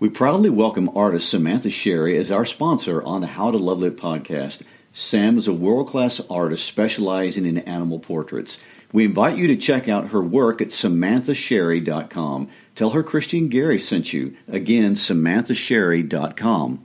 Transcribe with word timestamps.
We 0.00 0.08
proudly 0.08 0.48
welcome 0.48 0.90
artist 0.96 1.28
Samantha 1.28 1.68
Sherry 1.68 2.16
as 2.16 2.30
our 2.30 2.46
sponsor 2.46 3.02
on 3.02 3.20
the 3.20 3.26
How 3.26 3.50
to 3.50 3.58
Love 3.58 3.80
Lit 3.80 3.98
podcast. 3.98 4.62
Sam 4.94 5.36
is 5.36 5.46
a 5.46 5.52
world-class 5.52 6.22
artist 6.30 6.64
specializing 6.64 7.44
in 7.44 7.58
animal 7.58 7.98
portraits. 7.98 8.58
We 8.94 9.04
invite 9.04 9.36
you 9.36 9.46
to 9.48 9.56
check 9.56 9.90
out 9.90 10.08
her 10.08 10.22
work 10.22 10.62
at 10.62 10.68
samanthasherry.com. 10.68 12.48
Tell 12.74 12.90
her 12.90 13.02
Christian 13.02 13.48
Gary 13.48 13.78
sent 13.78 14.14
you. 14.14 14.34
Again, 14.48 14.94
samanthasherry.com. 14.94 16.84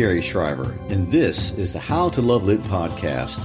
Gary 0.00 0.22
Shriver, 0.22 0.74
and 0.88 1.12
this 1.12 1.50
is 1.58 1.74
the 1.74 1.78
How 1.78 2.08
to 2.08 2.22
Love 2.22 2.44
Lit 2.44 2.62
podcast. 2.62 3.38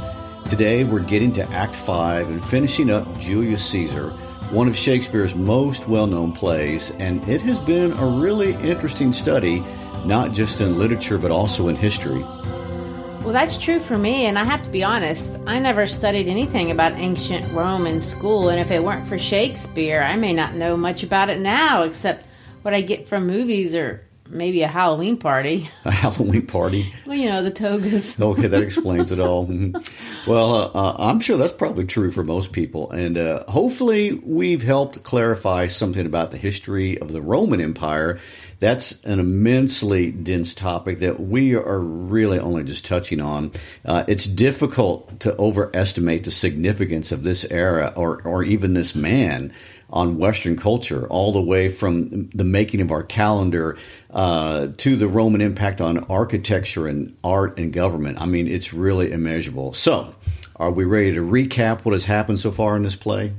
Today 0.48 0.86
we're 0.86 1.02
getting 1.02 1.34
to 1.34 1.44
Act 1.50 1.76
5 1.76 2.30
and 2.30 2.46
finishing 2.46 2.90
up 2.90 3.20
Julius 3.20 3.70
Caesar, 3.72 4.12
one 4.52 4.70
of 4.70 4.78
Shakespeare's 4.78 5.36
most 5.36 5.90
well 5.90 6.08
known 6.08 6.32
plays, 6.32 6.92
and 6.92 7.28
it 7.28 7.42
has 7.42 7.60
been 7.60 7.92
a 7.92 8.06
really 8.06 8.54
interesting 8.64 9.12
study, 9.12 9.66
not 10.06 10.32
just 10.32 10.62
in 10.62 10.80
literature 10.80 11.18
but 11.18 11.30
also 11.30 11.68
in 11.68 11.76
history. 11.76 12.22
Well, 12.22 13.34
that's 13.34 13.58
true 13.58 13.82
for 13.82 13.98
me, 13.98 14.28
and 14.28 14.40
I 14.40 14.46
have 14.46 14.64
to 14.64 14.70
be 14.70 14.82
honest, 14.82 15.38
I 15.46 15.60
never 15.60 15.86
studied 15.86 16.30
anything 16.30 16.72
about 16.72 16.94
ancient 16.94 17.52
Rome 17.52 17.86
in 17.86 18.00
school, 18.00 18.48
and 18.48 18.62
if 18.62 18.72
it 18.72 18.82
weren't 18.82 19.06
for 19.06 19.20
Shakespeare, 19.20 20.02
I 20.02 20.16
may 20.16 20.32
not 20.32 20.54
know 20.54 20.78
much 20.78 21.04
about 21.04 21.30
it 21.30 21.42
now, 21.42 21.84
except 21.84 22.28
what 22.62 22.74
I 22.74 22.80
get 22.80 23.10
from 23.10 23.28
movies 23.28 23.76
or 23.76 24.05
maybe 24.30 24.62
a 24.64 24.68
Halloween 24.68 25.18
party. 25.18 25.70
A 25.86 25.92
Halloween 25.92 26.48
party. 26.48 26.94
Well, 27.06 27.16
you 27.18 27.30
know, 27.30 27.44
the 27.44 27.52
togas. 27.52 28.20
Okay, 28.20 28.48
that 28.48 28.62
explains 28.62 29.12
it 29.12 29.20
all. 29.20 29.46
Mhm. 29.56 30.28
Well, 30.28 30.54
uh, 30.56 30.72
uh, 30.74 30.96
I'm 30.98 31.20
sure 31.20 31.38
that's 31.38 31.52
probably 31.54 31.86
true 31.86 32.12
for 32.12 32.24
most 32.24 32.52
people. 32.52 32.90
And 32.92 33.18
uh, 33.18 33.44
hopefully, 33.48 34.14
we've 34.14 34.64
helped 34.64 35.04
clarify 35.04 35.68
something 35.68 36.06
about 36.06 36.32
the 36.32 36.38
history 36.38 36.98
of 37.00 37.12
the 37.12 37.22
Roman 37.22 37.62
Empire. 37.62 38.20
That's 38.60 39.02
an 39.04 39.20
immensely 39.20 40.12
dense 40.12 40.54
topic 40.56 41.00
that 41.00 41.20
we 41.20 41.56
are 41.56 41.80
really 41.80 42.40
only 42.40 42.64
just 42.64 42.86
touching 42.86 43.20
on. 43.22 43.52
Uh, 43.84 44.06
it's 44.08 44.26
difficult 44.26 45.20
to 45.20 45.38
overestimate 45.38 46.24
the 46.24 46.32
significance 46.32 47.12
of 47.12 47.24
this 47.24 47.46
era 47.52 47.94
or, 47.96 48.22
or 48.24 48.44
even 48.44 48.74
this 48.74 48.96
man 48.96 49.54
on 49.90 50.18
Western 50.18 50.58
culture, 50.58 51.08
all 51.08 51.32
the 51.32 51.42
way 51.42 51.70
from 51.70 52.30
the 52.30 52.44
making 52.44 52.82
of 52.82 52.92
our 52.92 53.04
calendar 53.04 53.78
uh, 54.12 54.70
to 54.78 54.96
the 54.96 55.08
Roman 55.08 55.42
impact 55.42 55.82
on 55.82 56.00
architecture 56.06 56.88
and 56.88 57.16
art 57.24 57.60
and 57.60 57.72
government. 57.72 58.20
I 58.20 58.26
mean, 58.26 58.48
it's 58.48 58.74
really 58.74 59.12
immeasurable. 59.12 59.74
So, 59.74 60.16
are 60.56 60.72
we 60.72 60.86
ready 60.86 61.14
to 61.14 61.22
recap 61.22 61.86
what 61.86 61.94
has 61.94 62.06
happened 62.06 62.40
so 62.40 62.52
far 62.52 62.76
in 62.76 62.84
this 62.84 62.96
play? 62.96 63.34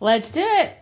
Let's 0.00 0.30
do 0.30 0.42
it. 0.42 0.76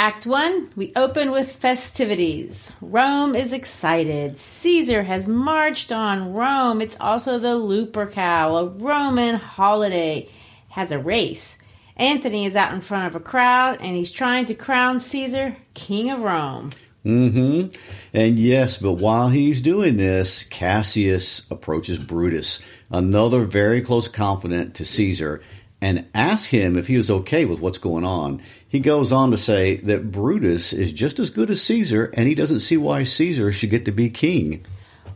Act 0.00 0.24
1, 0.24 0.70
we 0.76 0.92
open 0.96 1.30
with 1.30 1.52
festivities. 1.52 2.72
Rome 2.80 3.34
is 3.34 3.52
excited. 3.52 4.38
Caesar 4.38 5.02
has 5.02 5.28
marched 5.28 5.92
on 5.92 6.32
Rome. 6.32 6.80
It's 6.80 6.98
also 6.98 7.38
the 7.38 7.48
Lupercal, 7.48 8.62
a 8.62 8.66
Roman 8.82 9.34
holiday. 9.34 10.26
Has 10.70 10.90
a 10.90 10.98
race. 10.98 11.58
Antony 12.00 12.46
is 12.46 12.56
out 12.56 12.72
in 12.72 12.80
front 12.80 13.06
of 13.08 13.14
a 13.14 13.20
crowd 13.22 13.78
and 13.82 13.94
he's 13.94 14.10
trying 14.10 14.46
to 14.46 14.54
crown 14.54 14.98
Caesar 14.98 15.54
king 15.74 16.10
of 16.10 16.20
Rome. 16.20 16.70
hmm 17.02 17.66
And 18.14 18.38
yes, 18.38 18.78
but 18.78 18.94
while 18.94 19.28
he's 19.28 19.60
doing 19.60 19.98
this, 19.98 20.42
Cassius 20.44 21.42
approaches 21.50 21.98
Brutus, 21.98 22.58
another 22.90 23.44
very 23.44 23.82
close 23.82 24.08
confidant 24.08 24.74
to 24.76 24.84
Caesar, 24.86 25.42
and 25.82 26.06
asks 26.14 26.46
him 26.46 26.78
if 26.78 26.86
he 26.88 26.94
is 26.94 27.10
okay 27.10 27.44
with 27.44 27.60
what's 27.60 27.78
going 27.78 28.04
on. 28.04 28.40
He 28.66 28.80
goes 28.80 29.12
on 29.12 29.30
to 29.30 29.36
say 29.36 29.76
that 29.76 30.10
Brutus 30.10 30.72
is 30.72 30.94
just 30.94 31.18
as 31.18 31.28
good 31.28 31.50
as 31.50 31.62
Caesar, 31.62 32.12
and 32.14 32.26
he 32.26 32.34
doesn't 32.34 32.60
see 32.60 32.78
why 32.78 33.04
Caesar 33.04 33.52
should 33.52 33.70
get 33.70 33.84
to 33.84 33.92
be 33.92 34.08
king. 34.08 34.64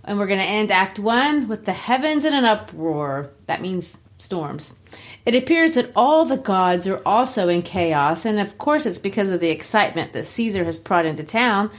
And 0.05 0.19
we're 0.19 0.27
going 0.27 0.39
to 0.39 0.45
end 0.45 0.71
Act 0.71 0.99
1 0.99 1.49
with 1.49 1.65
the 1.65 1.73
heavens 1.73 2.27
in 2.27 2.35
an 2.35 2.45
uproar. 2.45 3.31
That 3.47 3.63
means 3.63 3.97
storms. 4.19 4.79
It 5.27 5.35
appears 5.35 5.75
that 5.75 5.93
all 5.97 6.25
the 6.25 6.37
gods 6.37 6.87
are 6.87 7.03
also 7.05 7.49
in 7.49 7.63
chaos, 7.63 8.25
and 8.25 8.39
of 8.39 8.59
course, 8.59 8.87
it's 8.87 8.99
because 8.99 9.31
of 9.31 9.41
the 9.41 9.51
excitement 9.51 10.13
that 10.13 10.27
Caesar 10.27 10.65
has 10.65 10.79
brought 10.79 11.07
into 11.07 11.25
town. 11.25 11.71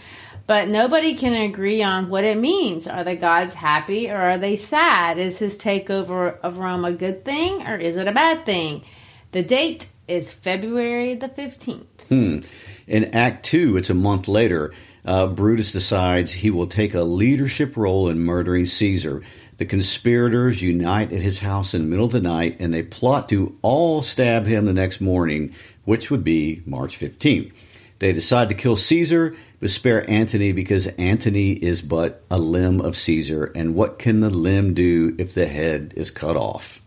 But 0.47 0.67
nobody 0.67 1.15
can 1.15 1.33
agree 1.33 1.81
on 1.81 2.09
what 2.09 2.23
it 2.23 2.37
means. 2.37 2.87
Are 2.87 3.03
the 3.03 3.15
gods 3.15 3.55
happy 3.55 4.11
or 4.11 4.17
are 4.17 4.37
they 4.37 4.55
sad? 4.55 5.17
Is 5.17 5.39
his 5.39 5.57
takeover 5.57 6.39
of 6.41 6.59
Rome 6.59 6.85
a 6.85 6.91
good 6.91 7.25
thing 7.25 7.65
or 7.65 7.77
is 7.77 7.97
it 7.97 8.07
a 8.07 8.11
bad 8.11 8.45
thing? 8.45 8.83
The 9.31 9.41
date 9.41 9.87
is 10.07 10.31
February 10.31 11.15
the 11.15 11.29
15th. 11.29 11.85
Hmm. 12.09 12.39
In 12.85 13.05
Act 13.15 13.43
Two, 13.43 13.75
it's 13.77 13.89
a 13.89 13.95
month 13.95 14.27
later. 14.27 14.71
Uh, 15.03 15.27
Brutus 15.27 15.71
decides 15.71 16.31
he 16.31 16.51
will 16.51 16.67
take 16.67 16.93
a 16.93 17.01
leadership 17.01 17.75
role 17.75 18.09
in 18.09 18.19
murdering 18.19 18.65
Caesar. 18.65 19.23
The 19.57 19.65
conspirators 19.65 20.61
unite 20.61 21.13
at 21.13 21.21
his 21.21 21.39
house 21.39 21.73
in 21.73 21.81
the 21.81 21.87
middle 21.87 22.05
of 22.05 22.11
the 22.11 22.21
night 22.21 22.57
and 22.59 22.73
they 22.73 22.83
plot 22.83 23.29
to 23.29 23.57
all 23.61 24.01
stab 24.01 24.45
him 24.45 24.65
the 24.65 24.73
next 24.73 24.99
morning, 24.99 25.53
which 25.85 26.11
would 26.11 26.23
be 26.23 26.61
March 26.65 26.99
15th. 26.99 27.51
They 27.99 28.11
decide 28.11 28.49
to 28.49 28.55
kill 28.55 28.75
Caesar, 28.75 29.35
but 29.61 29.69
spare 29.69 30.07
Antony 30.09 30.51
because 30.51 30.87
Antony 30.87 31.53
is 31.53 31.81
but 31.81 32.23
a 32.29 32.37
limb 32.37 32.81
of 32.81 32.97
Caesar. 32.97 33.51
And 33.55 33.75
what 33.75 33.99
can 33.99 34.19
the 34.19 34.29
limb 34.29 34.73
do 34.73 35.15
if 35.17 35.33
the 35.33 35.47
head 35.47 35.93
is 35.95 36.11
cut 36.11 36.35
off? 36.35 36.81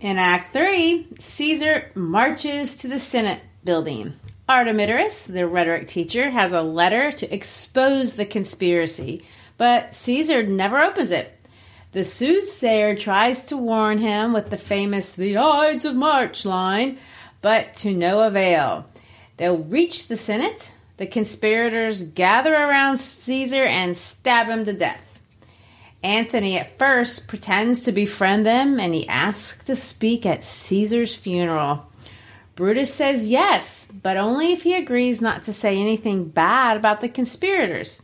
In 0.00 0.16
Act 0.18 0.54
3, 0.54 1.06
Caesar 1.18 1.90
marches 1.94 2.76
to 2.76 2.88
the 2.88 2.98
Senate 2.98 3.40
building. 3.64 4.14
Artemidorus, 4.48 5.26
the 5.26 5.46
rhetoric 5.46 5.88
teacher, 5.88 6.30
has 6.30 6.52
a 6.52 6.62
letter 6.62 7.10
to 7.10 7.34
expose 7.34 8.12
the 8.12 8.24
conspiracy, 8.24 9.24
but 9.58 9.94
Caesar 9.94 10.42
never 10.42 10.78
opens 10.80 11.10
it. 11.10 11.32
The 11.92 12.04
soothsayer 12.04 12.94
tries 12.94 13.44
to 13.44 13.56
warn 13.56 13.98
him 13.98 14.32
with 14.32 14.50
the 14.50 14.58
famous 14.58 15.14
The 15.14 15.38
Ides 15.38 15.84
of 15.84 15.94
March 15.94 16.44
line, 16.44 16.98
but 17.40 17.74
to 17.76 17.92
no 17.92 18.20
avail. 18.20 18.86
They'll 19.36 19.58
reach 19.58 20.08
the 20.08 20.16
Senate. 20.16 20.72
The 20.98 21.06
conspirators 21.06 22.02
gather 22.02 22.54
around 22.54 22.98
Caesar 22.98 23.64
and 23.64 23.96
stab 23.96 24.48
him 24.48 24.64
to 24.64 24.72
death. 24.72 25.20
Antony 26.02 26.58
at 26.58 26.78
first 26.78 27.28
pretends 27.28 27.84
to 27.84 27.92
befriend 27.92 28.46
them 28.46 28.78
and 28.78 28.94
he 28.94 29.08
asks 29.08 29.64
to 29.64 29.74
speak 29.76 30.24
at 30.24 30.44
Caesar's 30.44 31.14
funeral. 31.14 31.90
Brutus 32.54 32.94
says 32.94 33.28
yes, 33.28 33.90
but 34.02 34.16
only 34.16 34.52
if 34.52 34.62
he 34.62 34.74
agrees 34.74 35.20
not 35.20 35.44
to 35.44 35.52
say 35.52 35.78
anything 35.78 36.28
bad 36.28 36.76
about 36.76 37.00
the 37.00 37.08
conspirators. 37.08 38.02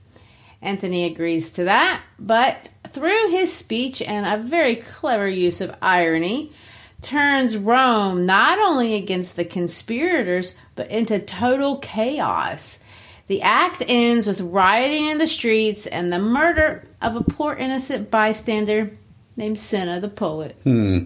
Antony 0.63 1.05
agrees 1.05 1.51
to 1.51 1.65
that, 1.65 2.03
but 2.19 2.71
through 2.91 3.31
his 3.31 3.53
speech 3.53 4.01
and 4.01 4.25
a 4.25 4.49
very 4.49 4.77
clever 4.77 5.29
use 5.29 5.61
of 5.61 5.75
irony, 5.83 6.53
turns 7.03 7.57
Rome 7.57 8.25
not 8.25 8.59
only 8.59 8.95
against 8.95 9.35
the 9.35 9.45
conspirators, 9.45 10.57
but 10.77 10.91
into 10.91 11.19
total 11.19 11.79
chaos. 11.79 12.79
The 13.27 13.43
act 13.43 13.83
ends 13.87 14.27
with 14.27 14.41
rioting 14.41 15.09
in 15.09 15.19
the 15.19 15.27
streets 15.27 15.87
and 15.87 16.13
the 16.13 16.19
murder 16.19 16.87
of 17.01 17.17
a 17.17 17.25
poor 17.25 17.55
innocent 17.55 18.11
bystander 18.11 18.93
named 19.37 19.59
Cinna 19.59 20.01
the 20.01 20.09
poet. 20.09 20.57
Hmm. 20.63 21.05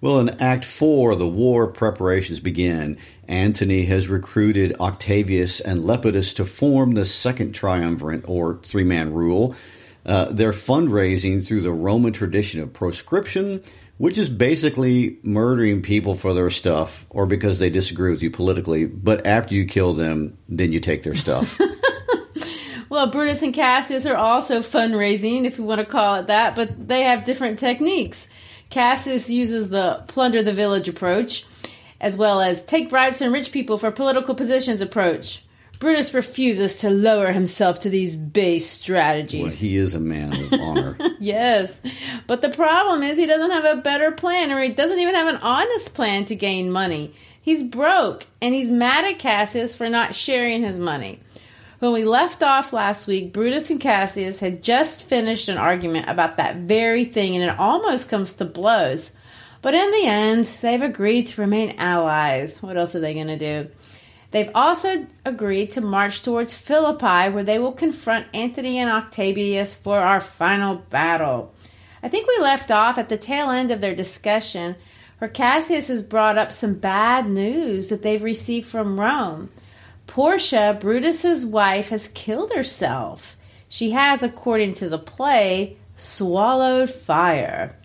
Well, 0.00 0.20
in 0.20 0.40
Act 0.40 0.64
4, 0.64 1.16
the 1.16 1.26
war 1.26 1.66
preparations 1.66 2.40
begin. 2.40 2.98
Antony 3.28 3.84
has 3.84 4.08
recruited 4.08 4.74
Octavius 4.80 5.60
and 5.60 5.82
Lepidus 5.82 6.34
to 6.36 6.44
form 6.44 6.92
the 6.92 7.04
second 7.04 7.52
triumvirate, 7.52 8.24
or 8.26 8.58
three 8.64 8.84
man 8.84 9.12
rule. 9.12 9.54
Uh, 10.06 10.26
they're 10.30 10.52
fundraising 10.52 11.46
through 11.46 11.60
the 11.60 11.70
Roman 11.70 12.14
tradition 12.14 12.60
of 12.60 12.72
proscription, 12.72 13.62
which 13.98 14.16
is 14.16 14.30
basically 14.30 15.18
murdering 15.22 15.82
people 15.82 16.14
for 16.14 16.32
their 16.32 16.48
stuff 16.48 17.04
or 17.10 17.26
because 17.26 17.58
they 17.58 17.68
disagree 17.68 18.10
with 18.10 18.22
you 18.22 18.30
politically. 18.30 18.86
But 18.86 19.26
after 19.26 19.54
you 19.54 19.66
kill 19.66 19.92
them, 19.92 20.38
then 20.48 20.72
you 20.72 20.80
take 20.80 21.02
their 21.02 21.14
stuff. 21.16 21.60
well, 22.88 23.10
Brutus 23.10 23.42
and 23.42 23.52
Cassius 23.52 24.06
are 24.06 24.16
also 24.16 24.60
fundraising, 24.60 25.44
if 25.44 25.58
you 25.58 25.64
want 25.64 25.80
to 25.80 25.84
call 25.84 26.14
it 26.14 26.28
that, 26.28 26.56
but 26.56 26.88
they 26.88 27.02
have 27.02 27.24
different 27.24 27.58
techniques. 27.58 28.28
Cassius 28.70 29.28
uses 29.28 29.68
the 29.68 30.04
plunder 30.08 30.42
the 30.42 30.52
village 30.52 30.88
approach, 30.88 31.44
as 32.00 32.16
well 32.16 32.40
as 32.40 32.62
take 32.62 32.88
bribes 32.90 33.18
from 33.18 33.32
rich 33.32 33.52
people 33.52 33.78
for 33.78 33.90
political 33.90 34.34
positions 34.34 34.80
approach. 34.80 35.44
Brutus 35.78 36.12
refuses 36.12 36.76
to 36.76 36.90
lower 36.90 37.30
himself 37.30 37.78
to 37.80 37.90
these 37.90 38.16
base 38.16 38.66
strategies. 38.68 39.42
Well, 39.42 39.50
he 39.70 39.76
is 39.76 39.94
a 39.94 40.00
man 40.00 40.32
of 40.32 40.52
honor. 40.60 40.98
yes. 41.20 41.80
But 42.26 42.42
the 42.42 42.48
problem 42.48 43.02
is 43.04 43.16
he 43.16 43.26
doesn't 43.26 43.50
have 43.52 43.64
a 43.64 43.80
better 43.80 44.10
plan, 44.10 44.50
or 44.50 44.60
he 44.60 44.70
doesn't 44.70 44.98
even 44.98 45.14
have 45.14 45.28
an 45.32 45.40
honest 45.40 45.94
plan 45.94 46.24
to 46.26 46.34
gain 46.34 46.72
money. 46.72 47.14
He's 47.40 47.62
broke, 47.62 48.26
and 48.42 48.54
he's 48.54 48.68
mad 48.68 49.04
at 49.04 49.20
Cassius 49.20 49.76
for 49.76 49.88
not 49.88 50.16
sharing 50.16 50.62
his 50.62 50.78
money. 50.80 51.20
When 51.78 51.92
we 51.92 52.04
left 52.04 52.42
off 52.42 52.72
last 52.72 53.06
week, 53.06 53.32
Brutus 53.32 53.70
and 53.70 53.80
Cassius 53.80 54.40
had 54.40 54.64
just 54.64 55.04
finished 55.04 55.48
an 55.48 55.58
argument 55.58 56.08
about 56.08 56.38
that 56.38 56.56
very 56.56 57.04
thing, 57.04 57.36
and 57.36 57.44
it 57.44 57.56
almost 57.56 58.08
comes 58.08 58.32
to 58.34 58.44
blows. 58.44 59.12
But 59.60 59.74
in 59.74 59.90
the 59.90 60.06
end, 60.06 60.46
they've 60.62 60.82
agreed 60.82 61.26
to 61.28 61.40
remain 61.40 61.74
allies. 61.78 62.62
What 62.62 62.76
else 62.76 62.94
are 62.94 63.00
they 63.00 63.14
going 63.14 63.26
to 63.26 63.38
do? 63.38 63.70
They've 64.30 64.50
also 64.54 65.06
agreed 65.24 65.70
to 65.72 65.80
march 65.80 66.22
towards 66.22 66.54
Philippi, 66.54 67.32
where 67.32 67.44
they 67.44 67.58
will 67.58 67.72
confront 67.72 68.26
Antony 68.34 68.78
and 68.78 68.90
Octavius 68.90 69.74
for 69.74 69.98
our 69.98 70.20
final 70.20 70.76
battle. 70.76 71.54
I 72.02 72.08
think 72.08 72.28
we 72.28 72.38
left 72.38 72.70
off 72.70 72.98
at 72.98 73.08
the 73.08 73.16
tail 73.16 73.50
end 73.50 73.70
of 73.70 73.80
their 73.80 73.94
discussion, 73.94 74.76
where 75.18 75.30
Cassius 75.30 75.88
has 75.88 76.02
brought 76.02 76.38
up 76.38 76.52
some 76.52 76.74
bad 76.74 77.28
news 77.28 77.88
that 77.88 78.02
they've 78.02 78.22
received 78.22 78.68
from 78.68 79.00
Rome. 79.00 79.48
Portia, 80.06 80.76
Brutus's 80.78 81.44
wife, 81.44 81.88
has 81.88 82.08
killed 82.08 82.52
herself. 82.52 83.36
She 83.68 83.90
has, 83.90 84.22
according 84.22 84.74
to 84.74 84.88
the 84.88 84.98
play, 84.98 85.78
swallowed 85.96 86.90
fire. 86.90 87.77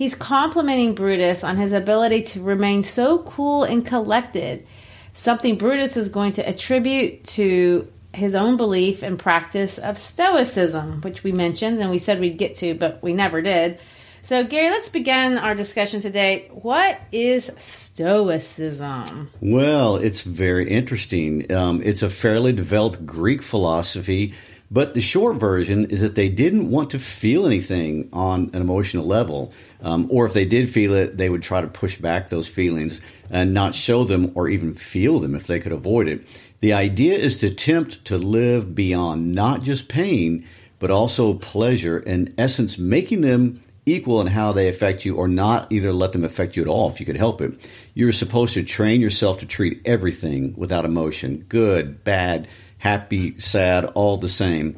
He's 0.00 0.14
complimenting 0.14 0.94
Brutus 0.94 1.44
on 1.44 1.58
his 1.58 1.74
ability 1.74 2.22
to 2.22 2.42
remain 2.42 2.82
so 2.82 3.18
cool 3.18 3.64
and 3.64 3.84
collected 3.84 4.66
something 5.12 5.58
Brutus 5.58 5.94
is 5.94 6.08
going 6.08 6.32
to 6.32 6.48
attribute 6.48 7.22
to 7.24 7.86
his 8.14 8.34
own 8.34 8.56
belief 8.56 9.02
and 9.02 9.18
practice 9.18 9.76
of 9.76 9.98
Stoicism, 9.98 11.02
which 11.02 11.22
we 11.22 11.32
mentioned 11.32 11.80
and 11.80 11.90
we 11.90 11.98
said 11.98 12.18
we'd 12.18 12.38
get 12.38 12.54
to, 12.56 12.72
but 12.72 13.02
we 13.02 13.12
never 13.12 13.42
did. 13.42 13.78
So, 14.22 14.42
Gary, 14.42 14.70
let's 14.70 14.88
begin 14.88 15.36
our 15.36 15.54
discussion 15.54 16.00
today. 16.00 16.48
What 16.50 16.98
is 17.12 17.52
Stoicism? 17.58 19.28
Well, 19.42 19.96
it's 19.96 20.22
very 20.22 20.66
interesting. 20.66 21.52
Um, 21.52 21.82
it's 21.82 22.02
a 22.02 22.08
fairly 22.08 22.54
developed 22.54 23.04
Greek 23.04 23.42
philosophy, 23.42 24.32
but 24.70 24.94
the 24.94 25.00
short 25.00 25.36
version 25.36 25.86
is 25.86 26.00
that 26.00 26.14
they 26.14 26.28
didn't 26.28 26.70
want 26.70 26.90
to 26.90 26.98
feel 26.98 27.44
anything 27.44 28.08
on 28.12 28.50
an 28.52 28.62
emotional 28.62 29.04
level. 29.04 29.52
Um, 29.82 30.06
or 30.10 30.26
if 30.26 30.32
they 30.32 30.44
did 30.44 30.70
feel 30.70 30.94
it, 30.94 31.16
they 31.16 31.28
would 31.28 31.42
try 31.42 31.60
to 31.60 31.66
push 31.66 31.98
back 31.98 32.28
those 32.28 32.46
feelings 32.46 33.00
and 33.30 33.52
not 33.52 33.74
show 33.74 34.04
them 34.04 34.30
or 34.34 34.48
even 34.48 34.74
feel 34.74 35.18
them 35.18 35.34
if 35.34 35.46
they 35.46 35.58
could 35.58 35.72
avoid 35.72 36.06
it. 36.06 36.24
The 36.60 36.72
idea 36.72 37.14
is 37.14 37.38
to 37.38 37.48
attempt 37.48 38.04
to 38.06 38.18
live 38.18 38.74
beyond 38.74 39.34
not 39.34 39.62
just 39.62 39.88
pain, 39.88 40.46
but 40.78 40.90
also 40.90 41.34
pleasure, 41.34 41.98
in 41.98 42.32
essence, 42.38 42.78
making 42.78 43.22
them 43.22 43.60
equal 43.86 44.20
in 44.20 44.26
how 44.28 44.52
they 44.52 44.68
affect 44.68 45.04
you 45.04 45.16
or 45.16 45.26
not 45.26 45.70
either 45.72 45.92
let 45.92 46.12
them 46.12 46.22
affect 46.22 46.56
you 46.56 46.62
at 46.62 46.68
all 46.68 46.90
if 46.90 47.00
you 47.00 47.06
could 47.06 47.16
help 47.16 47.40
it. 47.40 47.54
You're 47.94 48.12
supposed 48.12 48.54
to 48.54 48.62
train 48.62 49.00
yourself 49.00 49.38
to 49.38 49.46
treat 49.46 49.80
everything 49.84 50.54
without 50.56 50.84
emotion 50.84 51.44
good, 51.48 52.04
bad, 52.04 52.46
happy, 52.80 53.38
sad, 53.38 53.84
all 53.94 54.16
the 54.16 54.28
same. 54.28 54.76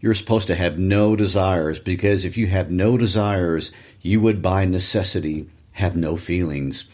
You're 0.00 0.14
supposed 0.14 0.48
to 0.48 0.56
have 0.56 0.78
no 0.78 1.14
desires 1.14 1.78
because 1.78 2.24
if 2.24 2.36
you 2.36 2.48
have 2.48 2.70
no 2.70 2.98
desires, 2.98 3.70
you 4.00 4.20
would 4.20 4.42
by 4.42 4.64
necessity 4.64 5.48
have 5.74 5.96
no 5.96 6.16
feelings. 6.16 6.88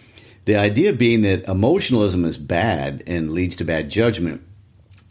The 0.45 0.57
idea 0.57 0.93
being 0.93 1.23
that 1.23 1.49
emotionalism 1.49 2.25
is 2.25 2.37
bad 2.37 3.03
and 3.07 3.33
leads 3.33 3.57
to 3.57 3.65
bad 3.65 3.89
judgment. 3.89 4.43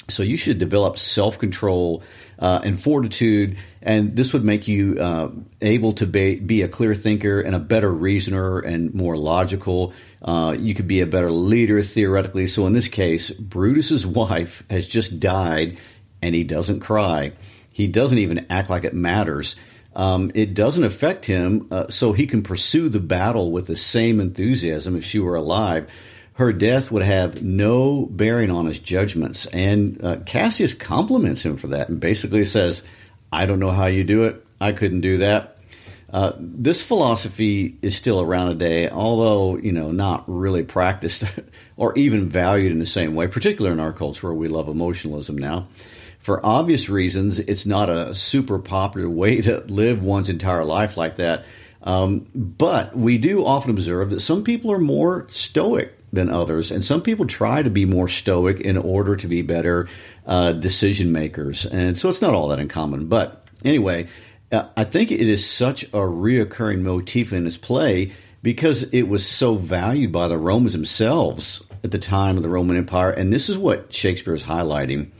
So 0.09 0.21
you 0.21 0.37
should 0.37 0.59
develop 0.59 0.97
self 0.97 1.39
control 1.39 2.03
uh, 2.39 2.59
and 2.63 2.81
fortitude, 2.81 3.57
and 3.81 4.15
this 4.15 4.33
would 4.33 4.43
make 4.43 4.67
you 4.67 4.97
uh, 4.99 5.29
able 5.61 5.93
to 5.93 6.05
be, 6.05 6.35
be, 6.35 6.61
a 6.61 6.67
clear 6.67 6.93
thinker 6.93 7.41
and 7.41 7.55
a 7.55 7.59
better 7.59 7.91
reasoner 7.91 8.59
and 8.59 8.93
more 8.93 9.17
logical. 9.17 9.93
Uh, 10.21 10.55
you 10.57 10.73
could 10.73 10.87
be 10.87 11.01
a 11.01 11.07
better 11.07 11.31
leader 11.31 11.81
theoretically. 11.81 12.47
So 12.47 12.67
in 12.67 12.73
this 12.73 12.87
case, 12.87 13.29
Brutus's 13.31 14.05
wife 14.05 14.63
has 14.69 14.87
just 14.87 15.19
died, 15.19 15.77
and 16.21 16.35
he 16.35 16.43
doesn't 16.43 16.79
cry. 16.79 17.33
He 17.71 17.87
doesn't 17.87 18.17
even 18.17 18.45
act 18.49 18.69
like 18.69 18.83
it 18.83 18.93
matters 18.93 19.55
um, 19.97 20.29
it 20.35 20.53
doesn't 20.53 20.83
affect 20.83 21.25
him, 21.25 21.67
uh, 21.71 21.87
so 21.89 22.13
he 22.13 22.27
can 22.27 22.43
pursue 22.43 22.87
the 22.87 22.99
battle 22.99 23.51
with 23.51 23.65
the 23.65 23.75
same 23.75 24.19
enthusiasm 24.19 24.95
if 24.95 25.03
she 25.03 25.17
were 25.17 25.35
alive. 25.35 25.89
Her 26.37 26.53
death 26.53 26.91
would 26.91 27.03
have 27.03 27.43
no 27.43 28.05
bearing 28.05 28.51
on 28.51 28.65
his 28.65 28.79
judgments. 28.79 29.45
And 29.47 30.03
uh, 30.03 30.17
Cassius 30.25 30.73
compliments 30.73 31.45
him 31.45 31.57
for 31.57 31.67
that 31.67 31.89
and 31.89 31.99
basically 31.99 32.45
says, 32.45 32.83
I 33.31 33.45
don't 33.45 33.59
know 33.59 33.71
how 33.71 33.87
you 33.87 34.03
do 34.03 34.25
it. 34.25 34.45
I 34.61 34.71
couldn't 34.71 35.01
do 35.01 35.17
that. 35.17 35.57
Uh, 36.11 36.33
this 36.37 36.81
philosophy 36.81 37.77
is 37.81 37.95
still 37.95 38.21
around 38.21 38.47
today, 38.47 38.89
although 38.89 39.57
you 39.57 39.73
know 39.73 39.91
not 39.91 40.23
really 40.25 40.63
practiced 40.63 41.25
or 41.75 41.93
even 41.97 42.29
valued 42.29 42.71
in 42.71 42.79
the 42.79 42.85
same 42.85 43.13
way, 43.13 43.27
particularly 43.27 43.73
in 43.73 43.81
our 43.81 43.91
culture 43.91 44.27
where 44.27 44.33
we 44.33 44.47
love 44.47 44.69
emotionalism 44.69 45.37
now 45.37 45.67
for 46.27 46.45
obvious 46.45 46.89
reasons, 46.89 47.39
it's 47.39 47.65
not 47.65 47.89
a 47.89 48.13
super 48.13 48.59
popular 48.59 49.09
way 49.09 49.41
to 49.41 49.59
live 49.67 50.03
one's 50.03 50.29
entire 50.29 50.65
life 50.65 50.97
like 50.97 51.15
that. 51.17 51.45
Um, 51.83 52.27
but 52.35 52.95
we 52.97 53.17
do 53.17 53.45
often 53.45 53.71
observe 53.71 54.09
that 54.09 54.19
some 54.19 54.43
people 54.43 54.71
are 54.73 54.79
more 54.79 55.25
stoic 55.29 55.96
than 56.11 56.29
others, 56.29 56.71
and 56.71 56.85
some 56.85 57.01
people 57.01 57.25
try 57.25 57.61
to 57.61 57.69
be 57.69 57.85
more 57.85 58.07
stoic 58.07 58.61
in 58.61 58.77
order 58.77 59.15
to 59.15 59.27
be 59.27 59.41
better 59.41 59.87
uh, 60.25 60.53
decision 60.53 61.11
makers. 61.11 61.65
And 61.65 61.97
so 61.97 62.09
it's 62.09 62.21
not 62.21 62.33
all 62.33 62.47
that 62.49 62.59
uncommon. 62.59 63.07
But 63.07 63.45
anyway, 63.65 64.07
uh, 64.51 64.67
I 64.77 64.85
think 64.85 65.11
it 65.11 65.21
is 65.21 65.47
such 65.47 65.83
a 65.85 65.97
reoccurring 65.97 66.81
motif 66.81 67.33
in 67.33 67.43
this 67.43 67.57
play 67.57 68.13
because 68.41 68.83
it 68.83 69.03
was 69.03 69.27
so 69.27 69.55
valued 69.55 70.11
by 70.11 70.27
the 70.27 70.37
Romans 70.37 70.73
themselves 70.73 71.61
at 71.83 71.91
the 71.91 71.99
time 71.99 72.37
of 72.37 72.43
the 72.43 72.49
Roman 72.49 72.77
Empire. 72.77 73.11
And 73.11 73.33
this 73.33 73.49
is 73.49 73.57
what 73.57 73.93
Shakespeare 73.93 74.33
is 74.33 74.43
highlighting. 74.43 75.11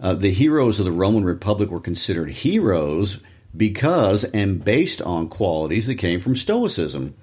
Uh, 0.00 0.14
the 0.14 0.32
heroes 0.32 0.78
of 0.78 0.84
the 0.84 0.92
Roman 0.92 1.24
Republic 1.24 1.70
were 1.70 1.80
considered 1.80 2.30
heroes 2.30 3.20
because 3.56 4.24
and 4.24 4.64
based 4.64 5.00
on 5.02 5.28
qualities 5.28 5.86
that 5.86 5.94
came 5.94 6.20
from 6.20 6.34
Stoicism. 6.34 7.14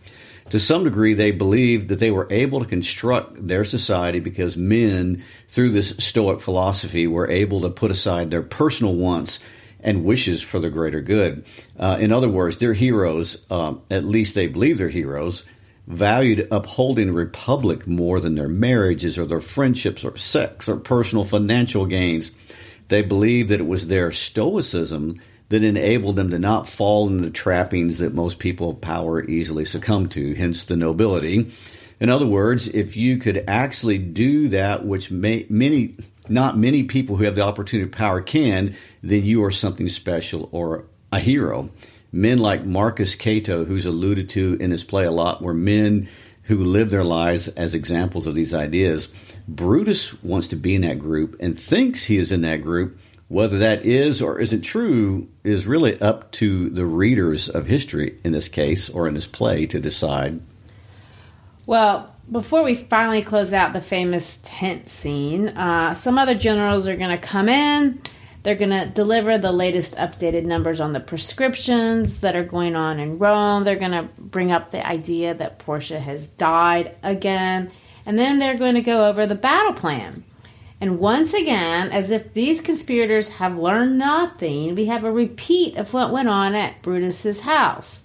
To 0.51 0.60
some 0.60 0.84
degree, 0.84 1.13
they 1.13 1.31
believed 1.31 1.88
that 1.88 2.00
they 2.00 2.12
were 2.12 2.27
able 2.29 2.60
to 2.60 2.65
construct 2.65 3.48
their 3.48 3.63
society 3.63 4.20
because 4.20 4.58
men, 4.58 5.24
through 5.48 5.70
this 5.70 5.96
Stoic 5.98 6.41
philosophy, 6.41 7.08
were 7.08 7.29
able 7.29 7.62
to 7.62 7.70
put 7.70 7.89
aside 7.89 8.31
their 8.31 8.41
personal 8.41 8.93
wants 8.93 9.39
and 9.79 10.03
wishes 10.03 10.41
for 10.41 10.60
the 10.60 10.70
greater 10.70 11.00
good. 11.00 11.46
Uh, 11.79 11.98
in 12.01 12.12
other 12.12 12.27
words, 12.27 12.58
their 12.58 12.74
heroes, 12.74 13.46
uh, 13.50 13.75
at 13.89 14.03
least 14.03 14.36
they 14.36 14.48
believe 14.48 14.77
they're 14.77 14.89
heroes, 14.89 15.46
valued 15.88 16.46
upholding 16.51 17.08
the 17.08 17.13
republic 17.13 17.88
more 17.88 18.20
than 18.20 18.36
their 18.36 18.50
marriages 18.50 19.17
or 19.17 19.25
their 19.25 19.39
friendships 19.39 20.03
or 20.03 20.17
sex 20.17 20.67
or 20.67 20.75
personal 20.75 21.24
financial 21.24 21.86
gains. 21.86 22.31
They 22.89 23.03
believed 23.03 23.48
that 23.50 23.62
it 23.62 23.67
was 23.67 23.88
their 23.88 24.12
stoicism 24.12 25.17
that 25.51 25.63
enabled 25.65 26.15
them 26.15 26.29
to 26.29 26.39
not 26.39 26.67
fall 26.67 27.10
into 27.10 27.25
the 27.25 27.29
trappings 27.29 28.00
that 28.00 28.13
most 28.13 28.39
people 28.39 28.70
of 28.70 28.79
power 28.79 29.22
easily 29.24 29.65
succumb 29.65 30.08
to, 30.08 30.34
hence 30.34 30.63
the 30.63 30.77
nobility. 30.77 31.51
In 32.00 32.10
other 32.10 32.25
words, 32.25 32.70
if 32.70 32.96
you 32.96 33.17
could 33.17 33.43
actually 33.50 33.98
do 33.98 34.48
that, 34.48 34.86
which 34.86 35.12
may, 35.12 35.46
many, 35.50 35.98
not 36.29 36.58
many 36.58 36.84
people 36.84 37.17
who 37.17 37.25
have 37.25 37.36
the 37.36 37.41
opportunity 37.41 37.86
of 37.86 37.91
power 37.91 38.22
can, 38.22 38.75
then 39.03 39.25
you 39.25 39.43
are 39.43 39.51
something 39.51 39.89
special 39.89 40.48
or 40.53 40.86
a 41.12 41.20
hero. 41.20 41.70
Men 42.13 42.38
like 42.38 42.63
Marcus 42.63 43.15
Cato, 43.15 43.65
who's 43.65 43.86
alluded 43.86 44.29
to 44.29 44.55
in 44.62 44.70
this 44.70 44.86
play 44.86 45.03
a 45.03 45.12
lot, 45.12 45.41
were 45.41 45.53
men 45.53 46.08
who 46.43 46.63
lived 46.63 46.91
their 46.91 47.03
lives 47.03 47.50
as 47.50 47.75
examples 47.75 48.25
of 48.25 48.36
these 48.36 48.53
ideas. 48.53 49.10
Brutus 49.50 50.22
wants 50.24 50.48
to 50.48 50.55
be 50.55 50.75
in 50.75 50.84
that 50.84 51.00
group 51.00 51.36
and 51.41 51.60
thinks 51.60 52.05
he 52.05 52.15
is 52.15 52.31
in 52.31 52.41
that 52.41 52.63
group. 52.63 52.98
Whether 53.31 53.59
that 53.59 53.85
is 53.85 54.21
or 54.21 54.41
isn't 54.41 54.63
true 54.63 55.29
is 55.41 55.65
really 55.65 55.97
up 56.01 56.33
to 56.33 56.69
the 56.69 56.85
readers 56.85 57.47
of 57.47 57.65
history 57.65 58.17
in 58.25 58.33
this 58.33 58.50
case 58.50 58.89
or 58.89 59.07
in 59.07 59.13
this 59.13 59.25
play 59.25 59.65
to 59.67 59.79
decide. 59.79 60.41
Well, 61.65 62.13
before 62.29 62.61
we 62.61 62.75
finally 62.75 63.21
close 63.21 63.53
out 63.53 63.71
the 63.71 63.79
famous 63.79 64.41
tent 64.43 64.89
scene, 64.89 65.47
uh, 65.47 65.93
some 65.93 66.19
other 66.19 66.35
generals 66.35 66.89
are 66.89 66.97
going 66.97 67.17
to 67.17 67.25
come 67.25 67.47
in. 67.47 68.01
They're 68.43 68.55
going 68.55 68.71
to 68.71 68.85
deliver 68.88 69.38
the 69.38 69.53
latest 69.53 69.95
updated 69.95 70.43
numbers 70.43 70.81
on 70.81 70.91
the 70.91 71.00
proscriptions 71.00 72.19
that 72.19 72.35
are 72.35 72.43
going 72.43 72.75
on 72.75 73.00
in 73.00 73.17
Rome. 73.17 73.63
They're 73.63 73.77
going 73.77 73.91
to 73.91 74.09
bring 74.19 74.51
up 74.51 74.71
the 74.71 74.85
idea 74.85 75.33
that 75.35 75.57
Portia 75.57 76.01
has 76.01 76.27
died 76.27 76.97
again. 77.01 77.71
And 78.05 78.19
then 78.19 78.39
they're 78.39 78.57
going 78.57 78.75
to 78.75 78.81
go 78.81 79.07
over 79.07 79.25
the 79.25 79.35
battle 79.35 79.73
plan. 79.73 80.25
And 80.81 80.97
once 80.97 81.35
again, 81.35 81.91
as 81.91 82.09
if 82.09 82.33
these 82.33 82.59
conspirators 82.59 83.29
have 83.29 83.55
learned 83.55 84.00
nothing, 84.00 84.73
we 84.73 84.85
have 84.88 85.03
a 85.03 85.11
repeat 85.11 85.77
of 85.77 85.93
what 85.93 86.11
went 86.11 86.27
on 86.27 86.55
at 86.55 86.81
Brutus's 86.81 87.41
house. 87.41 88.03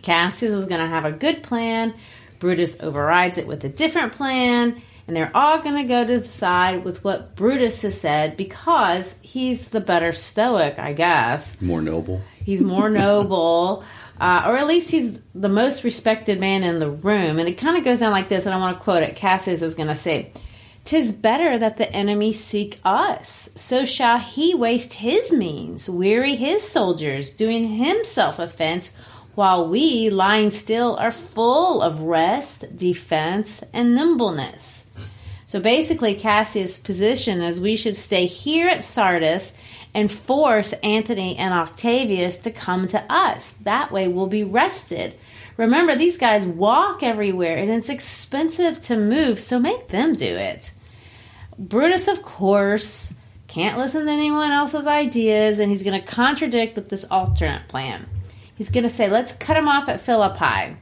Cassius 0.00 0.52
is 0.52 0.66
going 0.66 0.80
to 0.80 0.86
have 0.86 1.04
a 1.04 1.10
good 1.10 1.42
plan. 1.42 1.92
Brutus 2.38 2.80
overrides 2.80 3.38
it 3.38 3.48
with 3.48 3.64
a 3.64 3.68
different 3.68 4.12
plan, 4.12 4.80
and 5.08 5.16
they're 5.16 5.32
all 5.34 5.60
going 5.62 5.74
to 5.74 5.84
go 5.84 6.06
to 6.06 6.20
side 6.20 6.84
with 6.84 7.02
what 7.02 7.34
Brutus 7.34 7.82
has 7.82 8.00
said 8.00 8.36
because 8.36 9.18
he's 9.20 9.70
the 9.70 9.80
better 9.80 10.12
Stoic, 10.12 10.78
I 10.78 10.92
guess. 10.92 11.60
More 11.60 11.82
noble. 11.82 12.22
He's 12.44 12.62
more 12.62 12.88
noble, 13.04 13.84
uh, 14.20 14.44
or 14.46 14.56
at 14.56 14.68
least 14.68 14.92
he's 14.92 15.18
the 15.34 15.48
most 15.48 15.82
respected 15.82 16.38
man 16.38 16.62
in 16.62 16.78
the 16.78 16.88
room. 16.88 17.40
And 17.40 17.48
it 17.48 17.58
kind 17.58 17.76
of 17.76 17.82
goes 17.82 17.98
down 17.98 18.12
like 18.12 18.28
this, 18.28 18.46
and 18.46 18.54
I 18.54 18.58
want 18.58 18.78
to 18.78 18.84
quote 18.84 19.02
it. 19.02 19.16
Cassius 19.16 19.60
is 19.60 19.74
going 19.74 19.88
to 19.88 19.94
say, 19.96 20.32
Tis 20.90 21.12
better 21.12 21.56
that 21.56 21.76
the 21.76 21.88
enemy 21.92 22.32
seek 22.32 22.80
us, 22.84 23.50
so 23.54 23.84
shall 23.84 24.18
he 24.18 24.56
waste 24.56 24.94
his 24.94 25.32
means, 25.32 25.88
weary 25.88 26.34
his 26.34 26.68
soldiers, 26.68 27.30
doing 27.30 27.76
himself 27.76 28.40
offense, 28.40 28.96
while 29.36 29.68
we, 29.68 30.10
lying 30.10 30.50
still, 30.50 30.96
are 30.96 31.12
full 31.12 31.80
of 31.80 32.00
rest, 32.00 32.76
defense, 32.76 33.62
and 33.72 33.94
nimbleness. 33.94 34.90
So 35.46 35.60
basically, 35.60 36.16
Cassius' 36.16 36.76
position 36.76 37.40
is 37.40 37.60
we 37.60 37.76
should 37.76 37.96
stay 37.96 38.26
here 38.26 38.66
at 38.66 38.82
Sardis 38.82 39.54
and 39.94 40.10
force 40.10 40.72
Antony 40.82 41.36
and 41.36 41.54
Octavius 41.54 42.38
to 42.38 42.50
come 42.50 42.88
to 42.88 43.00
us. 43.08 43.52
That 43.52 43.92
way, 43.92 44.08
we'll 44.08 44.26
be 44.26 44.42
rested. 44.42 45.14
Remember, 45.56 45.94
these 45.94 46.18
guys 46.18 46.44
walk 46.44 47.04
everywhere 47.04 47.58
and 47.58 47.70
it's 47.70 47.90
expensive 47.90 48.80
to 48.80 48.96
move, 48.96 49.38
so 49.38 49.60
make 49.60 49.86
them 49.86 50.16
do 50.16 50.26
it. 50.26 50.72
Brutus, 51.60 52.08
of 52.08 52.22
course, 52.22 53.12
can't 53.46 53.76
listen 53.76 54.06
to 54.06 54.10
anyone 54.10 54.50
else's 54.50 54.86
ideas 54.86 55.58
and 55.58 55.70
he's 55.70 55.82
going 55.82 56.00
to 56.00 56.06
contradict 56.06 56.74
with 56.74 56.88
this 56.88 57.04
alternate 57.10 57.68
plan. 57.68 58.06
He's 58.54 58.70
going 58.70 58.84
to 58.84 58.88
say, 58.88 59.10
let's 59.10 59.32
cut 59.32 59.58
him 59.58 59.68
off 59.68 59.86
at 59.86 60.00
Philippi. 60.00 60.76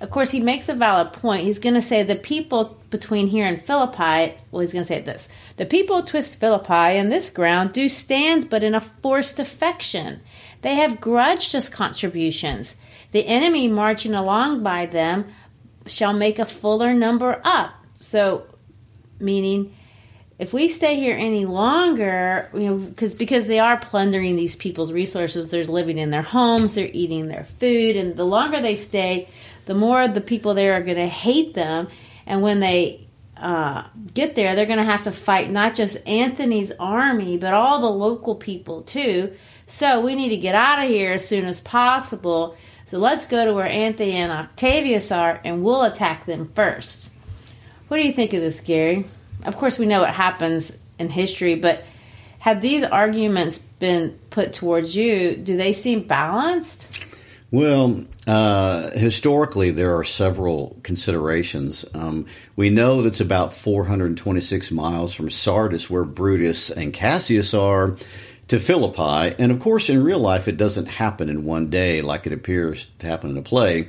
Of 0.00 0.10
course, 0.10 0.30
he 0.30 0.40
makes 0.40 0.68
a 0.68 0.74
valid 0.74 1.14
point. 1.14 1.44
He's 1.44 1.58
going 1.58 1.74
to 1.74 1.82
say 1.82 2.02
the 2.02 2.14
people 2.14 2.78
between 2.90 3.28
here 3.28 3.46
and 3.46 3.60
Philippi, 3.60 4.34
well, 4.50 4.60
he's 4.60 4.72
going 4.74 4.82
to 4.82 4.88
say 4.88 5.00
this 5.00 5.30
the 5.56 5.64
people 5.64 6.02
twist 6.02 6.38
Philippi 6.38 6.72
and 6.72 7.10
this 7.10 7.30
ground 7.30 7.72
do 7.72 7.88
stand 7.88 8.50
but 8.50 8.62
in 8.62 8.74
a 8.74 8.82
forced 8.82 9.38
affection. 9.38 10.20
They 10.60 10.74
have 10.74 11.00
grudged 11.00 11.54
us 11.54 11.70
contributions. 11.70 12.76
The 13.12 13.26
enemy 13.26 13.66
marching 13.66 14.14
along 14.14 14.62
by 14.62 14.84
them 14.84 15.32
shall 15.86 16.12
make 16.12 16.38
a 16.38 16.44
fuller 16.44 16.92
number 16.92 17.40
up. 17.44 17.72
So, 17.94 18.46
meaning, 19.18 19.74
if 20.38 20.52
we 20.52 20.68
stay 20.68 20.96
here 20.96 21.16
any 21.16 21.46
longer, 21.46 22.48
you 22.54 22.60
know, 22.60 22.76
because 22.76 23.14
because 23.14 23.46
they 23.46 23.58
are 23.58 23.76
plundering 23.76 24.36
these 24.36 24.54
people's 24.54 24.92
resources, 24.92 25.48
they're 25.48 25.64
living 25.64 25.98
in 25.98 26.10
their 26.10 26.22
homes, 26.22 26.74
they're 26.74 26.90
eating 26.92 27.26
their 27.26 27.44
food, 27.44 27.96
and 27.96 28.16
the 28.16 28.24
longer 28.24 28.60
they 28.60 28.76
stay, 28.76 29.28
the 29.66 29.74
more 29.74 30.06
the 30.06 30.20
people 30.20 30.54
there 30.54 30.74
are 30.74 30.82
going 30.82 30.96
to 30.96 31.08
hate 31.08 31.54
them. 31.54 31.88
And 32.24 32.42
when 32.42 32.60
they 32.60 33.08
uh, 33.36 33.84
get 34.14 34.36
there, 34.36 34.54
they're 34.54 34.66
going 34.66 34.78
to 34.78 34.84
have 34.84 35.04
to 35.04 35.12
fight 35.12 35.50
not 35.50 35.74
just 35.74 36.06
Antony's 36.06 36.72
army, 36.78 37.36
but 37.36 37.52
all 37.52 37.80
the 37.80 37.90
local 37.90 38.36
people 38.36 38.82
too. 38.82 39.34
So 39.66 40.00
we 40.00 40.14
need 40.14 40.30
to 40.30 40.36
get 40.36 40.54
out 40.54 40.82
of 40.84 40.88
here 40.88 41.12
as 41.14 41.26
soon 41.26 41.46
as 41.46 41.60
possible. 41.60 42.56
So 42.86 42.98
let's 42.98 43.26
go 43.26 43.44
to 43.44 43.52
where 43.52 43.66
Antony 43.66 44.12
and 44.12 44.32
Octavius 44.32 45.10
are, 45.10 45.40
and 45.44 45.64
we'll 45.64 45.82
attack 45.82 46.26
them 46.26 46.50
first. 46.54 47.10
What 47.88 47.96
do 47.96 48.04
you 48.04 48.12
think 48.12 48.32
of 48.34 48.40
this, 48.40 48.60
Gary? 48.60 49.04
Of 49.44 49.56
course, 49.56 49.78
we 49.78 49.86
know 49.86 50.00
what 50.00 50.10
happens 50.14 50.78
in 50.98 51.10
history, 51.10 51.54
but 51.54 51.84
had 52.38 52.60
these 52.60 52.84
arguments 52.84 53.58
been 53.58 54.18
put 54.30 54.52
towards 54.52 54.94
you? 54.94 55.36
Do 55.36 55.56
they 55.56 55.72
seem 55.72 56.02
balanced? 56.02 57.06
Well, 57.50 58.04
uh, 58.26 58.90
historically, 58.90 59.70
there 59.70 59.96
are 59.96 60.04
several 60.04 60.78
considerations. 60.82 61.84
Um, 61.94 62.26
we 62.56 62.68
know 62.68 63.00
that 63.00 63.08
it's 63.08 63.20
about 63.20 63.54
426 63.54 64.70
miles 64.70 65.14
from 65.14 65.30
Sardis, 65.30 65.88
where 65.88 66.04
Brutus 66.04 66.70
and 66.70 66.92
Cassius 66.92 67.54
are, 67.54 67.96
to 68.48 68.58
Philippi. 68.58 69.34
And 69.38 69.50
of 69.50 69.60
course, 69.60 69.88
in 69.88 70.02
real 70.02 70.18
life, 70.18 70.46
it 70.46 70.56
doesn't 70.56 70.86
happen 70.86 71.28
in 71.28 71.44
one 71.44 71.70
day 71.70 72.02
like 72.02 72.26
it 72.26 72.32
appears 72.32 72.90
to 72.98 73.06
happen 73.06 73.30
in 73.30 73.38
a 73.38 73.42
play. 73.42 73.88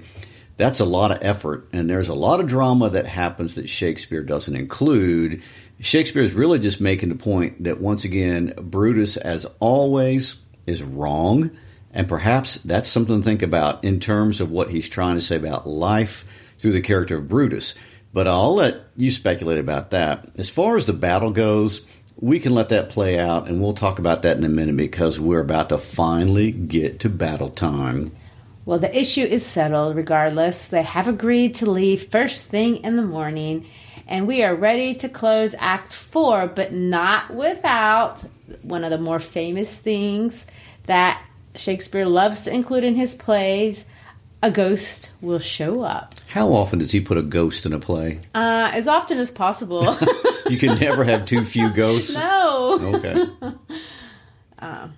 That's 0.59 0.81
a 0.81 0.85
lot 0.85 1.11
of 1.11 1.19
effort, 1.21 1.69
and 1.71 1.89
there's 1.89 2.09
a 2.09 2.13
lot 2.13 2.41
of 2.41 2.47
drama 2.47 2.89
that 2.89 3.05
happens 3.05 3.55
that 3.55 3.69
Shakespeare 3.69 4.21
doesn't 4.21 4.57
include. 4.57 5.41
Shakespeare 5.79 6.21
is 6.21 6.33
really 6.33 6.59
just 6.59 6.81
making 6.81 7.07
the 7.07 7.15
point 7.15 7.63
that 7.63 7.79
once 7.79 8.03
again, 8.03 8.53
Brutus, 8.57 9.15
as 9.15 9.45
always, 9.61 10.35
is 10.67 10.83
wrong. 10.83 11.51
And 11.93 12.09
perhaps 12.09 12.55
that's 12.55 12.89
something 12.89 13.21
to 13.21 13.23
think 13.23 13.41
about 13.41 13.85
in 13.85 14.01
terms 14.01 14.41
of 14.41 14.51
what 14.51 14.69
he's 14.69 14.89
trying 14.89 15.15
to 15.15 15.21
say 15.21 15.37
about 15.37 15.65
life 15.65 16.25
through 16.57 16.73
the 16.73 16.81
character 16.81 17.19
of 17.19 17.29
Brutus. 17.29 17.73
But 18.11 18.27
I'll 18.27 18.55
let 18.55 18.81
you 18.97 19.11
speculate 19.11 19.59
about 19.59 19.91
that. 19.91 20.27
As 20.37 20.49
far 20.49 20.75
as 20.75 20.87
the 20.87 20.91
battle 20.91 21.31
goes, 21.31 21.85
we 22.17 22.37
can 22.37 22.53
let 22.53 22.67
that 22.67 22.89
play 22.89 23.17
out, 23.17 23.47
and 23.47 23.61
we'll 23.61 23.71
talk 23.71 23.97
about 23.97 24.23
that 24.23 24.35
in 24.35 24.43
a 24.43 24.49
minute 24.49 24.75
because 24.75 25.21
we're 25.21 25.39
about 25.39 25.69
to 25.69 25.77
finally 25.77 26.51
get 26.51 26.99
to 26.99 27.09
battle 27.09 27.47
time. 27.47 28.11
Well, 28.69 28.77
the 28.77 28.95
issue 28.95 29.23
is 29.23 29.43
settled 29.43 29.95
regardless. 29.95 30.67
They 30.67 30.83
have 30.83 31.07
agreed 31.07 31.55
to 31.55 31.71
leave 31.71 32.09
first 32.09 32.49
thing 32.49 32.83
in 32.83 32.97
the 32.97 33.01
morning, 33.01 33.65
and 34.05 34.27
we 34.27 34.43
are 34.43 34.53
ready 34.53 34.93
to 34.93 35.09
close 35.09 35.55
Act 35.57 35.91
4, 35.91 36.45
but 36.49 36.71
not 36.71 37.33
without 37.33 38.23
one 38.61 38.83
of 38.83 38.91
the 38.91 38.99
more 38.99 39.19
famous 39.19 39.79
things 39.79 40.45
that 40.85 41.19
Shakespeare 41.55 42.05
loves 42.05 42.41
to 42.41 42.53
include 42.53 42.83
in 42.83 42.93
his 42.93 43.15
plays 43.15 43.87
a 44.43 44.51
ghost 44.51 45.13
will 45.19 45.39
show 45.39 45.81
up. 45.81 46.13
How 46.27 46.53
often 46.53 46.77
does 46.77 46.91
he 46.91 47.01
put 47.01 47.17
a 47.17 47.23
ghost 47.23 47.65
in 47.65 47.73
a 47.73 47.79
play? 47.79 48.19
Uh, 48.35 48.69
as 48.71 48.87
often 48.87 49.17
as 49.17 49.31
possible. 49.31 49.97
you 50.47 50.59
can 50.59 50.77
never 50.77 51.03
have 51.03 51.25
too 51.25 51.43
few 51.43 51.71
ghosts. 51.71 52.15
No. 52.15 52.93
Okay. 52.93 53.25
Uh. 54.59 54.89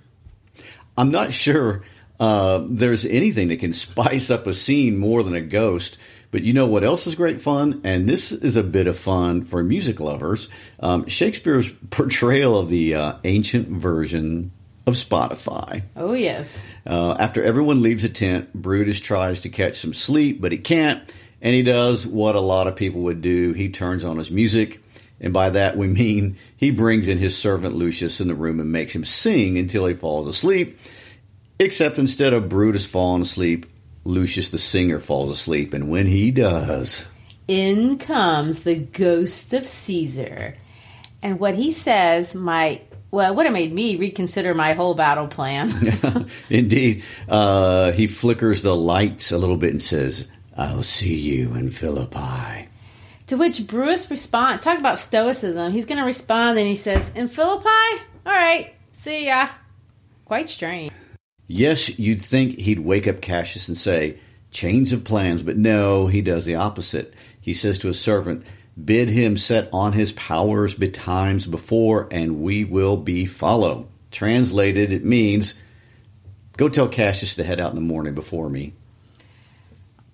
I'm 0.98 1.12
not 1.12 1.32
sure 1.32 1.84
uh, 2.22 2.63
there's 2.70 3.04
anything 3.06 3.48
that 3.48 3.60
can 3.60 3.74
spice 3.88 4.30
up 4.30 4.46
a 4.46 4.54
scene 4.54 4.98
more 4.98 5.24
than 5.24 5.36
a 5.36 5.42
ghost. 5.42 5.98
But 6.30 6.44
you 6.44 6.54
know 6.54 6.68
what 6.68 6.86
else 6.86 7.08
is 7.08 7.16
great 7.16 7.42
fun? 7.42 7.82
And 7.84 8.08
this 8.08 8.32
is 8.32 8.56
a 8.56 8.63
bit 8.63 8.88
of 8.88 8.98
fun 8.98 9.44
for 9.44 9.62
music 9.63 10.00
lovers. 10.00 10.48
Um, 10.80 11.08
Shakespeare's 11.08 11.70
portrayal 11.90 12.58
of 12.58 12.70
the 12.70 12.96
uh, 12.96 13.13
ancient 13.25 13.68
version 13.68 14.51
of 14.88 14.94
Spotify. 14.94 15.84
Oh, 15.96 16.13
yes. 16.13 16.63
Uh, 16.86 17.18
after 17.20 17.44
everyone 17.44 17.82
leaves 17.82 18.04
the 18.04 18.10
tent, 18.10 18.54
Brutus 18.54 19.01
tries 19.01 19.42
to 19.42 19.50
catch 19.50 19.75
some 19.75 19.94
sleep, 19.94 20.40
but 20.40 20.51
he 20.51 20.58
can't. 20.58 21.12
And 21.42 21.56
he 21.56 21.63
does 21.63 22.06
what 22.06 22.36
a 22.36 22.40
lot 22.40 22.68
of 22.68 22.75
people 22.75 23.01
would 23.01 23.22
do 23.22 23.54
he 23.54 23.70
turns 23.70 24.06
on 24.06 24.18
his 24.18 24.30
music. 24.30 24.82
And 25.20 25.34
by 25.34 25.50
that 25.50 25.75
we 25.75 25.88
mean 25.88 26.38
he 26.56 26.72
brings 26.72 27.08
in 27.08 27.18
his 27.18 27.38
servant 27.38 27.75
Lucius 27.75 28.22
in 28.22 28.28
the 28.28 28.36
room 28.36 28.60
and 28.60 28.72
makes 28.72 28.96
him 28.96 29.06
sing 29.06 29.58
until 29.58 29.88
he 29.88 29.96
falls 29.96 30.28
asleep. 30.28 30.80
Except 31.62 32.00
instead 32.00 32.34
of 32.34 32.50
Brutus 32.50 32.88
falling 32.88 33.22
asleep, 33.22 33.68
Lucius 34.03 34.50
the 34.50 34.58
singer 34.58 35.00
falls 35.00 35.30
asleep, 35.30 35.75
and 35.75 35.91
when 35.91 36.08
he 36.08 36.32
does, 36.32 37.06
in 37.48 38.00
comes 38.00 38.62
the 38.62 38.77
ghost 38.77 39.53
of 39.53 39.63
Caesar. 39.63 40.56
And 41.22 41.39
what 41.39 41.53
he 41.53 41.70
says 41.70 42.34
might, 42.34 42.91
well, 43.12 43.32
it 43.32 43.36
would 43.36 43.46
have 43.46 43.53
made 43.53 43.72
me 43.72 43.96
reconsider 43.98 44.56
my 44.56 44.74
whole 44.74 44.96
battle 44.96 45.27
plan. 45.27 46.27
Indeed. 46.50 47.03
Uh, 47.30 47.91
he 47.91 48.08
flickers 48.08 48.63
the 48.63 48.75
lights 48.75 49.32
a 49.32 49.38
little 49.38 49.58
bit 49.58 49.70
and 49.70 49.82
says, 49.82 50.27
I'll 50.58 50.82
see 50.82 51.13
you 51.13 51.53
in 51.53 51.70
Philippi. 51.70 52.70
To 53.27 53.38
which 53.38 53.68
Brutus 53.68 54.10
responds, 54.10 54.63
talk 54.63 54.80
about 54.80 54.98
stoicism. 54.98 55.72
He's 55.74 55.86
going 55.86 56.00
to 56.00 56.06
respond 56.06 56.58
and 56.58 56.68
he 56.68 56.75
says, 56.75 57.12
"In 57.15 57.27
Philippi, 57.27 57.68
all 58.25 58.34
right, 58.34 58.74
see 58.91 59.27
ya." 59.27 59.50
Quite 60.25 60.50
strange. 60.50 60.91
Yes, 61.51 62.00
you'd 62.00 62.22
think 62.22 62.58
he'd 62.60 62.79
wake 62.79 63.10
up 63.10 63.20
Cassius 63.20 63.67
and 63.67 63.77
say, 63.77 64.15
"Change 64.51 64.93
of 64.93 65.03
plans," 65.03 65.43
but 65.43 65.58
no, 65.58 66.08
he 66.08 66.22
does 66.22 66.46
the 66.46 66.55
opposite. 66.55 67.13
He 67.41 67.53
says 67.53 67.77
to 67.79 67.88
his 67.88 68.00
servant, 68.00 68.43
"Bid 68.81 69.10
him 69.10 69.36
set 69.36 69.67
on 69.74 69.91
his 69.91 70.13
powers 70.13 70.74
betimes 70.74 71.46
before, 71.46 72.08
and 72.10 72.41
we 72.41 72.63
will 72.63 72.96
be 72.96 73.25
follow." 73.25 73.89
Translated, 74.12 74.93
it 74.93 75.03
means, 75.03 75.55
"Go 76.55 76.70
tell 76.70 76.88
Cassius 76.88 77.36
to 77.36 77.43
head 77.43 77.60
out 77.60 77.72
in 77.72 77.75
the 77.75 77.81
morning 77.81 78.13
before 78.13 78.50
me." 78.50 78.72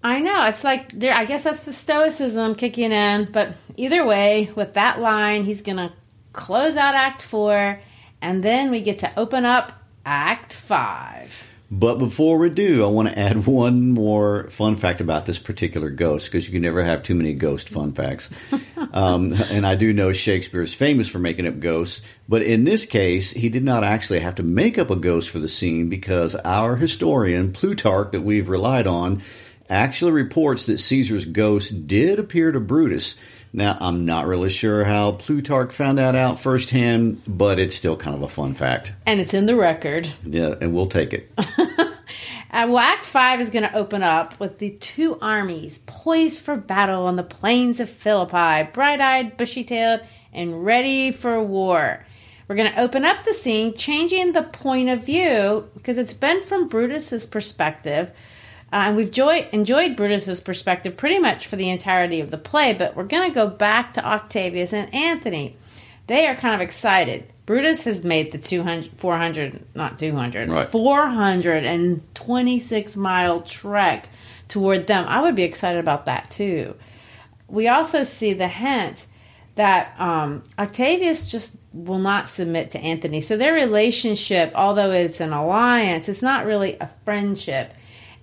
I 0.03 0.19
know. 0.21 0.45
It's 0.45 0.63
like 0.63 0.97
there 0.97 1.13
I 1.13 1.25
guess 1.25 1.43
that's 1.43 1.59
the 1.59 1.71
stoicism 1.71 2.55
kicking 2.55 2.91
in, 2.91 3.25
but 3.31 3.53
either 3.75 4.03
way, 4.03 4.49
with 4.55 4.73
that 4.73 5.01
line, 5.01 5.43
he's 5.43 5.61
going 5.61 5.77
to 5.77 5.93
close 6.33 6.75
out 6.75 6.95
act 6.95 7.21
4 7.21 7.79
and 8.21 8.43
then 8.43 8.71
we 8.71 8.81
get 8.81 8.99
to 8.99 9.11
open 9.17 9.45
up 9.45 9.71
act 10.07 10.53
5. 10.53 11.47
But 11.69 11.95
before 11.95 12.37
we 12.37 12.49
do, 12.49 12.85
I 12.85 12.87
want 12.87 13.09
to 13.09 13.19
add 13.19 13.45
one 13.45 13.91
more 13.91 14.49
fun 14.49 14.77
fact 14.77 15.01
about 15.01 15.25
this 15.25 15.37
particular 15.37 15.89
ghost 15.89 16.31
because 16.31 16.47
you 16.47 16.53
can 16.53 16.61
never 16.61 16.81
have 16.81 17.03
too 17.03 17.13
many 17.13 17.33
ghost 17.33 17.67
fun 17.67 17.91
facts. 17.91 18.29
um, 18.93 19.33
and 19.33 19.67
I 19.67 19.75
do 19.75 19.91
know 19.91 20.13
Shakespeare 20.13 20.61
is 20.61 20.73
famous 20.73 21.09
for 21.09 21.19
making 21.19 21.45
up 21.45 21.59
ghosts, 21.59 22.03
but 22.29 22.41
in 22.41 22.63
this 22.63 22.85
case, 22.85 23.31
he 23.33 23.49
did 23.49 23.65
not 23.65 23.83
actually 23.83 24.21
have 24.21 24.35
to 24.35 24.43
make 24.43 24.77
up 24.77 24.89
a 24.89 24.95
ghost 24.95 25.29
for 25.29 25.39
the 25.39 25.49
scene 25.49 25.89
because 25.89 26.35
our 26.35 26.77
historian, 26.77 27.51
Plutarch, 27.51 28.13
that 28.13 28.21
we've 28.21 28.47
relied 28.47 28.87
on, 28.87 29.21
actually 29.69 30.13
reports 30.13 30.67
that 30.67 30.77
Caesar's 30.77 31.25
ghost 31.25 31.85
did 31.85 32.17
appear 32.17 32.53
to 32.53 32.61
Brutus. 32.61 33.17
Now, 33.57 33.75
I'm 33.81 34.05
not 34.05 34.27
really 34.27 34.51
sure 34.51 34.83
how 34.83 35.13
Plutarch 35.13 35.73
found 35.73 35.97
that 35.97 36.13
out 36.13 36.39
firsthand, 36.39 37.23
but 37.27 37.57
it's 37.57 37.75
still 37.75 37.97
kind 37.97 38.15
of 38.15 38.21
a 38.21 38.27
fun 38.27 38.53
fact. 38.53 38.93
And 39.07 39.19
it's 39.19 39.33
in 39.33 39.47
the 39.47 39.55
record. 39.55 40.07
Yeah, 40.23 40.53
and 40.61 40.75
we'll 40.75 40.85
take 40.85 41.11
it. 41.11 41.31
Uh, 42.49 42.65
well, 42.69 42.77
Act 42.77 43.05
5 43.05 43.41
is 43.41 43.49
going 43.49 43.67
to 43.67 43.75
open 43.75 44.01
up 44.01 44.39
with 44.39 44.57
the 44.57 44.71
two 44.71 45.19
armies 45.19 45.79
poised 45.79 46.41
for 46.41 46.55
battle 46.55 47.05
on 47.05 47.17
the 47.17 47.23
plains 47.23 47.81
of 47.81 47.89
Philippi, 47.89 48.71
bright 48.71 49.01
eyed, 49.01 49.35
bushy 49.35 49.65
tailed, 49.65 49.99
and 50.31 50.65
ready 50.65 51.11
for 51.11 51.43
war. 51.43 52.05
We're 52.47 52.55
going 52.55 52.71
to 52.71 52.79
open 52.79 53.03
up 53.03 53.25
the 53.25 53.33
scene, 53.33 53.73
changing 53.73 54.31
the 54.31 54.43
point 54.43 54.87
of 54.87 55.03
view 55.03 55.69
because 55.75 55.97
it's 55.97 56.13
been 56.13 56.41
from 56.43 56.69
Brutus's 56.69 57.27
perspective. 57.27 58.11
Uh, 58.71 58.83
and 58.87 58.95
we've 58.97 59.11
joy- 59.11 59.47
enjoyed 59.51 59.95
Brutus's 59.95 60.41
perspective 60.41 60.97
pretty 60.97 61.19
much 61.19 61.47
for 61.47 61.55
the 61.55 61.69
entirety 61.69 62.19
of 62.19 62.31
the 62.31 62.37
play, 62.37 62.73
but 62.73 62.95
we're 62.95 63.03
going 63.05 63.29
to 63.29 63.33
go 63.35 63.47
back 63.47 63.93
to 63.93 64.05
Octavius 64.05 64.73
and 64.73 64.93
Antony. 64.93 65.55
They 66.07 66.27
are 66.27 66.35
kind 66.35 66.53
of 66.55 66.61
excited. 66.61 67.25
Brutus 67.45 67.85
has 67.85 68.03
made 68.03 68.33
the 68.33 68.37
200, 68.37 68.91
400, 68.97 69.63
not 69.73 69.97
200, 69.97 70.49
Right. 70.49 70.67
426 70.67 72.95
mile 72.95 73.41
trek 73.41 74.09
toward 74.47 74.87
them. 74.87 75.05
I 75.07 75.21
would 75.21 75.35
be 75.35 75.43
excited 75.43 75.79
about 75.79 76.05
that 76.05 76.29
too. 76.29 76.75
We 77.47 77.67
also 77.69 78.03
see 78.03 78.33
the 78.33 78.47
hint 78.49 79.05
that 79.55 79.93
um, 79.97 80.43
Octavius 80.59 81.31
just 81.31 81.55
will 81.73 81.97
not 81.99 82.29
submit 82.29 82.71
to 82.71 82.79
Antony. 82.79 83.21
So 83.21 83.37
their 83.37 83.53
relationship, 83.53 84.51
although 84.53 84.91
it's 84.91 85.19
an 85.21 85.31
alliance, 85.33 86.09
it's 86.09 86.21
not 86.21 86.45
really 86.45 86.77
a 86.79 86.89
friendship. 87.05 87.73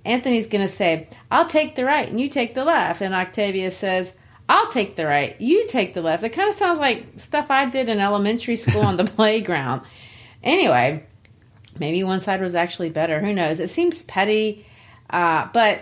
Antony's 0.05 0.49
going 0.49 0.67
to 0.67 0.73
say, 0.73 1.09
I'll 1.31 1.47
take 1.47 1.75
the 1.75 1.85
right 1.85 2.09
and 2.09 2.21
you 2.21 2.29
take 2.29 2.55
the 2.55 2.65
left. 2.65 3.01
And 3.01 3.15
Octavius 3.15 3.77
says, 3.77 4.17
I'll 4.49 4.71
take 4.71 4.97
the 4.97 5.07
right, 5.07 5.41
you 5.41 5.67
take 5.69 5.95
the 5.95 6.03
left. 6.03 6.23
It 6.23 6.31
kind 6.31 6.49
of 6.49 6.55
sounds 6.55 6.79
like 6.79 7.07
stuff 7.17 7.47
I 7.51 7.67
did 7.67 7.89
in 7.89 7.99
elementary 7.99 8.57
school 8.57 8.83
on 8.83 8.97
the 8.97 9.05
playground. 9.17 9.83
Anyway, 10.43 11.05
maybe 11.79 12.05
one 12.05 12.21
side 12.21 12.43
was 12.43 12.55
actually 12.55 12.91
better. 12.91 13.21
Who 13.21 13.33
knows? 13.33 13.61
It 13.61 13.71
seems 13.71 14.03
petty, 14.03 14.67
uh, 15.09 15.49
but 15.53 15.81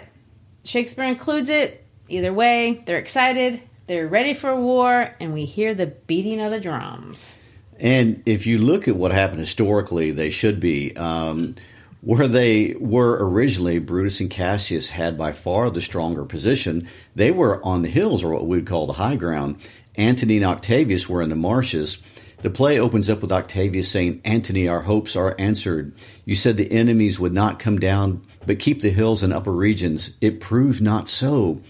Shakespeare 0.64 1.04
includes 1.04 1.48
it. 1.48 1.84
Either 2.08 2.32
way, 2.32 2.82
they're 2.86 2.98
excited, 2.98 3.60
they're 3.86 4.06
ready 4.06 4.34
for 4.34 4.54
war, 4.54 5.12
and 5.18 5.32
we 5.32 5.44
hear 5.44 5.74
the 5.74 5.86
beating 5.86 6.40
of 6.40 6.52
the 6.52 6.60
drums. 6.60 7.40
And 7.80 8.22
if 8.26 8.46
you 8.46 8.58
look 8.58 8.86
at 8.86 8.94
what 8.94 9.10
happened 9.10 9.40
historically, 9.40 10.12
they 10.12 10.30
should 10.30 10.60
be. 10.60 10.94
Um, 10.96 11.56
where 12.02 12.26
they 12.26 12.74
were 12.80 13.16
originally, 13.24 13.78
Brutus 13.78 14.18
and 14.20 14.28
Cassius 14.28 14.90
had 14.90 15.16
by 15.16 15.30
far 15.30 15.70
the 15.70 15.80
stronger 15.80 16.24
position. 16.24 16.88
They 17.14 17.30
were 17.30 17.64
on 17.64 17.82
the 17.82 17.88
hills, 17.88 18.24
or 18.24 18.32
what 18.32 18.46
we 18.46 18.58
would 18.58 18.66
call 18.66 18.86
the 18.86 18.94
high 18.94 19.14
ground. 19.14 19.56
Antony 19.94 20.36
and 20.36 20.44
Octavius 20.44 21.08
were 21.08 21.22
in 21.22 21.30
the 21.30 21.36
marshes. 21.36 21.98
The 22.38 22.50
play 22.50 22.80
opens 22.80 23.08
up 23.08 23.22
with 23.22 23.30
Octavius 23.30 23.88
saying, 23.88 24.20
Antony, 24.24 24.66
our 24.66 24.82
hopes 24.82 25.14
are 25.14 25.36
answered. 25.38 25.94
You 26.24 26.34
said 26.34 26.56
the 26.56 26.72
enemies 26.72 27.20
would 27.20 27.32
not 27.32 27.60
come 27.60 27.78
down, 27.78 28.22
but 28.48 28.58
keep 28.58 28.80
the 28.80 28.90
hills 28.90 29.22
and 29.22 29.32
upper 29.32 29.52
regions. 29.52 30.16
It 30.20 30.40
proved 30.40 30.82
not 30.82 31.08
so. 31.08 31.62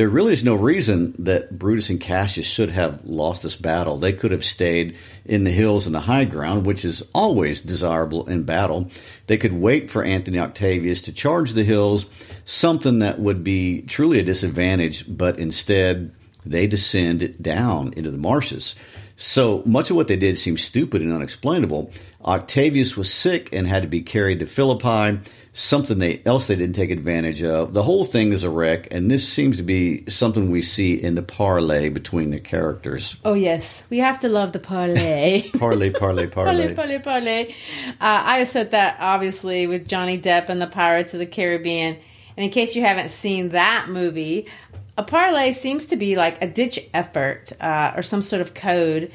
There 0.00 0.08
really 0.08 0.32
is 0.32 0.42
no 0.42 0.54
reason 0.54 1.14
that 1.18 1.58
Brutus 1.58 1.90
and 1.90 2.00
Cassius 2.00 2.46
should 2.46 2.70
have 2.70 3.04
lost 3.04 3.42
this 3.42 3.54
battle. 3.54 3.98
They 3.98 4.14
could 4.14 4.30
have 4.32 4.46
stayed 4.46 4.96
in 5.26 5.44
the 5.44 5.50
hills 5.50 5.84
and 5.84 5.94
the 5.94 6.00
high 6.00 6.24
ground, 6.24 6.64
which 6.64 6.86
is 6.86 7.06
always 7.12 7.60
desirable 7.60 8.26
in 8.26 8.44
battle. 8.44 8.90
They 9.26 9.36
could 9.36 9.52
wait 9.52 9.90
for 9.90 10.02
Antony 10.02 10.38
Octavius 10.38 11.02
to 11.02 11.12
charge 11.12 11.52
the 11.52 11.64
hills, 11.64 12.06
something 12.46 13.00
that 13.00 13.20
would 13.20 13.44
be 13.44 13.82
truly 13.82 14.18
a 14.18 14.24
disadvantage, 14.24 15.04
but 15.06 15.38
instead 15.38 16.14
they 16.46 16.66
descend 16.66 17.36
down 17.38 17.92
into 17.94 18.10
the 18.10 18.16
marshes. 18.16 18.76
So 19.18 19.62
much 19.66 19.90
of 19.90 19.96
what 19.96 20.08
they 20.08 20.16
did 20.16 20.38
seems 20.38 20.64
stupid 20.64 21.02
and 21.02 21.12
unexplainable. 21.12 21.92
Octavius 22.24 22.96
was 22.96 23.12
sick 23.12 23.50
and 23.52 23.68
had 23.68 23.82
to 23.82 23.88
be 23.88 24.00
carried 24.00 24.38
to 24.38 24.46
Philippi, 24.46 25.20
something 25.52 25.98
they, 25.98 26.22
else 26.24 26.46
they 26.46 26.54
didn't 26.54 26.76
take 26.76 26.90
advantage 26.90 27.42
of. 27.42 27.72
The 27.72 27.82
whole 27.82 28.04
thing 28.04 28.32
is 28.32 28.44
a 28.44 28.50
wreck, 28.50 28.88
and 28.92 29.10
this 29.10 29.28
seems 29.28 29.56
to 29.56 29.62
be 29.62 30.08
something 30.08 30.50
we 30.50 30.62
see 30.62 30.94
in 30.94 31.14
the 31.14 31.22
parlay 31.22 31.88
between 31.88 32.30
the 32.30 32.40
characters. 32.40 33.16
Oh, 33.24 33.34
yes, 33.34 33.86
we 33.90 33.98
have 33.98 34.20
to 34.20 34.28
love 34.28 34.52
the 34.52 34.60
parlay. 34.60 35.50
Parlay, 35.58 35.90
parlay, 35.90 36.26
parlay. 36.30 36.74
Parlay, 36.74 36.74
parlay, 36.74 36.98
parlay. 36.98 37.50
Uh, 37.92 37.94
I 38.00 38.44
said 38.44 38.70
that 38.70 38.96
obviously 39.00 39.66
with 39.66 39.88
Johnny 39.88 40.20
Depp 40.20 40.48
and 40.48 40.60
the 40.60 40.66
Pirates 40.66 41.14
of 41.14 41.20
the 41.20 41.26
Caribbean. 41.26 41.96
And 42.36 42.44
in 42.44 42.50
case 42.50 42.76
you 42.76 42.82
haven't 42.82 43.10
seen 43.10 43.50
that 43.50 43.86
movie, 43.88 44.46
a 44.96 45.02
parlay 45.02 45.52
seems 45.52 45.86
to 45.86 45.96
be 45.96 46.16
like 46.16 46.42
a 46.42 46.46
ditch 46.46 46.78
effort 46.94 47.52
uh, 47.60 47.92
or 47.96 48.02
some 48.02 48.22
sort 48.22 48.40
of 48.40 48.54
code 48.54 49.10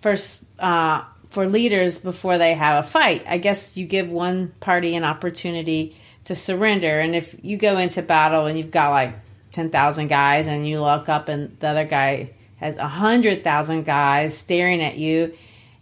for 0.00 0.16
uh, 0.58 1.04
for 1.32 1.48
leaders 1.48 1.98
before 1.98 2.36
they 2.36 2.52
have 2.52 2.84
a 2.84 2.86
fight. 2.86 3.24
I 3.26 3.38
guess 3.38 3.76
you 3.76 3.86
give 3.86 4.08
one 4.08 4.52
party 4.60 4.94
an 4.94 5.04
opportunity 5.04 5.96
to 6.24 6.34
surrender, 6.34 7.00
and 7.00 7.16
if 7.16 7.34
you 7.42 7.56
go 7.56 7.78
into 7.78 8.02
battle 8.02 8.46
and 8.46 8.56
you've 8.58 8.70
got 8.70 8.90
like 8.90 9.14
ten 9.50 9.70
thousand 9.70 10.08
guys, 10.08 10.46
and 10.46 10.68
you 10.68 10.80
look 10.80 11.08
up 11.08 11.28
and 11.28 11.58
the 11.58 11.68
other 11.68 11.86
guy 11.86 12.30
has 12.56 12.76
a 12.76 12.86
hundred 12.86 13.42
thousand 13.42 13.84
guys 13.84 14.36
staring 14.36 14.82
at 14.82 14.98
you, 14.98 15.34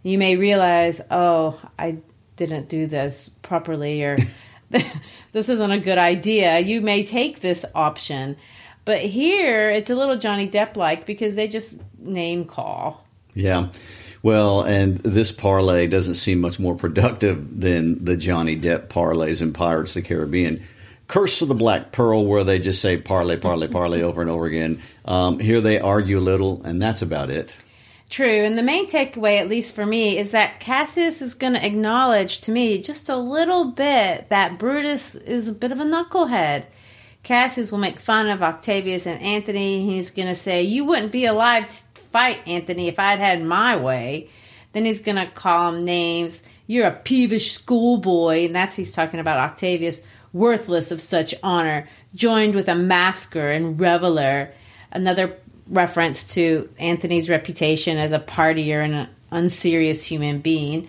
you 0.03 0.17
may 0.17 0.37
realize, 0.37 1.01
oh, 1.11 1.61
I 1.77 1.97
didn't 2.37 2.69
do 2.69 2.87
this 2.87 3.29
properly, 3.41 4.03
or 4.03 4.17
this 4.69 5.49
isn't 5.49 5.71
a 5.71 5.79
good 5.79 5.97
idea. 5.97 6.59
You 6.59 6.81
may 6.81 7.03
take 7.03 7.41
this 7.41 7.65
option. 7.75 8.37
But 8.83 9.01
here, 9.01 9.69
it's 9.69 9.89
a 9.89 9.95
little 9.95 10.17
Johnny 10.17 10.49
Depp 10.49 10.75
like 10.75 11.05
because 11.05 11.35
they 11.35 11.47
just 11.47 11.81
name 11.99 12.45
call. 12.45 13.05
Yeah. 13.33 13.69
Well, 14.23 14.61
and 14.61 14.97
this 14.99 15.31
parlay 15.31 15.87
doesn't 15.87 16.15
seem 16.15 16.41
much 16.41 16.59
more 16.59 16.75
productive 16.75 17.59
than 17.59 18.05
the 18.05 18.15
Johnny 18.15 18.59
Depp 18.59 18.87
parlays 18.87 19.41
in 19.41 19.51
Pirates 19.51 19.95
of 19.95 20.03
the 20.03 20.07
Caribbean. 20.07 20.61
Curse 21.07 21.41
of 21.41 21.47
the 21.47 21.55
Black 21.55 21.91
Pearl, 21.91 22.25
where 22.25 22.43
they 22.43 22.59
just 22.59 22.81
say 22.81 22.97
parlay, 22.97 23.37
parlay, 23.37 23.67
parlay 23.67 24.01
over 24.01 24.21
and 24.21 24.29
over 24.29 24.45
again. 24.45 24.81
Um, 25.05 25.39
here 25.39 25.59
they 25.59 25.79
argue 25.79 26.19
a 26.19 26.21
little, 26.21 26.61
and 26.63 26.81
that's 26.81 27.01
about 27.01 27.29
it. 27.29 27.57
True, 28.09 28.43
and 28.43 28.57
the 28.57 28.63
main 28.63 28.87
takeaway, 28.87 29.39
at 29.39 29.47
least 29.47 29.73
for 29.73 29.85
me, 29.85 30.17
is 30.17 30.31
that 30.31 30.59
Cassius 30.59 31.21
is 31.21 31.33
going 31.33 31.53
to 31.53 31.65
acknowledge 31.65 32.41
to 32.41 32.51
me 32.51 32.81
just 32.81 33.09
a 33.09 33.15
little 33.15 33.65
bit 33.65 34.29
that 34.29 34.59
Brutus 34.59 35.15
is 35.15 35.47
a 35.47 35.53
bit 35.53 35.71
of 35.71 35.79
a 35.79 35.85
knucklehead. 35.85 36.65
Cassius 37.23 37.71
will 37.71 37.79
make 37.79 37.99
fun 37.99 38.27
of 38.27 38.43
Octavius 38.43 39.05
and 39.05 39.21
Antony. 39.21 39.85
He's 39.85 40.11
going 40.11 40.27
to 40.27 40.35
say, 40.35 40.63
You 40.63 40.85
wouldn't 40.85 41.11
be 41.11 41.25
alive 41.25 41.83
fight, 42.11 42.39
Antony 42.45 42.87
if 42.87 42.99
I'd 42.99 43.19
had 43.19 43.41
my 43.43 43.75
way. 43.75 44.29
Then 44.73 44.85
he's 44.85 45.01
going 45.01 45.17
to 45.17 45.25
call 45.25 45.73
him 45.73 45.83
names. 45.83 46.43
You're 46.67 46.87
a 46.87 46.91
peevish 46.91 47.51
schoolboy. 47.51 48.45
And 48.45 48.55
that's 48.55 48.75
he's 48.75 48.93
talking 48.93 49.19
about 49.19 49.39
Octavius, 49.39 50.01
worthless 50.31 50.91
of 50.91 51.01
such 51.01 51.35
honor, 51.43 51.87
joined 52.15 52.55
with 52.55 52.69
a 52.69 52.75
masker 52.75 53.51
and 53.51 53.79
reveler. 53.79 54.51
Another 54.91 55.37
reference 55.67 56.33
to 56.35 56.69
Antony's 56.79 57.29
reputation 57.29 57.97
as 57.97 58.11
a 58.11 58.19
partier 58.19 58.83
and 58.83 58.93
an 58.93 59.09
unserious 59.31 60.03
human 60.03 60.39
being. 60.39 60.87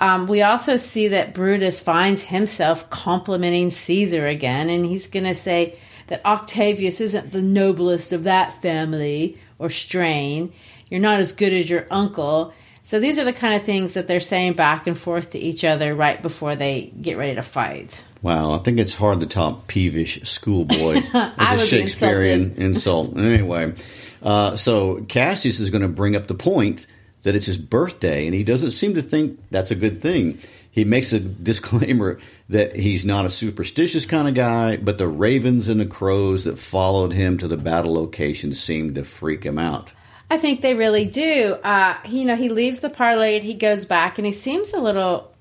Um, 0.00 0.28
we 0.28 0.42
also 0.42 0.76
see 0.76 1.08
that 1.08 1.34
Brutus 1.34 1.80
finds 1.80 2.24
himself 2.24 2.88
complimenting 2.88 3.70
Caesar 3.70 4.26
again, 4.26 4.68
and 4.68 4.86
he's 4.86 5.08
going 5.08 5.24
to 5.24 5.34
say 5.34 5.76
that 6.06 6.24
Octavius 6.24 7.00
isn't 7.00 7.32
the 7.32 7.42
noblest 7.42 8.12
of 8.12 8.22
that 8.24 8.62
family. 8.62 9.38
Or 9.58 9.70
strain. 9.70 10.52
You're 10.90 11.00
not 11.00 11.20
as 11.20 11.32
good 11.32 11.52
as 11.52 11.68
your 11.68 11.86
uncle. 11.90 12.52
So 12.82 13.00
these 13.00 13.18
are 13.18 13.24
the 13.24 13.32
kind 13.32 13.54
of 13.54 13.64
things 13.64 13.94
that 13.94 14.08
they're 14.08 14.20
saying 14.20 14.54
back 14.54 14.86
and 14.86 14.98
forth 14.98 15.32
to 15.32 15.38
each 15.38 15.62
other 15.62 15.94
right 15.94 16.20
before 16.22 16.56
they 16.56 16.92
get 17.00 17.18
ready 17.18 17.34
to 17.34 17.42
fight. 17.42 18.04
Wow, 18.22 18.52
I 18.52 18.58
think 18.58 18.78
it's 18.78 18.94
hard 18.94 19.20
to 19.20 19.26
top 19.26 19.66
peevish 19.66 20.22
schoolboy 20.22 21.02
as 21.14 21.62
a 21.62 21.66
Shakespearean 21.66 22.54
insult. 22.56 23.16
Anyway, 23.16 23.74
uh, 24.22 24.56
so 24.56 25.04
Cassius 25.04 25.60
is 25.60 25.70
going 25.70 25.82
to 25.82 25.88
bring 25.88 26.16
up 26.16 26.26
the 26.26 26.34
point 26.34 26.86
that 27.22 27.36
it's 27.36 27.46
his 27.46 27.56
birthday, 27.56 28.26
and 28.26 28.34
he 28.34 28.42
doesn't 28.42 28.70
seem 28.70 28.94
to 28.94 29.02
think 29.02 29.38
that's 29.50 29.70
a 29.70 29.74
good 29.74 30.00
thing. 30.00 30.38
He 30.70 30.84
makes 30.84 31.12
a 31.12 31.20
disclaimer 31.50 32.18
that 32.48 32.76
he's 32.76 33.04
not 33.04 33.26
a 33.26 33.30
superstitious 33.30 34.06
kind 34.06 34.26
of 34.26 34.34
guy, 34.34 34.76
but 34.76 34.98
the 34.98 35.08
ravens 35.08 35.68
and 35.68 35.80
the 35.80 35.86
crows 35.86 36.44
that 36.44 36.58
followed 36.58 37.12
him 37.12 37.36
to 37.38 37.48
the 37.48 37.56
battle 37.56 37.92
location 37.92 38.54
seemed 38.54 38.94
to 38.94 39.04
freak 39.04 39.44
him 39.44 39.58
out. 39.58 39.92
I 40.30 40.38
think 40.38 40.60
they 40.60 40.74
really 40.74 41.06
do. 41.06 41.56
Uh, 41.62 41.96
you 42.06 42.24
know, 42.24 42.36
he 42.36 42.48
leaves 42.48 42.80
the 42.80 42.90
parlay 42.90 43.36
and 43.36 43.44
he 43.44 43.54
goes 43.54 43.84
back 43.84 44.18
and 44.18 44.26
he 44.26 44.32
seems 44.32 44.72
a 44.72 44.80
little, 44.80 45.32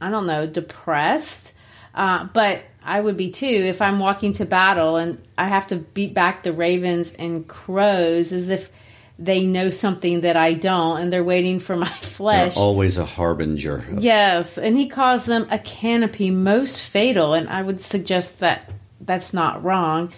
I 0.00 0.10
don't 0.10 0.26
know, 0.26 0.46
depressed. 0.46 1.52
Uh, 1.94 2.26
but 2.32 2.62
I 2.82 3.00
would 3.00 3.16
be 3.16 3.30
too 3.30 3.46
if 3.46 3.80
I'm 3.82 3.98
walking 3.98 4.32
to 4.34 4.44
battle 4.44 4.96
and 4.96 5.20
I 5.36 5.48
have 5.48 5.68
to 5.68 5.76
beat 5.76 6.14
back 6.14 6.42
the 6.42 6.52
ravens 6.52 7.12
and 7.14 7.46
crows 7.46 8.32
as 8.32 8.48
if 8.48 8.70
they 9.18 9.46
know 9.46 9.70
something 9.70 10.20
that 10.22 10.36
I 10.36 10.52
don't 10.52 11.00
and 11.00 11.12
they're 11.12 11.24
waiting 11.24 11.58
for 11.58 11.76
my 11.76 11.86
They're 12.00 12.10
flesh. 12.10 12.56
always 12.56 12.98
a 12.98 13.04
harbinger. 13.06 13.84
Yes, 13.98 14.58
and 14.58 14.76
he 14.76 14.88
calls 14.88 15.24
them 15.24 15.46
a 15.50 15.58
canopy 15.58 16.30
most 16.30 16.80
fatal, 16.80 17.34
and 17.34 17.48
I 17.48 17.62
would 17.62 17.80
suggest 17.80 18.40
that 18.40 18.70
that's 19.00 19.32
not 19.32 19.62
wrong. 19.64 20.12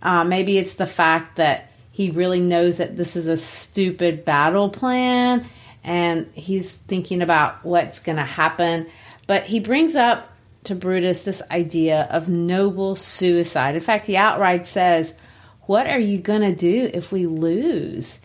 Uh, 0.00 0.24
maybe 0.24 0.58
it's 0.58 0.74
the 0.74 0.86
fact 0.86 1.36
that 1.36 1.70
he 1.90 2.10
really 2.10 2.40
knows 2.40 2.76
that 2.76 2.96
this 2.96 3.16
is 3.16 3.26
a 3.26 3.36
stupid 3.36 4.24
battle 4.24 4.70
plan, 4.70 5.46
and 5.82 6.30
he's 6.32 6.72
thinking 6.74 7.22
about 7.22 7.64
what's 7.64 7.98
going 7.98 8.16
to 8.16 8.22
happen. 8.24 8.86
But 9.26 9.44
he 9.44 9.58
brings 9.60 9.96
up 9.96 10.32
to 10.64 10.74
Brutus 10.74 11.20
this 11.20 11.42
idea 11.50 12.06
of 12.10 12.28
noble 12.28 12.94
suicide. 12.96 13.74
In 13.74 13.80
fact, 13.80 14.06
he 14.06 14.16
outright 14.16 14.66
says, 14.66 15.18
What 15.62 15.86
are 15.86 15.98
you 15.98 16.18
going 16.18 16.42
to 16.42 16.54
do 16.54 16.90
if 16.92 17.10
we 17.10 17.26
lose? 17.26 18.20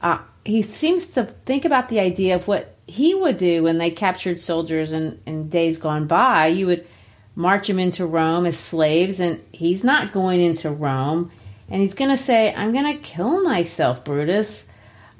Uh, 0.00 0.18
he 0.44 0.62
seems 0.62 1.08
to 1.08 1.24
think 1.44 1.64
about 1.64 1.88
the 1.88 2.00
idea 2.00 2.34
of 2.34 2.48
what 2.48 2.76
he 2.86 3.14
would 3.14 3.36
do 3.36 3.62
when 3.62 3.78
they 3.78 3.90
captured 3.90 4.40
soldiers 4.40 4.92
in, 4.92 5.20
in 5.26 5.48
days 5.48 5.78
gone 5.78 6.06
by. 6.06 6.46
You 6.46 6.66
would 6.66 6.86
march 7.34 7.68
them 7.68 7.78
into 7.78 8.06
Rome 8.06 8.46
as 8.46 8.58
slaves, 8.58 9.20
and 9.20 9.42
he's 9.52 9.84
not 9.84 10.12
going 10.12 10.40
into 10.40 10.70
Rome. 10.70 11.30
And 11.68 11.82
he's 11.82 11.94
going 11.94 12.10
to 12.10 12.16
say, 12.16 12.54
I'm 12.54 12.72
going 12.72 12.96
to 12.96 13.02
kill 13.02 13.42
myself, 13.42 14.04
Brutus. 14.04 14.68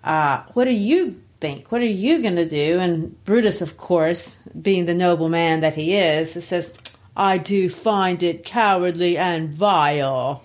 Uh, 0.03 0.45
what 0.55 0.65
do 0.65 0.73
you 0.73 1.21
think? 1.41 1.71
What 1.71 1.83
are 1.83 1.87
you 1.87 2.23
going 2.23 2.37
to 2.37 2.49
do? 2.49 2.79
And 2.79 3.23
Brutus, 3.25 3.61
of 3.61 3.77
course, 3.77 4.39
being 4.61 4.87
the 4.87 4.95
noble 4.95 5.29
man 5.29 5.61
that 5.61 5.75
he 5.75 5.95
is, 5.95 6.33
says, 6.33 6.73
I 7.15 7.37
do 7.37 7.69
find 7.69 8.23
it 8.23 8.45
cowardly 8.45 9.19
and 9.19 9.51
vile. 9.51 10.43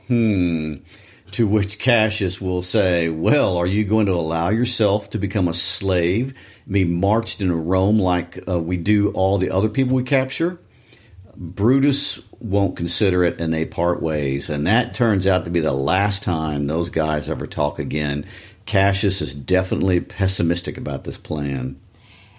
To 1.34 1.48
which 1.48 1.80
Cassius 1.80 2.40
will 2.40 2.62
say, 2.62 3.10
Well, 3.10 3.58
are 3.58 3.66
you 3.66 3.84
going 3.84 4.06
to 4.06 4.14
allow 4.14 4.50
yourself 4.50 5.10
to 5.12 5.18
become 5.18 5.48
a 5.48 5.54
slave, 5.54 6.38
be 6.70 6.86
marched 6.86 7.42
into 7.42 7.56
Rome 7.56 7.98
like 7.98 8.48
uh, 8.48 8.60
we 8.60 8.78
do 8.78 9.10
all 9.12 9.40
the 9.40 9.50
other 9.50 9.70
people 9.70 9.96
we 9.96 10.04
capture? 10.04 10.60
Brutus 11.36 12.22
won't 12.40 12.78
consider 12.78 13.24
it 13.24 13.42
and 13.42 13.52
they 13.52 13.66
part 13.66 14.00
ways. 14.00 14.50
And 14.50 14.68
that 14.68 14.94
turns 14.94 15.26
out 15.26 15.46
to 15.46 15.52
be 15.52 15.60
the 15.60 15.72
last 15.72 16.22
time 16.22 16.68
those 16.68 16.92
guys 16.92 17.30
ever 17.30 17.48
talk 17.48 17.80
again. 17.80 18.26
Cassius 18.68 19.22
is 19.22 19.34
definitely 19.34 20.02
pessimistic 20.02 20.78
about 20.78 21.04
this 21.04 21.18
plan. 21.18 21.80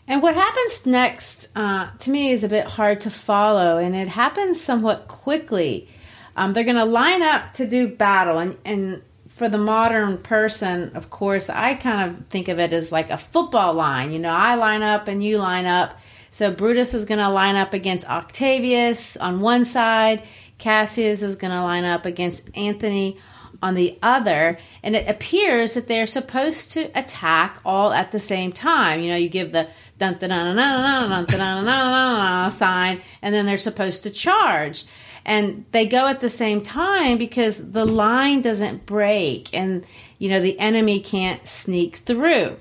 And 0.06 0.22
what 0.22 0.34
happens 0.34 0.86
next 0.86 1.48
uh, 1.56 1.90
to 1.98 2.10
me 2.10 2.30
is 2.30 2.44
a 2.44 2.48
bit 2.48 2.66
hard 2.66 3.00
to 3.00 3.10
follow, 3.10 3.78
and 3.78 3.96
it 3.96 4.08
happens 4.08 4.60
somewhat 4.60 5.08
quickly. 5.08 5.88
Um, 6.36 6.52
they're 6.52 6.64
going 6.64 6.76
to 6.76 6.84
line 6.84 7.22
up 7.22 7.54
to 7.54 7.66
do 7.66 7.88
battle, 7.88 8.38
and, 8.38 8.56
and 8.64 9.02
for 9.28 9.48
the 9.48 9.58
modern 9.58 10.18
person, 10.18 10.92
of 10.94 11.10
course, 11.10 11.50
I 11.50 11.74
kind 11.74 12.10
of 12.10 12.26
think 12.28 12.48
of 12.48 12.58
it 12.58 12.72
as 12.72 12.92
like 12.92 13.10
a 13.10 13.18
football 13.18 13.74
line. 13.74 14.12
You 14.12 14.18
know, 14.18 14.30
I 14.30 14.54
line 14.54 14.82
up 14.82 15.08
and 15.08 15.22
you 15.22 15.38
line 15.38 15.66
up. 15.66 15.98
So 16.30 16.52
Brutus 16.52 16.94
is 16.94 17.04
going 17.04 17.20
to 17.20 17.28
line 17.28 17.56
up 17.56 17.74
against 17.74 18.08
Octavius 18.08 19.16
on 19.16 19.40
one 19.40 19.64
side, 19.64 20.24
Cassius 20.58 21.22
is 21.22 21.36
going 21.36 21.52
to 21.52 21.62
line 21.62 21.84
up 21.84 22.06
against 22.06 22.48
Antony 22.56 23.18
on 23.62 23.74
the 23.74 23.98
other, 24.02 24.58
and 24.82 24.94
it 24.94 25.08
appears 25.08 25.74
that 25.74 25.88
they're 25.88 26.06
supposed 26.06 26.72
to 26.72 26.90
attack 26.98 27.60
all 27.64 27.92
at 27.92 28.12
the 28.12 28.20
same 28.20 28.52
time. 28.52 29.00
You 29.00 29.10
know, 29.10 29.16
you 29.16 29.28
give 29.28 29.52
the 29.52 29.68
dun 29.98 30.18
dun 30.18 30.30
dun 30.30 30.56
dun 30.56 31.10
dun 31.10 31.26
dun 31.26 31.38
dun 31.38 31.64
dun 31.64 32.50
sign, 32.50 33.00
and 33.22 33.34
then 33.34 33.46
they're 33.46 33.56
supposed 33.56 34.02
to 34.02 34.10
charge. 34.10 34.84
And 35.24 35.64
they 35.72 35.86
go 35.86 36.06
at 36.06 36.20
the 36.20 36.28
same 36.28 36.60
time 36.60 37.18
because 37.18 37.72
the 37.72 37.86
line 37.86 38.42
doesn't 38.42 38.84
break, 38.84 39.54
and 39.54 39.84
you 40.18 40.28
know 40.28 40.40
the 40.40 40.58
enemy 40.58 41.00
can't 41.00 41.46
sneak 41.46 41.96
through. 41.96 42.56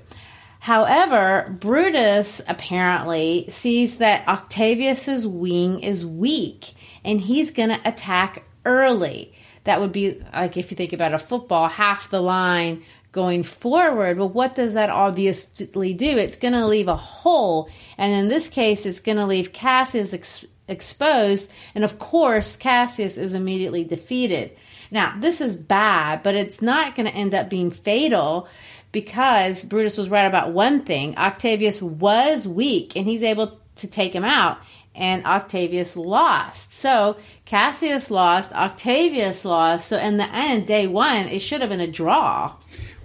However, 0.60 1.54
Brutus 1.60 2.40
apparently 2.48 3.46
sees 3.50 3.96
that 3.96 4.26
Octavius's 4.26 5.26
wing 5.26 5.80
is 5.80 6.06
weak, 6.06 6.72
and 7.04 7.20
he's 7.20 7.50
going 7.50 7.68
to 7.68 7.80
attack 7.86 8.44
early 8.64 9.34
that 9.64 9.80
would 9.80 9.92
be 9.92 10.22
like 10.32 10.56
if 10.56 10.70
you 10.70 10.76
think 10.76 10.92
about 10.92 11.14
a 11.14 11.18
football, 11.18 11.68
half 11.68 12.10
the 12.10 12.20
line 12.20 12.82
going 13.12 13.42
forward. 13.42 14.18
Well, 14.18 14.28
what 14.28 14.54
does 14.54 14.74
that 14.74 14.90
obviously 14.90 15.94
do? 15.94 16.18
It's 16.18 16.36
going 16.36 16.54
to 16.54 16.66
leave 16.66 16.88
a 16.88 16.96
hole. 16.96 17.70
And 17.96 18.12
in 18.12 18.28
this 18.28 18.48
case, 18.48 18.86
it's 18.86 19.00
going 19.00 19.18
to 19.18 19.26
leave 19.26 19.52
Cassius 19.52 20.44
exposed. 20.68 21.50
And 21.74 21.84
of 21.84 21.98
course, 21.98 22.56
Cassius 22.56 23.18
is 23.18 23.34
immediately 23.34 23.84
defeated. 23.84 24.56
Now, 24.90 25.16
this 25.18 25.40
is 25.40 25.56
bad, 25.56 26.22
but 26.22 26.34
it's 26.34 26.62
not 26.62 26.94
going 26.94 27.06
to 27.06 27.14
end 27.14 27.34
up 27.34 27.50
being 27.50 27.70
fatal 27.70 28.48
because 28.92 29.64
Brutus 29.64 29.96
was 29.96 30.08
right 30.08 30.26
about 30.26 30.52
one 30.52 30.84
thing. 30.84 31.16
Octavius 31.18 31.82
was 31.82 32.46
weak 32.46 32.94
and 32.96 33.06
he's 33.06 33.24
able 33.24 33.58
to 33.76 33.88
take 33.88 34.14
him 34.14 34.24
out 34.24 34.58
and 34.94 35.24
Octavius 35.24 35.96
lost. 35.96 36.72
So 36.72 37.16
Cassius 37.44 38.10
lost, 38.10 38.52
Octavius 38.52 39.44
lost. 39.44 39.88
So 39.88 39.98
in 39.98 40.16
the 40.16 40.32
end, 40.32 40.66
day 40.66 40.86
one, 40.86 41.26
it 41.26 41.40
should 41.40 41.60
have 41.60 41.70
been 41.70 41.80
a 41.80 41.90
draw. 41.90 42.54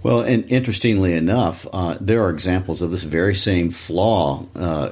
Well, 0.02 0.20
and 0.20 0.50
interestingly 0.50 1.14
enough, 1.14 1.66
uh, 1.72 1.98
there 2.00 2.22
are 2.22 2.30
examples 2.30 2.80
of 2.80 2.90
this 2.90 3.02
very 3.02 3.34
same 3.34 3.70
flaw 3.70 4.46
uh, 4.54 4.90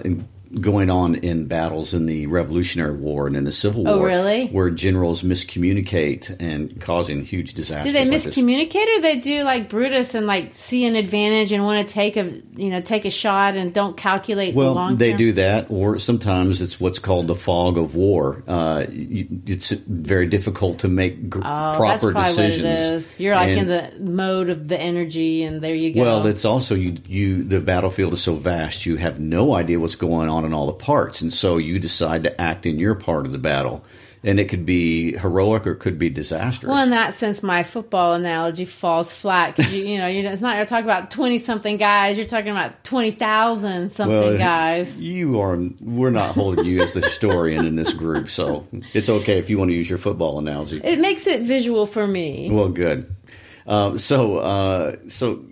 going 0.61 0.89
on 0.91 1.15
in 1.17 1.47
battles 1.47 1.93
in 1.95 2.07
the 2.07 2.27
Revolutionary 2.27 2.95
War 2.97 3.27
and 3.27 3.37
in 3.37 3.45
the 3.45 3.53
Civil 3.53 3.85
War. 3.85 3.93
Oh, 3.95 3.99
War. 3.99 4.07
really? 4.07 4.47
Where 4.49 4.71
generals 4.71 5.23
miscommunicate 5.23 6.35
and 6.41 6.81
causing 6.81 7.25
huge 7.25 7.55
disasters. 7.55 7.93
Do 7.93 7.99
they 7.99 8.05
like 8.09 8.23
this. 8.23 8.37
miscommunicate 8.37 8.97
or 8.97 9.01
they 9.01 9.19
do 9.21 9.43
like 9.43 9.69
Brutus 9.69 10.15
and 10.15 10.27
like 10.27 10.55
see 10.55 10.87
an 10.87 10.97
advantage 10.97 11.53
and 11.53 11.65
want 11.65 11.87
to 11.87 11.93
take 11.93 12.17
a 12.17 12.41
you 12.57 12.71
know 12.71 12.81
take 12.81 13.05
a 13.05 13.11
shot 13.11 13.57
and 13.57 13.73
don't 13.75 13.97
calculate 13.97 14.55
Well, 14.55 14.75
long 14.75 14.97
they 14.97 15.13
do 15.13 15.33
that, 15.35 15.71
or 15.71 15.99
sometimes 15.99 16.61
it's 16.63 16.81
what's 16.81 16.99
called 16.99 17.27
the 17.27 17.35
fog 17.35 17.77
of 17.77 17.95
war. 17.95 18.43
Uh, 18.47 18.87
it's 18.89 19.71
very 19.71 20.27
difficult 20.27 20.81
to 20.81 20.89
make 20.89 21.29
gr- 21.29 21.41
Oh, 21.41 21.75
proper 21.77 22.13
decisions. 22.13 22.63
what 22.63 22.71
it 22.71 22.93
is. 22.95 23.21
You're 23.21 23.35
like 23.35 23.51
And- 23.51 23.61
in 23.61 23.67
the 23.69 24.11
mode 24.13 24.51
of 24.51 24.69
the 24.69 24.81
energy, 24.81 25.43
and 25.43 25.61
there 25.61 25.75
you 25.75 25.93
go. 25.95 26.01
Well, 26.01 26.27
it's 26.27 26.45
also 26.45 26.75
you. 26.75 26.97
You 27.07 27.45
the 27.45 27.61
battlefield 27.61 28.13
is 28.13 28.23
so 28.23 28.35
vast, 28.35 28.87
you 28.87 28.97
have 28.97 29.21
no 29.21 29.55
idea 29.55 29.79
what's 29.81 29.95
going 29.95 30.29
on 30.29 30.38
in 30.45 30.53
all 30.53 30.67
the 30.67 30.73
parts, 30.73 31.21
and 31.21 31.33
so 31.33 31.57
you 31.57 31.79
decide 31.79 32.25
to 32.25 32.41
act 32.41 32.67
in 32.67 32.79
your 32.79 32.95
part 32.95 33.27
of 33.27 33.33
the 33.33 33.39
battle, 33.39 33.85
and 34.25 34.41
it 34.41 34.49
could 34.49 34.67
be 34.67 35.17
heroic 35.17 35.67
or 35.67 35.73
it 35.73 35.79
could 35.79 35.99
be 35.99 36.11
disastrous. 36.11 36.71
Well, 36.71 36.83
in 36.83 36.91
that 36.91 37.15
sense, 37.15 37.43
my 37.43 37.63
football 37.63 38.15
analogy 38.15 38.65
falls 38.65 39.13
flat 39.13 39.57
because 39.57 39.73
you, 39.73 39.85
you 39.85 39.99
know 39.99 40.07
you 40.07 40.27
it's 40.29 40.43
not 40.43 40.57
you're 40.57 40.67
talking 40.67 40.85
about 40.85 41.11
twenty 41.11 41.39
something 41.39 41.77
guys. 41.77 42.17
You're 42.17 42.27
talking 42.27 42.51
about 42.51 42.83
twenty 42.85 43.13
thousand 43.13 43.93
something 43.93 44.17
Well, 44.17 44.39
guys. 44.39 45.01
You 45.01 45.41
are. 45.41 45.59
We're 45.81 46.11
not 46.11 46.35
holding 46.35 46.65
you 46.65 46.83
as 46.83 46.93
the 46.93 47.01
historian 47.01 47.65
in 47.67 47.77
this 47.77 47.93
group, 47.93 48.29
so 48.31 48.67
it's 48.93 49.09
okay 49.09 49.39
if 49.39 49.51
you 49.51 49.59
want 49.59 49.71
to 49.71 49.75
use 49.75 49.89
your 49.89 49.99
football 49.99 50.39
analogy. 50.39 50.81
It 50.83 50.99
makes 50.99 51.27
it 51.27 51.43
visual 51.43 51.87
for 51.87 52.07
me. 52.07 52.51
Well, 52.51 52.69
good. 52.69 53.15
Uh, 53.67 53.99
so, 53.99 54.39
uh, 54.39 54.97
so 55.09 55.45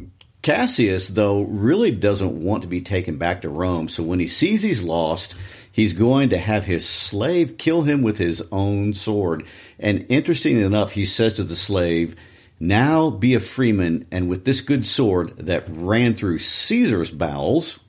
Cassius, 0.47 1.09
though, 1.09 1.41
really 1.43 1.91
doesn't 1.91 2.41
want 2.41 2.63
to 2.63 2.69
be 2.69 2.81
taken 2.81 3.19
back 3.19 3.43
to 3.43 3.49
Rome. 3.49 3.89
So 3.89 4.05
when 4.05 4.21
he 4.21 4.29
sees 4.29 4.63
he's 4.63 4.81
lost, 4.81 5.35
he's 5.73 5.93
going 5.93 6.29
to 6.29 6.39
have 6.39 6.65
his 6.65 6.89
slave 6.89 7.59
kill 7.59 7.83
him 7.83 8.03
with 8.03 8.19
his 8.19 8.45
own 8.53 8.95
sword. 8.95 9.45
And 9.81 10.07
interesting 10.09 10.61
enough, 10.61 10.93
he 10.93 11.05
says 11.05 11.35
to 11.35 11.43
the 11.43 11.57
slave, 11.57 12.15
"Now 12.61 13.11
be 13.11 13.35
a 13.35 13.41
freeman, 13.41 14.07
and 14.13 14.29
with 14.29 14.45
this 14.45 14.61
good 14.61 14.87
sword 14.87 15.37
that 15.37 15.65
ran 15.69 16.15
through 16.15 16.39
Caesar's 16.39 17.11
bowels." 17.11 17.81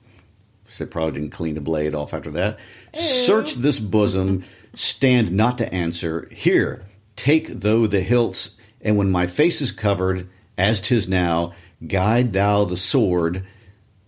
So 0.66 0.82
they 0.82 0.90
probably 0.90 1.20
didn't 1.20 1.30
clean 1.30 1.54
the 1.54 1.60
blade 1.60 1.94
off 1.94 2.12
after 2.12 2.32
that. 2.32 2.58
Search 2.92 3.54
this 3.54 3.78
bosom, 3.78 4.42
stand 4.74 5.30
not 5.30 5.58
to 5.58 5.72
answer. 5.72 6.28
Here, 6.34 6.86
take 7.14 7.60
though 7.60 7.86
the 7.86 8.00
hilts, 8.00 8.56
and 8.80 8.96
when 8.96 9.12
my 9.12 9.28
face 9.28 9.60
is 9.60 9.70
covered, 9.70 10.26
as 10.56 10.80
tis 10.80 11.06
now, 11.06 11.52
Guide 11.86 12.32
thou 12.32 12.64
the 12.64 12.76
sword. 12.76 13.44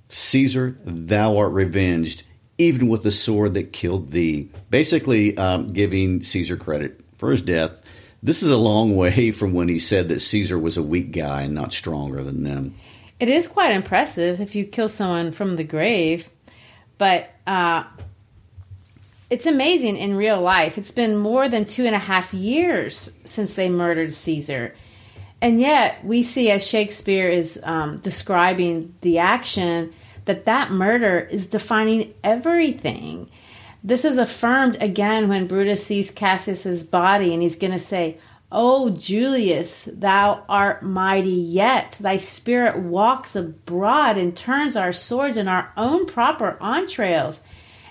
Caesar, 0.09 0.77
thou 0.85 1.37
art 1.37 1.53
revenged, 1.53 2.25
even 2.59 2.89
with 2.89 3.03
the 3.03 3.13
sword 3.13 3.55
that 3.55 3.73
killed 3.73 4.11
thee. 4.11 4.51
Basically, 4.69 5.37
um, 5.37 5.69
giving 5.69 6.23
Caesar 6.23 6.57
credit 6.57 7.01
for 7.19 7.31
his 7.31 7.43
death. 7.43 7.83
This 8.23 8.43
is 8.43 8.51
a 8.51 8.57
long 8.57 8.97
way 8.97 9.31
from 9.31 9.53
when 9.53 9.69
he 9.69 9.79
said 9.79 10.09
that 10.09 10.21
Caesar 10.21 10.59
was 10.59 10.77
a 10.77 10.83
weak 10.83 11.13
guy 11.13 11.43
and 11.43 11.55
not 11.55 11.73
stronger 11.73 12.25
than 12.25 12.43
them. 12.43 12.75
It 13.21 13.29
is 13.29 13.47
quite 13.47 13.73
impressive 13.73 14.41
if 14.41 14.55
you 14.55 14.65
kill 14.65 14.89
someone 14.89 15.33
from 15.33 15.57
the 15.57 15.65
grave, 15.65 16.31
but 16.97 17.31
uh, 17.47 17.85
it's 19.29 19.47
amazing 19.47 19.97
in 19.97 20.17
real 20.17 20.41
life. 20.41 20.79
It's 20.79 20.91
been 20.91 21.17
more 21.17 21.49
than 21.49 21.67
two 21.67 21.85
and 21.85 21.95
a 21.95 21.99
half 21.99 22.33
years 22.33 23.17
since 23.25 23.55
they 23.55 23.69
murdered 23.69 24.13
Caesar. 24.13 24.75
And 25.43 25.61
yet, 25.61 26.05
we 26.05 26.23
see 26.23 26.51
as 26.51 26.67
Shakespeare 26.67 27.29
is 27.29 27.61
um, 27.63 27.99
describing 27.99 28.95
the 29.01 29.19
action 29.19 29.95
that 30.27 30.45
that 30.45 30.71
murder 30.71 31.19
is 31.19 31.49
defining 31.49 32.13
everything. 32.23 33.31
This 33.83 34.05
is 34.05 34.19
affirmed 34.19 34.77
again 34.81 35.29
when 35.29 35.47
Brutus 35.47 35.85
sees 35.85 36.11
Cassius's 36.11 36.85
body 36.85 37.33
and 37.33 37.43
he's 37.43 37.57
going 37.57 37.73
to 37.73 37.79
say, 37.79 38.19
O 38.53 38.91
Julius, 38.91 39.89
thou 39.93 40.45
art 40.49 40.83
mighty 40.83 41.31
yet. 41.31 41.97
Thy 42.01 42.17
spirit 42.17 42.79
walks 42.79 43.37
abroad 43.37 44.19
and 44.19 44.37
turns 44.37 44.77
our 44.77 44.93
swords 44.93 45.37
in 45.37 45.49
our 45.49 45.73
own 45.77 46.05
proper 46.05 46.59
entrails. 46.63 47.43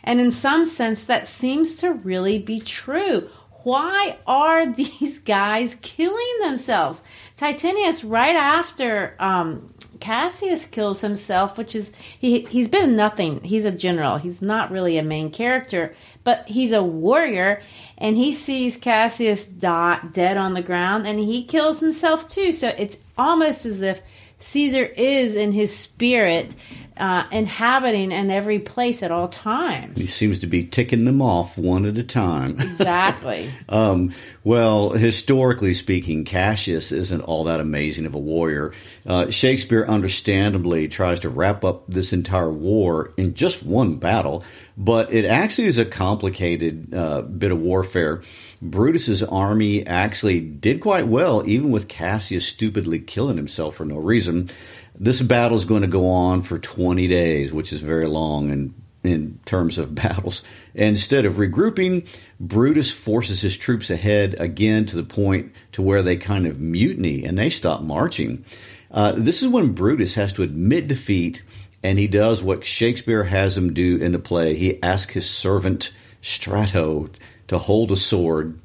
And 0.04 0.20
in 0.20 0.32
some 0.32 0.66
sense, 0.66 1.04
that 1.04 1.28
seems 1.28 1.76
to 1.76 1.94
really 1.94 2.40
be 2.40 2.60
true. 2.60 3.30
Why 3.64 4.18
are 4.26 4.66
these 4.74 5.20
guys 5.20 5.76
killing 5.82 6.40
themselves? 6.42 7.04
Titinius, 7.38 8.04
right 8.10 8.36
after 8.36 9.16
um, 9.20 9.74
Cassius 10.00 10.66
kills 10.66 11.02
himself, 11.02 11.58
which 11.58 11.76
is 11.76 11.92
he 12.20 12.42
he's 12.42 12.70
been 12.70 12.96
nothing. 12.96 13.42
He's 13.44 13.66
a 13.66 13.72
general. 13.72 14.18
He's 14.18 14.42
not 14.42 14.72
really 14.72 14.98
a 14.98 15.04
main 15.04 15.32
character, 15.32 15.96
but 16.24 16.48
he's 16.48 16.72
a 16.72 16.84
warrior 16.84 17.62
and 17.98 18.16
he 18.16 18.32
sees 18.32 18.78
Cassius 18.78 19.46
die, 19.46 20.00
dead 20.14 20.38
on 20.38 20.54
the 20.54 20.62
ground 20.62 21.06
and 21.06 21.20
he 21.20 21.44
kills 21.44 21.82
himself 21.82 22.30
too. 22.30 22.54
So 22.54 22.70
it's 22.78 23.00
almost 23.18 23.66
as 23.66 23.82
if 23.82 24.02
Caesar 24.40 24.84
is 24.84 25.36
in 25.36 25.52
his 25.52 25.76
spirit 25.76 26.56
uh, 27.00 27.26
inhabiting 27.32 28.12
in 28.12 28.30
every 28.30 28.60
place 28.60 29.02
at 29.04 29.12
all 29.12 29.28
times. 29.28 30.00
He 30.00 30.06
seems 30.06 30.40
to 30.40 30.48
be 30.48 30.66
ticking 30.66 31.06
them 31.06 31.22
off 31.22 31.58
one 31.58 31.86
at 31.86 31.98
a 31.98 32.04
time. 32.04 32.58
Exactly. 32.80 33.50
um, 33.68 34.14
well, 34.44 34.92
historically 34.92 35.74
speaking, 35.74 36.24
Cassius 36.24 36.92
isn't 36.94 37.22
all 37.22 37.44
that 37.46 37.60
amazing 37.60 38.06
of 38.06 38.16
a 38.16 38.20
warrior. 38.20 38.74
Uh, 39.06 39.30
Shakespeare 39.30 39.86
understandably 39.86 40.88
tries 40.88 41.20
to 41.22 41.30
wrap 41.30 41.66
up 41.66 41.84
this 41.88 42.14
entire 42.14 42.52
war 42.52 43.14
in 43.18 43.34
just 43.34 43.64
one 43.64 43.96
battle, 43.96 44.44
but 44.78 45.12
it 45.14 45.26
actually 45.26 45.68
is 45.68 45.78
a 45.78 45.86
complicated 45.86 46.94
uh, 46.94 47.22
bit 47.22 47.52
of 47.52 47.60
warfare. 47.60 48.22
Brutus's 48.62 49.24
army 49.24 49.86
actually 49.88 50.42
did 50.42 50.82
quite 50.82 51.08
well, 51.08 51.48
even 51.48 51.72
with 51.72 51.88
Cassius 51.88 52.46
stupidly 52.46 53.00
killing 53.00 53.38
himself 53.38 53.76
for 53.76 53.86
no 53.86 53.98
reason. 53.98 54.50
This 54.96 55.22
battle 55.22 55.58
is 55.58 55.66
going 55.66 55.82
to 55.82 55.88
go 55.88 56.08
on 56.08 56.42
for 56.42 56.60
20 56.60 57.08
days, 57.08 57.54
which 57.54 57.72
is 57.72 57.80
very 57.80 58.06
long 58.06 58.52
in, 58.52 58.74
in 59.04 59.40
terms 59.46 59.78
of 59.78 59.96
battles. 59.96 60.44
And 60.76 60.90
instead 60.90 61.26
of 61.26 61.36
regrouping, 61.36 62.06
Brutus 62.40 62.92
forces 62.92 63.42
his 63.42 63.58
troops 63.58 63.90
ahead 63.90 64.36
again 64.40 64.86
to 64.88 64.96
the 64.96 65.04
point 65.04 65.54
to 65.74 65.82
where 65.82 66.02
they 66.02 66.18
kind 66.18 66.46
of 66.46 66.60
mutiny 66.60 67.24
and 67.24 67.38
they 67.38 67.50
stop 67.50 67.82
marching. 67.82 68.44
Uh, 68.92 69.14
this 69.14 69.42
is 69.42 69.48
when 69.48 69.74
Brutus 69.74 70.16
has 70.16 70.34
to 70.34 70.44
admit 70.44 70.88
defeat, 70.88 71.44
and 71.82 71.98
he 71.98 72.08
does 72.08 72.44
what 72.44 72.66
Shakespeare 72.66 73.24
has 73.24 73.56
him 73.56 73.74
do 73.74 73.98
in 73.98 74.12
the 74.12 74.20
play. 74.20 74.56
He 74.56 74.82
asks 74.84 75.14
his 75.14 75.30
servant 75.30 75.94
Strato 76.22 77.10
to 77.50 77.58
hold 77.58 77.92
a 77.92 77.98
sword, 77.98 78.60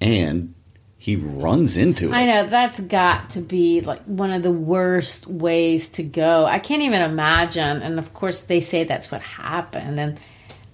and 0.00 0.54
he 0.96 1.16
runs 1.16 1.76
into 1.76 2.08
it. 2.08 2.14
I 2.14 2.26
know 2.26 2.46
that's 2.46 2.78
got 2.78 3.30
to 3.30 3.40
be 3.40 3.80
like 3.80 4.02
one 4.04 4.32
of 4.32 4.42
the 4.42 4.52
worst 4.52 5.26
ways 5.26 5.88
to 5.90 6.02
go. 6.02 6.44
I 6.44 6.58
can't 6.58 6.82
even 6.82 7.02
imagine. 7.02 7.82
And 7.82 7.98
of 7.98 8.12
course, 8.14 8.42
they 8.42 8.60
say 8.60 8.84
that's 8.84 9.10
what 9.10 9.22
happened, 9.22 9.98
and 9.98 10.20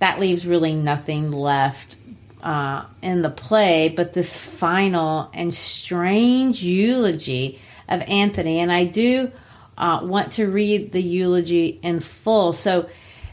that 0.01 0.19
leaves 0.19 0.47
really 0.47 0.75
nothing 0.75 1.31
left 1.31 1.97
uh, 2.43 2.85
in 3.01 3.23
the 3.23 3.31
play 3.31 3.88
but 3.88 4.12
this 4.12 4.37
final 4.37 5.31
and 5.33 5.55
strange 5.55 6.62
eulogy 6.62 7.61
of 7.88 8.03
Antony. 8.03 8.59
And 8.59 8.73
I 8.73 8.85
do 8.85 9.31
uh, 9.79 10.01
want 10.03 10.33
to 10.33 10.51
read 10.51 10.93
the 10.93 11.03
eulogy 11.03 11.79
in 11.83 12.01
full. 12.01 12.53
So 12.53 12.88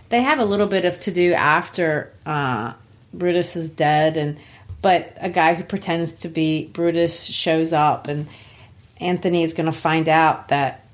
they 0.10 0.22
have 0.22 0.40
a 0.40 0.46
little 0.46 0.68
bit 0.68 0.86
of 0.86 1.00
to 1.02 1.12
do 1.12 1.34
after 1.34 2.14
uh, 2.26 2.74
Brutus 3.14 3.56
is 3.56 3.70
dead, 3.70 4.18
and 4.18 4.38
but 4.82 5.16
a 5.20 5.30
guy 5.30 5.54
who 5.54 5.64
pretends 5.64 6.22
to 6.22 6.28
be 6.28 6.68
Brutus 6.68 7.24
shows 7.24 7.74
up, 7.74 8.08
and 8.08 8.28
Antony 9.00 9.44
is 9.44 9.54
going 9.54 9.68
to 9.68 9.72
find 9.72 10.10
out 10.10 10.48
that 10.48 10.86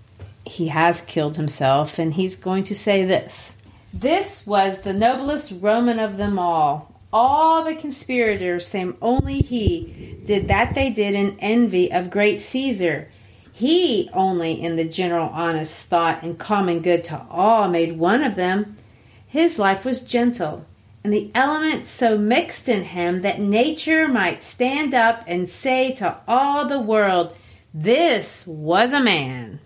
he 0.46 0.70
has 0.70 1.02
killed 1.02 1.36
himself, 1.36 2.00
and 2.00 2.14
he's 2.14 2.36
going 2.36 2.64
to 2.64 2.76
say 2.76 3.04
this 3.04 3.62
This 3.94 4.46
was 4.48 4.82
the 4.82 4.94
noblest 4.94 5.54
Roman 5.60 6.00
of 6.00 6.18
them 6.18 6.40
all. 6.40 6.94
All 7.12 7.64
the 7.64 7.76
conspirators, 7.76 8.68
same 8.68 8.98
only 9.02 9.40
he, 9.40 10.18
did 10.26 10.50
that 10.50 10.76
they 10.76 10.90
did 10.90 11.16
in 11.16 11.38
envy 11.40 11.92
of 11.92 12.10
great 12.10 12.42
Caesar. 12.42 13.10
He 13.52 14.10
only, 14.14 14.62
in 14.62 14.76
the 14.76 14.86
general 14.86 15.30
honest 15.30 15.86
thought 15.86 16.22
and 16.22 16.38
common 16.38 16.82
good 16.82 17.04
to 17.06 17.26
all, 17.32 17.70
made 17.70 17.98
one 17.98 18.24
of 18.24 18.36
them. 18.36 18.78
His 19.26 19.58
life 19.58 19.84
was 19.84 20.02
gentle, 20.02 20.66
and 21.04 21.14
the 21.14 21.32
elements 21.34 21.92
so 21.92 22.18
mixed 22.18 22.68
in 22.68 22.84
him 22.84 23.22
that 23.22 23.40
nature 23.40 24.08
might 24.08 24.44
stand 24.44 24.94
up 24.94 25.24
and 25.28 25.48
say 25.48 25.92
to 25.94 26.18
all 26.28 26.68
the 26.68 26.80
world, 26.80 27.36
This 27.74 28.46
was 28.46 28.94
a 28.94 29.02
man. 29.02 29.60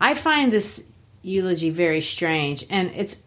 I 0.00 0.14
find 0.14 0.52
this 0.52 0.84
eulogy 1.22 1.70
very 1.70 2.00
strange, 2.00 2.64
and 2.70 2.92
it's 2.94 3.22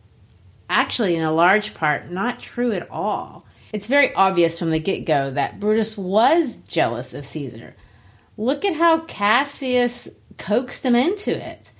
actually, 0.69 1.15
in 1.15 1.23
a 1.23 1.33
large 1.33 1.73
part, 1.73 2.09
not 2.09 2.39
true 2.39 2.71
at 2.71 2.89
all. 2.89 3.45
It's 3.73 3.87
very 3.87 4.13
obvious 4.13 4.57
from 4.57 4.71
the 4.71 4.79
get 4.79 5.05
go 5.05 5.31
that 5.31 5.59
Brutus 5.59 5.97
was 5.97 6.57
jealous 6.57 7.13
of 7.13 7.25
Caesar. 7.25 7.75
Look 8.37 8.65
at 8.65 8.75
how 8.75 9.01
Cassius 9.01 10.09
coaxed 10.37 10.85
him 10.85 10.95
into 10.95 11.31
it. 11.31 11.71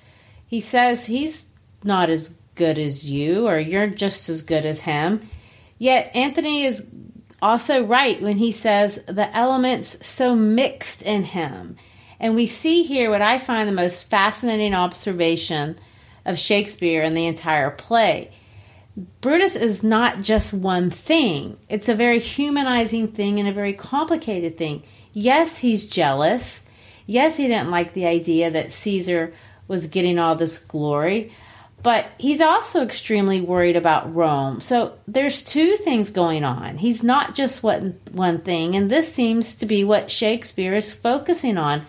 He 0.46 0.60
says 0.60 1.06
he's 1.06 1.48
not 1.84 2.10
as 2.10 2.38
good 2.56 2.78
as 2.78 3.10
you, 3.10 3.48
or 3.48 3.60
you're 3.60 3.88
just 3.88 4.30
as 4.30 4.42
good 4.42 4.66
as 4.66 4.82
him. 4.82 5.30
Yet 5.78 6.12
Antony 6.16 6.64
is 6.64 6.88
also 7.42 7.84
right 7.84 8.22
when 8.22 8.38
he 8.38 8.52
says 8.52 9.04
the 9.06 9.36
elements 9.36 10.06
so 10.06 10.36
mixed 10.36 11.02
in 11.02 11.24
him. 11.24 11.76
And 12.20 12.36
we 12.36 12.46
see 12.46 12.84
here 12.84 13.10
what 13.10 13.22
I 13.22 13.40
find 13.40 13.68
the 13.68 13.74
most 13.74 14.10
fascinating 14.10 14.76
observation 14.76 15.78
of 16.24 16.38
Shakespeare 16.38 17.02
in 17.02 17.16
the 17.16 17.26
entire 17.26 17.72
play. 17.72 18.32
Brutus 19.22 19.56
is 19.56 19.84
not 19.84 20.22
just 20.22 20.54
one 20.54 20.92
thing, 20.92 21.58
it's 21.70 21.90
a 21.90 21.96
very 21.96 22.20
humanizing 22.20 23.08
thing 23.08 23.40
and 23.40 23.48
a 23.48 23.54
very 23.54 23.74
complicated 23.74 24.58
thing. 24.58 24.84
Yes, 25.14 25.58
he's 25.58 25.88
jealous. 25.88 26.68
Yes, 27.06 27.38
he 27.38 27.48
didn't 27.48 27.72
like 27.72 27.94
the 27.94 28.06
idea 28.06 28.52
that 28.52 28.72
Caesar 28.72 29.34
was 29.68 29.88
getting 29.88 30.20
all 30.20 30.36
this 30.36 30.60
glory, 30.60 31.34
but 31.84 32.08
he's 32.18 32.42
also 32.42 32.84
extremely 32.84 33.42
worried 33.42 33.76
about 33.76 34.14
Rome. 34.14 34.62
So 34.62 34.94
there's 35.08 35.44
two 35.44 35.78
things 35.78 36.12
going 36.12 36.44
on. 36.44 36.78
He's 36.78 37.04
not 37.04 37.34
just 37.34 37.64
one, 37.64 38.00
one 38.12 38.40
thing, 38.40 38.76
and 38.76 38.90
this 38.90 39.12
seems 39.12 39.56
to 39.56 39.66
be 39.66 39.84
what 39.84 40.12
Shakespeare 40.12 40.76
is 40.76 40.94
focusing 40.94 41.58
on. 41.58 41.86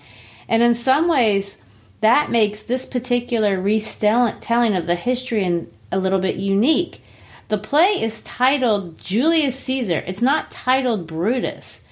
And 0.48 0.62
in 0.62 0.74
some 0.74 1.08
ways, 1.08 1.62
that 2.00 2.30
makes 2.30 2.60
this 2.60 2.86
particular 2.86 3.60
retelling 3.60 4.74
of 4.74 4.86
the 4.86 4.94
history 4.94 5.44
in, 5.44 5.70
a 5.90 5.98
little 5.98 6.20
bit 6.20 6.36
unique. 6.36 7.02
The 7.48 7.58
play 7.58 8.02
is 8.02 8.22
titled 8.22 8.98
Julius 8.98 9.58
Caesar, 9.58 10.02
it's 10.06 10.22
not 10.22 10.50
titled 10.50 11.06
Brutus. 11.06 11.84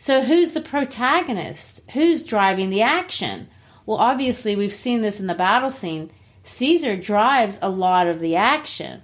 So, 0.00 0.22
who's 0.22 0.52
the 0.52 0.60
protagonist? 0.60 1.80
Who's 1.92 2.22
driving 2.22 2.70
the 2.70 2.82
action? 2.82 3.48
Well, 3.84 3.96
obviously, 3.96 4.54
we've 4.54 4.72
seen 4.72 5.00
this 5.00 5.18
in 5.18 5.26
the 5.26 5.34
battle 5.34 5.72
scene. 5.72 6.10
Caesar 6.48 6.96
drives 6.96 7.58
a 7.60 7.68
lot 7.68 8.06
of 8.06 8.20
the 8.20 8.36
action. 8.36 9.02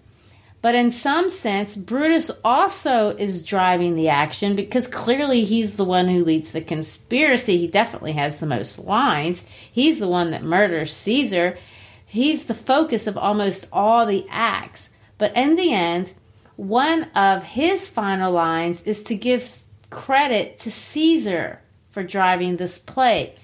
But 0.62 0.74
in 0.74 0.90
some 0.90 1.28
sense, 1.28 1.76
Brutus 1.76 2.30
also 2.42 3.10
is 3.10 3.42
driving 3.42 3.96
the 3.96 4.08
action 4.08 4.56
because 4.56 4.86
clearly 4.86 5.44
he's 5.44 5.76
the 5.76 5.84
one 5.84 6.08
who 6.08 6.24
leads 6.24 6.52
the 6.52 6.62
conspiracy. 6.62 7.58
He 7.58 7.66
definitely 7.66 8.12
has 8.12 8.38
the 8.38 8.46
most 8.46 8.78
lines. 8.78 9.46
He's 9.70 9.98
the 9.98 10.08
one 10.08 10.30
that 10.30 10.42
murders 10.42 10.94
Caesar. 10.94 11.58
He's 12.06 12.44
the 12.44 12.54
focus 12.54 13.06
of 13.06 13.18
almost 13.18 13.68
all 13.70 14.06
the 14.06 14.26
acts. 14.30 14.88
But 15.18 15.36
in 15.36 15.56
the 15.56 15.74
end, 15.74 16.14
one 16.56 17.04
of 17.14 17.42
his 17.42 17.86
final 17.86 18.32
lines 18.32 18.82
is 18.84 19.02
to 19.02 19.14
give 19.14 19.46
credit 19.90 20.58
to 20.60 20.70
Caesar 20.70 21.60
for 21.90 22.02
driving 22.02 22.56
this 22.56 22.78
play. 22.78 23.34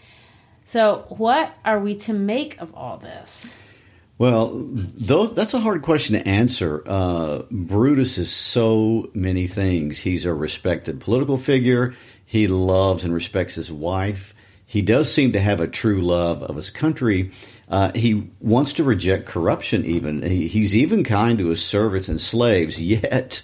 So, 0.65 1.05
what 1.09 1.53
are 1.67 1.81
we 1.81 1.97
to 1.97 2.15
make 2.15 2.59
of 2.61 2.75
all 2.75 2.97
this? 2.97 3.59
Well, 4.21 4.51
those, 4.53 5.33
that's 5.33 5.55
a 5.55 5.61
hard 5.61 5.81
question 5.81 6.15
to 6.15 6.29
answer. 6.29 6.83
Uh, 6.85 7.45
Brutus 7.51 8.19
is 8.19 8.31
so 8.31 9.09
many 9.15 9.47
things. 9.47 9.99
He's 9.99 10.27
a 10.27 10.35
respected 10.35 11.01
political 11.01 11.39
figure. 11.39 11.95
He 12.27 12.47
loves 12.47 13.03
and 13.03 13.15
respects 13.15 13.55
his 13.55 13.73
wife. 13.73 14.35
He 14.67 14.83
does 14.83 15.11
seem 15.11 15.33
to 15.33 15.41
have 15.41 15.59
a 15.59 15.67
true 15.67 16.03
love 16.03 16.43
of 16.43 16.57
his 16.57 16.69
country. 16.69 17.33
Uh, 17.67 17.93
he 17.95 18.31
wants 18.41 18.75
to 18.75 18.85
reject 18.85 19.25
corruption, 19.25 19.87
even. 19.87 20.21
He, 20.21 20.49
he's 20.49 20.77
even 20.77 21.03
kind 21.03 21.39
to 21.39 21.49
his 21.49 21.65
servants 21.65 22.11
and 22.11 22.21
slaves, 22.21 22.79
yet 22.79 23.41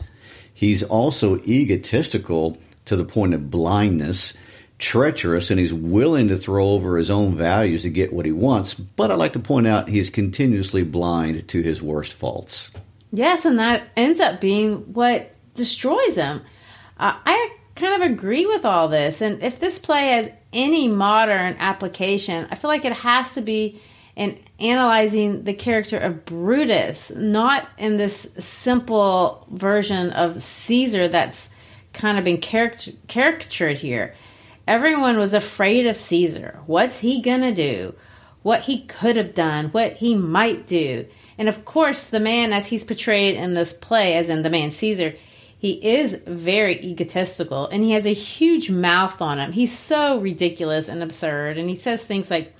he's 0.52 0.82
also 0.82 1.38
egotistical 1.38 2.58
to 2.84 2.96
the 2.96 3.04
point 3.06 3.32
of 3.32 3.50
blindness 3.50 4.34
treacherous 4.78 5.50
and 5.50 5.58
he's 5.58 5.72
willing 5.72 6.28
to 6.28 6.36
throw 6.36 6.68
over 6.68 6.96
his 6.96 7.10
own 7.10 7.34
values 7.34 7.82
to 7.82 7.90
get 7.90 8.12
what 8.12 8.26
he 8.26 8.32
wants. 8.32 8.74
But 8.74 9.10
I'd 9.10 9.18
like 9.18 9.32
to 9.32 9.38
point 9.38 9.66
out 9.66 9.88
he's 9.88 10.10
continuously 10.10 10.82
blind 10.82 11.48
to 11.48 11.62
his 11.62 11.80
worst 11.82 12.12
faults. 12.12 12.72
Yes, 13.12 13.44
and 13.44 13.58
that 13.58 13.88
ends 13.96 14.20
up 14.20 14.40
being 14.40 14.92
what 14.92 15.32
destroys 15.54 16.16
him. 16.16 16.42
Uh, 16.98 17.14
I 17.24 17.56
kind 17.74 18.02
of 18.02 18.10
agree 18.10 18.46
with 18.46 18.64
all 18.64 18.88
this. 18.88 19.22
And 19.22 19.42
if 19.42 19.60
this 19.60 19.78
play 19.78 20.08
has 20.08 20.32
any 20.52 20.88
modern 20.88 21.56
application, 21.58 22.46
I 22.50 22.54
feel 22.56 22.68
like 22.68 22.84
it 22.84 22.92
has 22.92 23.34
to 23.34 23.40
be 23.40 23.80
in 24.16 24.38
analyzing 24.58 25.44
the 25.44 25.52
character 25.52 25.98
of 25.98 26.24
Brutus, 26.24 27.14
not 27.14 27.68
in 27.76 27.98
this 27.98 28.32
simple 28.38 29.46
version 29.50 30.10
of 30.10 30.42
Caesar 30.42 31.08
that's 31.08 31.50
kind 31.92 32.18
of 32.18 32.24
been 32.24 32.38
caricatured 32.38 33.76
here. 33.78 34.14
Everyone 34.66 35.18
was 35.18 35.32
afraid 35.32 35.86
of 35.86 35.96
Caesar. 35.96 36.60
What's 36.66 36.98
he 36.98 37.22
going 37.22 37.42
to 37.42 37.54
do? 37.54 37.94
What 38.42 38.62
he 38.62 38.84
could 38.86 39.16
have 39.16 39.34
done, 39.34 39.66
what 39.66 39.94
he 39.94 40.14
might 40.14 40.66
do. 40.66 41.06
And 41.38 41.48
of 41.48 41.64
course, 41.64 42.06
the 42.06 42.20
man, 42.20 42.52
as 42.52 42.66
he's 42.66 42.84
portrayed 42.84 43.36
in 43.36 43.54
this 43.54 43.72
play, 43.72 44.14
as 44.14 44.28
in 44.28 44.42
the 44.42 44.50
man 44.50 44.70
Caesar, 44.70 45.14
he 45.58 45.72
is 45.96 46.22
very 46.26 46.80
egotistical 46.82 47.66
and 47.68 47.82
he 47.82 47.92
has 47.92 48.06
a 48.06 48.12
huge 48.12 48.70
mouth 48.70 49.20
on 49.20 49.38
him. 49.38 49.52
He's 49.52 49.76
so 49.76 50.18
ridiculous 50.18 50.88
and 50.88 51.02
absurd. 51.02 51.58
And 51.58 51.68
he 51.68 51.74
says 51.74 52.04
things 52.04 52.30
like, 52.30 52.54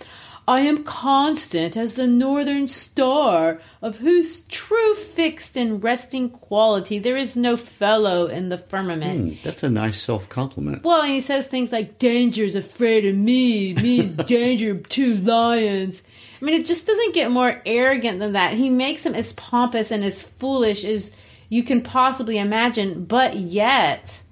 I 0.48 0.61
am 0.61 0.85
constant 0.85 1.76
as 1.76 1.94
the 1.94 2.06
northern 2.06 2.68
star, 2.68 3.61
of 3.82 3.96
whose 3.96 4.40
true 4.42 4.94
fixed 4.94 5.56
and 5.56 5.82
resting 5.82 6.30
quality 6.30 7.00
there 7.00 7.16
is 7.16 7.35
no 7.35 7.56
fellow 7.56 8.26
in 8.26 8.48
the 8.48 8.59
firmament. 8.59 9.20
Mm, 9.20 9.42
that's 9.42 9.64
a 9.64 9.70
nice 9.70 10.00
self 10.00 10.28
compliment. 10.28 10.85
Well, 10.85 11.02
and 11.02 11.11
he 11.11 11.20
says 11.20 11.48
things 11.48 11.72
like, 11.72 11.98
Danger's 11.98 12.54
afraid 12.54 13.04
of 13.06 13.16
me, 13.16 13.74
me 13.74 14.02
danger, 14.26 14.76
two 14.76 15.16
lions. 15.16 16.04
I 16.40 16.44
mean, 16.44 16.61
it 16.61 16.66
just 16.66 16.87
doesn't 16.87 17.14
get 17.14 17.32
more 17.32 17.61
arrogant 17.66 18.20
than 18.20 18.35
that. 18.35 18.54
He 18.54 18.70
makes 18.70 19.04
him 19.04 19.14
as 19.14 19.32
pompous 19.32 19.90
and 19.90 20.04
as 20.04 20.22
foolish 20.22 20.85
as 20.85 21.12
you 21.48 21.64
can 21.64 21.82
possibly 21.82 22.38
imagine, 22.38 23.04
but 23.04 23.37
yet, 23.37 24.22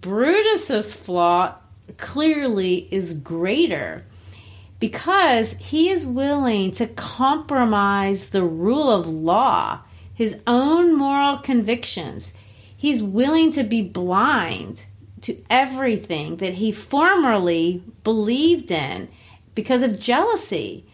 Brutus's 0.00 0.92
flaw 0.92 1.54
clearly 1.98 2.88
is 2.90 3.14
greater 3.14 4.04
because 4.82 5.52
he 5.58 5.90
is 5.90 6.04
willing 6.04 6.72
to 6.72 6.88
compromise 6.88 8.30
the 8.30 8.42
rule 8.42 8.90
of 8.90 9.06
law, 9.06 9.78
his 10.12 10.40
own 10.44 10.98
moral 10.98 11.36
convictions. 11.36 12.36
He's 12.76 13.00
willing 13.00 13.52
to 13.52 13.62
be 13.62 13.80
blind 13.80 14.86
to 15.20 15.40
everything 15.48 16.38
that 16.38 16.54
he 16.54 16.72
formerly 16.72 17.84
believed 18.02 18.72
in 18.72 19.08
because 19.54 19.82
of 19.82 20.00
jealousy. 20.00 20.84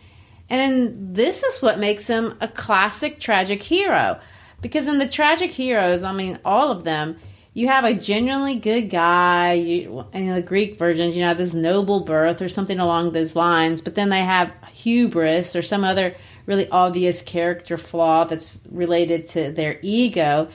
And 0.50 1.16
this 1.16 1.42
is 1.42 1.62
what 1.62 1.78
makes 1.78 2.08
him 2.08 2.36
a 2.42 2.48
classic 2.48 3.18
tragic 3.18 3.62
hero. 3.62 4.20
Because 4.60 4.86
in 4.86 4.98
the 4.98 5.08
tragic 5.08 5.50
heroes, 5.50 6.04
I 6.04 6.12
mean, 6.12 6.38
all 6.44 6.70
of 6.70 6.84
them, 6.84 7.16
you 7.58 7.66
have 7.66 7.84
a 7.84 7.92
genuinely 7.92 8.54
good 8.54 8.88
guy. 8.88 9.54
You, 9.54 10.06
in 10.12 10.32
the 10.32 10.42
Greek 10.42 10.78
versions, 10.78 11.16
you 11.16 11.24
know, 11.24 11.34
this 11.34 11.54
noble 11.54 12.00
birth 12.00 12.40
or 12.40 12.48
something 12.48 12.78
along 12.78 13.10
those 13.10 13.34
lines. 13.34 13.82
But 13.82 13.96
then 13.96 14.10
they 14.10 14.20
have 14.20 14.52
hubris 14.72 15.56
or 15.56 15.62
some 15.62 15.82
other 15.82 16.14
really 16.46 16.68
obvious 16.70 17.20
character 17.20 17.76
flaw 17.76 18.24
that's 18.24 18.60
related 18.70 19.26
to 19.28 19.50
their 19.50 19.80
ego. 19.82 20.48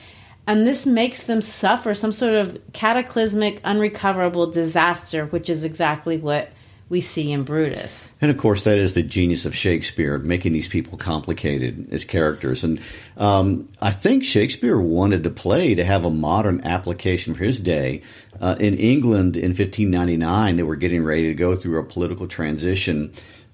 And 0.46 0.66
this 0.66 0.86
makes 0.86 1.22
them 1.22 1.42
suffer 1.42 1.94
some 1.94 2.10
sort 2.10 2.36
of 2.36 2.58
cataclysmic, 2.72 3.60
unrecoverable 3.64 4.50
disaster, 4.50 5.26
which 5.26 5.50
is 5.50 5.62
exactly 5.62 6.16
what 6.16 6.48
we 6.88 7.00
see 7.00 7.32
in 7.32 7.44
Brutus. 7.44 8.12
And 8.20 8.30
of 8.30 8.36
course, 8.36 8.64
that 8.64 8.78
is 8.78 8.94
the 8.94 9.02
genius 9.02 9.46
of 9.46 9.54
Shakespeare, 9.54 10.18
making 10.18 10.52
these 10.52 10.68
people 10.68 10.98
complicated 10.98 11.88
as 11.92 12.04
characters. 12.04 12.62
And 12.62 12.80
um, 13.16 13.68
I 13.80 13.90
think 13.90 14.22
Shakespeare 14.22 14.78
wanted 14.78 15.22
the 15.22 15.30
play 15.30 15.74
to 15.74 15.84
have 15.84 16.04
a 16.04 16.10
modern 16.10 16.60
application 16.64 17.34
for 17.34 17.44
his 17.44 17.58
day. 17.58 18.02
Uh, 18.40 18.56
in 18.60 18.74
England 18.74 19.36
in 19.36 19.50
1599, 19.50 20.56
they 20.56 20.62
were 20.62 20.76
getting 20.76 21.04
ready 21.04 21.28
to 21.28 21.34
go 21.34 21.56
through 21.56 21.78
a 21.78 21.84
political 21.84 22.28
transition. 22.28 23.12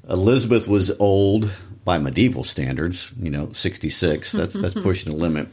Elizabeth 0.08 0.66
was 0.66 0.90
old 0.98 1.50
by 1.84 1.98
medieval 1.98 2.44
standards, 2.44 3.12
you 3.20 3.30
know, 3.30 3.52
66. 3.52 4.32
That's, 4.32 4.52
that's 4.54 4.74
pushing 4.74 5.12
the 5.12 5.18
limit. 5.18 5.48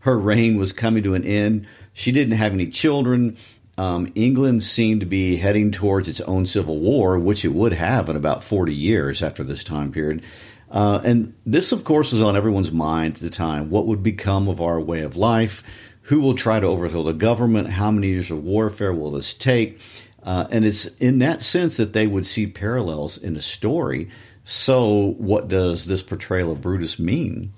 Her 0.00 0.18
reign 0.18 0.56
was 0.56 0.72
coming 0.72 1.02
to 1.02 1.14
an 1.14 1.24
end. 1.24 1.66
She 1.92 2.12
didn't 2.12 2.36
have 2.36 2.52
any 2.52 2.68
children 2.68 3.36
um, 3.78 4.10
England 4.16 4.64
seemed 4.64 5.00
to 5.00 5.06
be 5.06 5.36
heading 5.36 5.70
towards 5.70 6.08
its 6.08 6.20
own 6.22 6.46
civil 6.46 6.80
war, 6.80 7.16
which 7.16 7.44
it 7.44 7.52
would 7.52 7.72
have 7.72 8.08
in 8.08 8.16
about 8.16 8.42
40 8.42 8.74
years 8.74 9.22
after 9.22 9.44
this 9.44 9.62
time 9.62 9.92
period. 9.92 10.22
Uh, 10.68 11.00
and 11.04 11.32
this, 11.46 11.70
of 11.70 11.84
course, 11.84 12.10
was 12.10 12.20
on 12.20 12.36
everyone's 12.36 12.72
mind 12.72 13.14
at 13.14 13.20
the 13.20 13.30
time. 13.30 13.70
What 13.70 13.86
would 13.86 14.02
become 14.02 14.48
of 14.48 14.60
our 14.60 14.80
way 14.80 15.02
of 15.02 15.16
life? 15.16 15.62
Who 16.02 16.20
will 16.20 16.34
try 16.34 16.58
to 16.58 16.66
overthrow 16.66 17.04
the 17.04 17.12
government? 17.12 17.70
How 17.70 17.92
many 17.92 18.08
years 18.08 18.32
of 18.32 18.42
warfare 18.42 18.92
will 18.92 19.12
this 19.12 19.32
take? 19.32 19.80
Uh, 20.24 20.48
and 20.50 20.64
it's 20.64 20.86
in 20.96 21.20
that 21.20 21.42
sense 21.42 21.76
that 21.76 21.92
they 21.92 22.08
would 22.08 22.26
see 22.26 22.48
parallels 22.48 23.16
in 23.16 23.34
the 23.34 23.40
story. 23.40 24.10
So, 24.42 25.14
what 25.18 25.46
does 25.46 25.84
this 25.84 26.02
portrayal 26.02 26.50
of 26.50 26.62
Brutus 26.62 26.98
mean? 26.98 27.52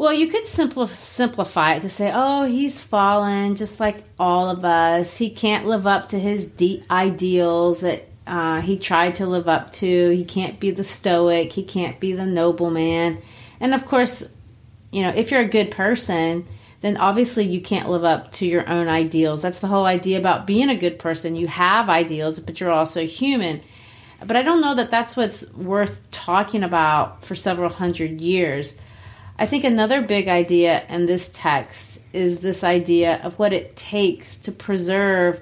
Well, 0.00 0.14
you 0.14 0.28
could 0.28 0.44
simpli- 0.44 0.88
simplify 0.96 1.74
it 1.74 1.82
to 1.82 1.90
say, 1.90 2.10
oh, 2.14 2.46
he's 2.46 2.82
fallen 2.82 3.54
just 3.54 3.80
like 3.80 4.02
all 4.18 4.48
of 4.48 4.64
us. 4.64 5.18
He 5.18 5.28
can't 5.28 5.66
live 5.66 5.86
up 5.86 6.08
to 6.08 6.18
his 6.18 6.46
de- 6.46 6.82
ideals 6.90 7.80
that 7.80 8.08
uh, 8.26 8.62
he 8.62 8.78
tried 8.78 9.16
to 9.16 9.26
live 9.26 9.46
up 9.46 9.72
to. 9.72 10.08
He 10.08 10.24
can't 10.24 10.58
be 10.58 10.70
the 10.70 10.84
stoic. 10.84 11.52
He 11.52 11.62
can't 11.62 12.00
be 12.00 12.14
the 12.14 12.24
nobleman. 12.24 13.18
And 13.60 13.74
of 13.74 13.84
course, 13.84 14.26
you 14.90 15.02
know, 15.02 15.10
if 15.10 15.30
you're 15.30 15.42
a 15.42 15.44
good 15.44 15.70
person, 15.70 16.48
then 16.80 16.96
obviously 16.96 17.44
you 17.44 17.60
can't 17.60 17.90
live 17.90 18.02
up 18.02 18.32
to 18.32 18.46
your 18.46 18.66
own 18.70 18.88
ideals. 18.88 19.42
That's 19.42 19.58
the 19.58 19.66
whole 19.66 19.84
idea 19.84 20.18
about 20.18 20.46
being 20.46 20.70
a 20.70 20.76
good 20.76 20.98
person. 20.98 21.36
You 21.36 21.48
have 21.48 21.90
ideals, 21.90 22.40
but 22.40 22.58
you're 22.58 22.72
also 22.72 23.04
human. 23.04 23.60
But 24.24 24.38
I 24.38 24.40
don't 24.40 24.62
know 24.62 24.76
that 24.76 24.90
that's 24.90 25.14
what's 25.14 25.52
worth 25.52 26.10
talking 26.10 26.62
about 26.62 27.22
for 27.22 27.34
several 27.34 27.68
hundred 27.68 28.22
years. 28.22 28.78
I 29.40 29.46
think 29.46 29.64
another 29.64 30.02
big 30.02 30.28
idea 30.28 30.84
in 30.90 31.06
this 31.06 31.30
text 31.32 32.02
is 32.12 32.40
this 32.40 32.62
idea 32.62 33.22
of 33.22 33.38
what 33.38 33.54
it 33.54 33.74
takes 33.74 34.36
to 34.40 34.52
preserve 34.52 35.40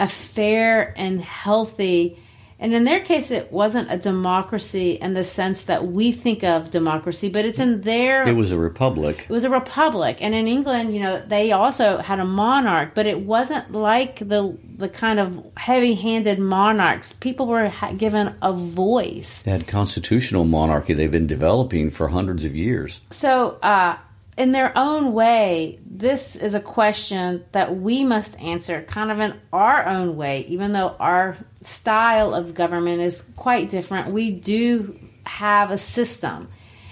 a 0.00 0.08
fair 0.08 0.94
and 0.96 1.20
healthy 1.20 2.18
and 2.58 2.74
in 2.74 2.84
their 2.84 3.00
case, 3.00 3.30
it 3.30 3.52
wasn't 3.52 3.90
a 3.90 3.98
democracy 3.98 4.92
in 4.92 5.14
the 5.14 5.24
sense 5.24 5.62
that 5.64 5.86
we 5.86 6.12
think 6.12 6.42
of 6.42 6.70
democracy, 6.70 7.28
but 7.28 7.44
it's 7.44 7.58
in 7.58 7.82
their. 7.82 8.26
It 8.26 8.36
was 8.36 8.52
a 8.52 8.58
republic. 8.58 9.26
It 9.28 9.32
was 9.32 9.44
a 9.44 9.50
republic, 9.50 10.18
and 10.20 10.34
in 10.34 10.48
England, 10.48 10.94
you 10.94 11.00
know, 11.00 11.20
they 11.20 11.52
also 11.52 11.98
had 11.98 12.18
a 12.18 12.24
monarch, 12.24 12.92
but 12.94 13.06
it 13.06 13.20
wasn't 13.20 13.72
like 13.72 14.18
the 14.18 14.56
the 14.78 14.88
kind 14.88 15.18
of 15.18 15.44
heavy-handed 15.56 16.38
monarchs. 16.38 17.12
People 17.14 17.46
were 17.46 17.72
given 17.96 18.34
a 18.42 18.52
voice. 18.52 19.42
They 19.42 19.50
had 19.50 19.66
constitutional 19.66 20.44
monarchy 20.44 20.92
they've 20.92 21.10
been 21.10 21.26
developing 21.26 21.90
for 21.90 22.08
hundreds 22.08 22.44
of 22.44 22.54
years. 22.54 23.00
So, 23.10 23.58
uh, 23.62 23.96
in 24.36 24.52
their 24.52 24.76
own 24.76 25.12
way, 25.14 25.80
this 25.84 26.36
is 26.36 26.54
a 26.54 26.60
question 26.60 27.44
that 27.52 27.76
we 27.76 28.04
must 28.04 28.38
answer 28.38 28.82
kind 28.82 29.10
of 29.10 29.18
in 29.18 29.34
our 29.52 29.86
own 29.86 30.16
way, 30.16 30.40
even 30.48 30.72
though 30.72 30.94
our 31.00 31.38
style 31.62 32.34
of 32.34 32.54
government 32.54 33.00
is 33.00 33.22
quite 33.36 33.70
different. 33.70 34.12
We 34.12 34.30
do 34.30 34.98
have 35.24 35.70
a 35.70 35.78
system. 35.78 36.48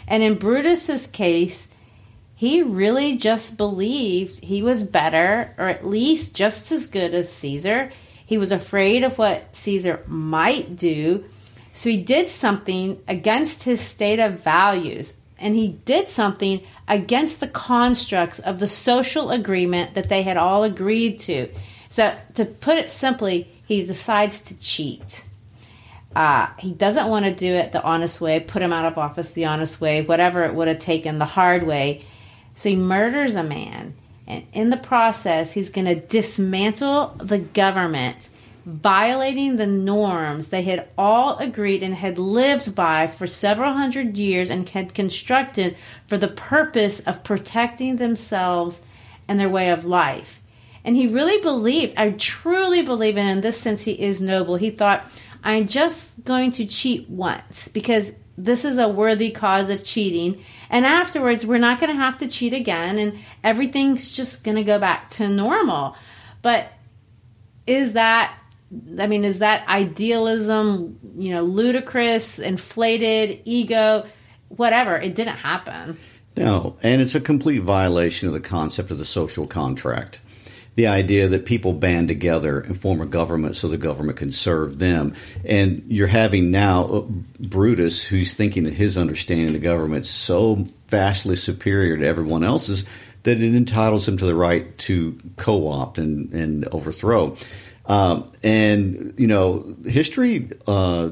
And 0.06 0.22
in 0.22 0.38
Brutus's 0.38 1.06
case, 1.06 1.68
he 2.34 2.62
really 2.62 3.16
just 3.16 3.56
believed 3.56 4.42
he 4.42 4.62
was 4.62 4.82
better, 4.82 5.54
or 5.58 5.68
at 5.68 5.86
least 5.86 6.34
just 6.34 6.72
as 6.72 6.86
good 6.86 7.14
as 7.14 7.32
Caesar. 7.32 7.92
He 8.26 8.38
was 8.38 8.52
afraid 8.52 9.04
of 9.04 9.18
what 9.18 9.54
Caesar 9.54 10.02
might 10.06 10.76
do. 10.76 11.24
So 11.72 11.90
he 11.90 11.98
did 11.98 12.28
something 12.28 13.02
against 13.06 13.64
his 13.64 13.80
state 13.80 14.20
of 14.20 14.40
values, 14.40 15.18
and 15.38 15.54
he 15.54 15.68
did 15.68 16.08
something 16.08 16.62
against 16.88 17.40
the 17.40 17.48
constructs 17.48 18.38
of 18.38 18.60
the 18.60 18.66
social 18.66 19.30
agreement 19.30 19.94
that 19.94 20.08
they 20.08 20.22
had 20.22 20.36
all 20.36 20.64
agreed 20.64 21.18
to. 21.20 21.48
So, 21.88 22.14
to 22.34 22.44
put 22.44 22.78
it 22.78 22.90
simply, 22.90 23.48
he 23.66 23.84
decides 23.84 24.42
to 24.42 24.58
cheat. 24.58 25.26
Uh, 26.14 26.48
he 26.58 26.72
doesn't 26.72 27.08
want 27.08 27.24
to 27.24 27.34
do 27.34 27.52
it 27.54 27.72
the 27.72 27.82
honest 27.82 28.20
way, 28.20 28.38
put 28.38 28.62
him 28.62 28.72
out 28.72 28.84
of 28.84 28.98
office 28.98 29.32
the 29.32 29.46
honest 29.46 29.80
way, 29.80 30.02
whatever 30.02 30.44
it 30.44 30.54
would 30.54 30.68
have 30.68 30.78
taken 30.78 31.18
the 31.18 31.24
hard 31.24 31.64
way. 31.64 32.04
So 32.54 32.68
he 32.68 32.76
murders 32.76 33.34
a 33.34 33.42
man. 33.42 33.94
And 34.26 34.44
in 34.52 34.70
the 34.70 34.76
process, 34.76 35.52
he's 35.52 35.70
going 35.70 35.86
to 35.86 35.96
dismantle 35.96 37.16
the 37.18 37.38
government, 37.38 38.30
violating 38.64 39.56
the 39.56 39.66
norms 39.66 40.48
they 40.48 40.62
had 40.62 40.88
all 40.96 41.36
agreed 41.38 41.82
and 41.82 41.94
had 41.94 42.18
lived 42.18 42.74
by 42.74 43.06
for 43.06 43.26
several 43.26 43.72
hundred 43.72 44.16
years 44.16 44.50
and 44.50 44.68
had 44.68 44.94
constructed 44.94 45.76
for 46.06 46.16
the 46.16 46.28
purpose 46.28 47.00
of 47.00 47.24
protecting 47.24 47.96
themselves 47.96 48.82
and 49.28 49.38
their 49.38 49.48
way 49.48 49.70
of 49.70 49.84
life. 49.84 50.40
And 50.84 50.96
he 50.96 51.06
really 51.06 51.40
believed, 51.40 51.96
I 51.96 52.10
truly 52.10 52.82
believe, 52.82 53.16
and 53.16 53.28
in 53.28 53.40
this 53.40 53.60
sense, 53.60 53.82
he 53.82 53.92
is 53.92 54.20
noble. 54.20 54.56
He 54.56 54.70
thought, 54.70 55.04
I'm 55.42 55.66
just 55.66 56.24
going 56.24 56.52
to 56.52 56.66
cheat 56.66 57.08
once 57.08 57.68
because 57.68 58.12
this 58.36 58.64
is 58.64 58.78
a 58.78 58.88
worthy 58.88 59.30
cause 59.30 59.70
of 59.70 59.84
cheating. 59.84 60.42
And 60.68 60.84
afterwards, 60.84 61.46
we're 61.46 61.58
not 61.58 61.80
going 61.80 61.90
to 61.90 61.96
have 61.96 62.18
to 62.18 62.28
cheat 62.28 62.52
again, 62.52 62.98
and 62.98 63.18
everything's 63.42 64.12
just 64.12 64.44
going 64.44 64.56
to 64.56 64.64
go 64.64 64.78
back 64.78 65.10
to 65.10 65.28
normal. 65.28 65.96
But 66.42 66.70
is 67.66 67.92
that, 67.94 68.36
I 68.98 69.06
mean, 69.06 69.24
is 69.24 69.38
that 69.40 69.66
idealism, 69.68 70.98
you 71.16 71.32
know, 71.32 71.42
ludicrous, 71.42 72.38
inflated, 72.38 73.40
ego, 73.44 74.06
whatever? 74.48 74.96
It 74.96 75.14
didn't 75.14 75.36
happen. 75.36 75.98
No, 76.36 76.76
and 76.82 77.00
it's 77.00 77.14
a 77.14 77.20
complete 77.20 77.62
violation 77.62 78.26
of 78.28 78.34
the 78.34 78.40
concept 78.40 78.90
of 78.90 78.98
the 78.98 79.04
social 79.04 79.46
contract 79.46 80.20
the 80.76 80.86
idea 80.88 81.28
that 81.28 81.46
people 81.46 81.72
band 81.72 82.08
together 82.08 82.60
and 82.60 82.78
form 82.78 83.00
a 83.00 83.06
government 83.06 83.56
so 83.56 83.68
the 83.68 83.76
government 83.76 84.18
can 84.18 84.32
serve 84.32 84.78
them. 84.78 85.14
And 85.44 85.84
you're 85.88 86.06
having 86.06 86.50
now 86.50 86.84
uh, 86.84 87.00
Brutus, 87.38 88.02
who's 88.02 88.34
thinking 88.34 88.64
that 88.64 88.74
his 88.74 88.98
understanding 88.98 89.48
of 89.48 89.52
the 89.52 89.58
government 89.60 90.06
is 90.06 90.10
so 90.10 90.64
vastly 90.88 91.36
superior 91.36 91.96
to 91.96 92.06
everyone 92.06 92.42
else's 92.42 92.84
that 93.22 93.40
it 93.40 93.54
entitles 93.54 94.06
him 94.06 94.16
to 94.18 94.26
the 94.26 94.34
right 94.34 94.76
to 94.78 95.18
co 95.36 95.68
opt 95.68 95.98
and, 95.98 96.32
and 96.32 96.66
overthrow. 96.68 97.36
Um, 97.86 98.30
and, 98.42 99.14
you 99.18 99.26
know, 99.26 99.76
history. 99.84 100.50
Uh, 100.66 101.10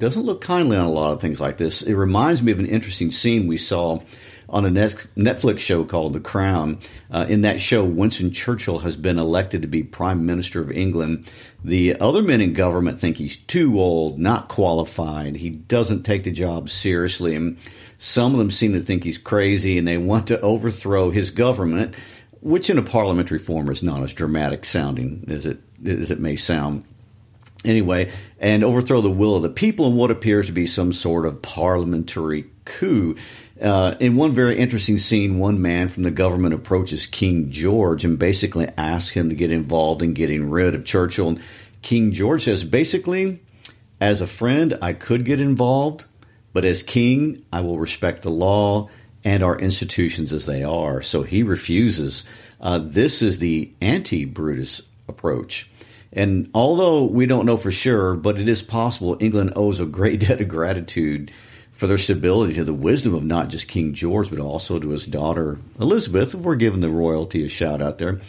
doesn't 0.00 0.22
look 0.22 0.40
kindly 0.40 0.78
on 0.78 0.86
a 0.86 0.90
lot 0.90 1.12
of 1.12 1.20
things 1.20 1.40
like 1.40 1.58
this. 1.58 1.82
It 1.82 1.94
reminds 1.94 2.42
me 2.42 2.52
of 2.52 2.58
an 2.58 2.66
interesting 2.66 3.10
scene 3.10 3.46
we 3.46 3.58
saw 3.58 4.00
on 4.48 4.66
a 4.66 4.70
Netflix 4.70 5.58
show 5.60 5.84
called 5.84 6.12
The 6.12 6.20
Crown. 6.20 6.78
Uh, 7.10 7.26
in 7.28 7.42
that 7.42 7.60
show, 7.60 7.84
Winston 7.84 8.32
Churchill 8.32 8.80
has 8.80 8.96
been 8.96 9.18
elected 9.18 9.62
to 9.62 9.68
be 9.68 9.82
Prime 9.82 10.26
Minister 10.26 10.60
of 10.60 10.72
England. 10.72 11.30
The 11.62 12.00
other 12.00 12.22
men 12.22 12.40
in 12.40 12.52
government 12.52 12.98
think 12.98 13.18
he's 13.18 13.36
too 13.36 13.78
old, 13.78 14.18
not 14.18 14.48
qualified. 14.48 15.36
He 15.36 15.50
doesn't 15.50 16.02
take 16.02 16.24
the 16.24 16.32
job 16.32 16.68
seriously. 16.68 17.36
And 17.36 17.58
some 17.98 18.32
of 18.32 18.38
them 18.38 18.50
seem 18.50 18.72
to 18.72 18.80
think 18.80 19.04
he's 19.04 19.18
crazy 19.18 19.78
and 19.78 19.86
they 19.86 19.98
want 19.98 20.26
to 20.28 20.40
overthrow 20.40 21.10
his 21.10 21.30
government, 21.30 21.94
which 22.40 22.70
in 22.70 22.78
a 22.78 22.82
parliamentary 22.82 23.38
form 23.38 23.68
is 23.68 23.82
not 23.82 24.02
as 24.02 24.14
dramatic 24.14 24.64
sounding 24.64 25.26
as 25.28 25.46
it, 25.46 25.60
as 25.86 26.10
it 26.10 26.20
may 26.20 26.36
sound 26.36 26.84
anyway, 27.64 28.10
and 28.38 28.64
overthrow 28.64 29.00
the 29.00 29.10
will 29.10 29.36
of 29.36 29.42
the 29.42 29.48
people 29.48 29.86
in 29.86 29.96
what 29.96 30.10
appears 30.10 30.46
to 30.46 30.52
be 30.52 30.66
some 30.66 30.92
sort 30.92 31.26
of 31.26 31.42
parliamentary 31.42 32.46
coup. 32.64 33.16
Uh, 33.60 33.94
in 34.00 34.16
one 34.16 34.32
very 34.32 34.56
interesting 34.56 34.96
scene, 34.96 35.38
one 35.38 35.60
man 35.60 35.88
from 35.88 36.02
the 36.02 36.10
government 36.10 36.54
approaches 36.54 37.06
King 37.06 37.50
George 37.50 38.04
and 38.04 38.18
basically 38.18 38.68
asks 38.78 39.10
him 39.10 39.28
to 39.28 39.34
get 39.34 39.52
involved 39.52 40.02
in 40.02 40.14
getting 40.14 40.48
rid 40.48 40.74
of 40.74 40.84
Churchill. 40.84 41.28
And 41.28 41.42
King 41.82 42.12
George 42.12 42.44
says, 42.44 42.64
basically, 42.64 43.40
as 44.00 44.22
a 44.22 44.26
friend, 44.26 44.78
I 44.80 44.94
could 44.94 45.26
get 45.26 45.40
involved, 45.40 46.06
but 46.54 46.64
as 46.64 46.82
king, 46.82 47.44
I 47.52 47.60
will 47.60 47.78
respect 47.78 48.22
the 48.22 48.30
law 48.30 48.88
and 49.22 49.42
our 49.42 49.58
institutions 49.58 50.32
as 50.32 50.46
they 50.46 50.64
are. 50.64 51.02
So 51.02 51.22
he 51.22 51.42
refuses. 51.42 52.24
Uh, 52.60 52.78
this 52.78 53.20
is 53.20 53.38
the 53.38 53.70
anti 53.82 54.24
Brutus 54.24 54.80
approach. 55.06 55.69
And 56.12 56.50
although 56.54 57.04
we 57.04 57.26
don't 57.26 57.46
know 57.46 57.56
for 57.56 57.70
sure, 57.70 58.14
but 58.14 58.38
it 58.38 58.48
is 58.48 58.62
possible 58.62 59.16
England 59.20 59.52
owes 59.56 59.80
a 59.80 59.86
great 59.86 60.20
debt 60.28 60.40
of 60.40 60.48
gratitude 60.48 61.30
for 61.72 61.86
their 61.86 61.98
stability 61.98 62.54
to 62.54 62.64
the 62.64 62.74
wisdom 62.74 63.14
of 63.14 63.24
not 63.24 63.48
just 63.48 63.68
King 63.68 63.94
George, 63.94 64.28
but 64.28 64.38
also 64.38 64.78
to 64.78 64.90
his 64.90 65.06
daughter 65.06 65.58
Elizabeth. 65.78 66.34
We're 66.34 66.56
giving 66.56 66.80
the 66.80 66.90
royalty 66.90 67.44
a 67.44 67.48
shout 67.48 67.80
out 67.80 67.98
there. 67.98 68.20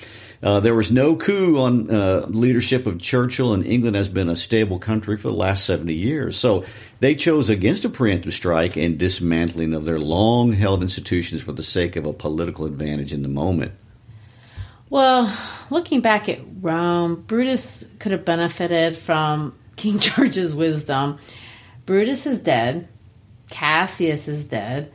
Uh, 0.44 0.60
there 0.60 0.74
was 0.74 0.92
no 0.92 1.16
coup 1.16 1.60
on 1.60 1.92
uh, 1.92 2.26
leadership 2.28 2.88
of 2.88 3.00
Churchill, 3.00 3.54
and 3.54 3.66
England 3.66 3.96
has 3.96 4.10
been 4.10 4.28
a 4.28 4.36
stable 4.36 4.80
country 4.80 5.16
for 5.16 5.28
the 5.28 5.36
last 5.36 5.66
70 5.66 5.94
years. 5.94 6.36
So 6.36 6.66
they 7.00 7.14
chose 7.14 7.50
against 7.50 7.86
a 7.86 7.90
preemptive 7.90 8.32
strike 8.32 8.76
and 8.76 8.98
dismantling 8.98 9.74
of 9.74 9.86
their 9.86 10.00
long 10.00 10.54
held 10.54 10.82
institutions 10.82 11.44
for 11.44 11.52
the 11.52 11.62
sake 11.62 11.96
of 11.96 12.08
a 12.08 12.14
political 12.14 12.66
advantage 12.66 13.14
in 13.14 13.22
the 13.22 13.30
moment. 13.30 13.74
Well, 14.90 15.32
looking 15.70 16.02
back 16.02 16.28
at 16.28 16.40
Rome, 16.62 17.24
Brutus 17.28 17.86
could 18.00 18.12
have 18.12 18.24
benefited 18.24 18.96
from 18.96 19.58
King 19.76 20.00
George's 20.00 20.54
wisdom. 20.54 21.18
Brutus 21.86 22.26
is 22.26 22.40
dead. 22.40 22.88
Cassius 23.50 24.28
is 24.28 24.46
dead, 24.46 24.92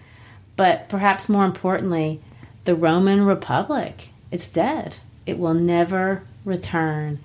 but 0.56 0.88
perhaps 0.88 1.28
more 1.28 1.44
importantly, 1.44 2.20
the 2.64 2.74
Roman 2.74 3.26
Republic. 3.26 4.08
It's 4.32 4.48
dead. 4.48 4.96
It 5.26 5.38
will 5.38 5.54
never 5.54 6.22
return. 6.44 7.18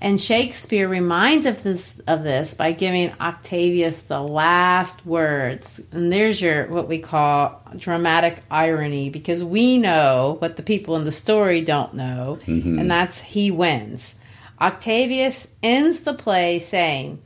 And 0.00 0.20
Shakespeare 0.20 0.88
reminds 0.88 1.46
of 1.46 1.62
this 1.62 1.98
of 2.06 2.22
this 2.22 2.52
by 2.52 2.72
giving 2.72 3.12
Octavius 3.18 4.02
the 4.02 4.20
last 4.20 5.06
words. 5.06 5.80
And 5.90 6.12
there's 6.12 6.40
your 6.40 6.66
what 6.66 6.86
we 6.86 6.98
call 6.98 7.62
dramatic 7.76 8.42
irony 8.50 9.08
because 9.08 9.42
we 9.42 9.78
know 9.78 10.36
what 10.40 10.56
the 10.56 10.62
people 10.62 10.96
in 10.96 11.04
the 11.04 11.12
story 11.12 11.62
don't 11.62 11.94
know, 11.94 12.38
mm-hmm. 12.46 12.78
and 12.78 12.90
that's 12.90 13.20
he 13.20 13.50
wins. 13.50 14.16
Octavius 14.60 15.54
ends 15.62 16.00
the 16.00 16.14
play 16.14 16.58
saying, 16.58 17.22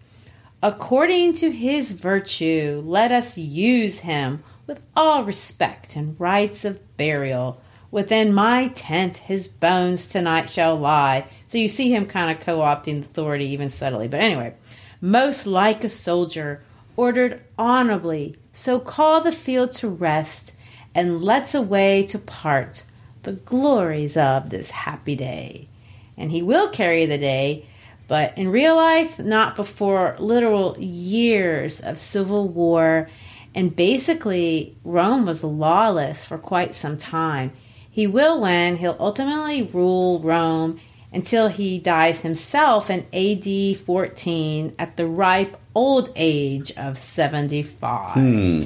According 0.62 1.34
to 1.34 1.50
his 1.50 1.90
virtue, 1.90 2.82
let 2.84 3.10
us 3.12 3.38
use 3.38 4.00
him 4.00 4.44
with 4.66 4.80
all 4.94 5.24
respect 5.24 5.96
and 5.96 6.20
rites 6.20 6.64
of 6.64 6.96
burial. 6.96 7.60
Within 7.90 8.32
my 8.32 8.68
tent 8.68 9.18
his 9.18 9.48
bones 9.48 10.08
tonight 10.08 10.48
shall 10.48 10.76
lie. 10.76 11.26
So 11.46 11.58
you 11.58 11.68
see 11.68 11.92
him 11.92 12.06
kind 12.06 12.36
of 12.36 12.44
co 12.44 12.58
opting 12.58 13.00
authority 13.00 13.46
even 13.46 13.70
subtly. 13.70 14.08
But 14.08 14.20
anyway, 14.20 14.54
most 15.00 15.46
like 15.46 15.82
a 15.82 15.88
soldier, 15.88 16.62
ordered 16.96 17.42
honorably, 17.58 18.36
so 18.52 18.78
call 18.78 19.20
the 19.20 19.32
field 19.32 19.72
to 19.72 19.88
rest, 19.88 20.54
and 20.94 21.24
let's 21.24 21.54
away 21.54 22.06
to 22.08 22.18
part 22.18 22.84
the 23.22 23.32
glories 23.32 24.16
of 24.16 24.50
this 24.50 24.70
happy 24.70 25.16
day. 25.16 25.68
And 26.16 26.30
he 26.30 26.42
will 26.42 26.68
carry 26.68 27.06
the 27.06 27.18
day 27.18 27.66
but 28.10 28.36
in 28.36 28.48
real 28.48 28.74
life, 28.74 29.20
not 29.20 29.54
before 29.54 30.16
literal 30.18 30.76
years 30.80 31.78
of 31.78 31.96
civil 31.96 32.48
war. 32.48 33.08
And 33.54 33.76
basically, 33.76 34.76
Rome 34.82 35.26
was 35.26 35.44
lawless 35.44 36.24
for 36.24 36.36
quite 36.36 36.74
some 36.74 36.98
time. 36.98 37.52
He 37.90 38.06
will 38.06 38.40
win, 38.40 38.76
he'll 38.76 38.96
ultimately 38.98 39.62
rule 39.62 40.20
Rome 40.20 40.80
until 41.12 41.48
he 41.48 41.78
dies 41.78 42.20
himself 42.22 42.88
in 42.90 43.04
AD 43.12 43.80
14 43.80 44.74
at 44.78 44.96
the 44.96 45.06
ripe 45.06 45.56
old 45.74 46.12
age 46.14 46.72
of 46.76 46.98
75. 46.98 48.14
Hmm. 48.14 48.64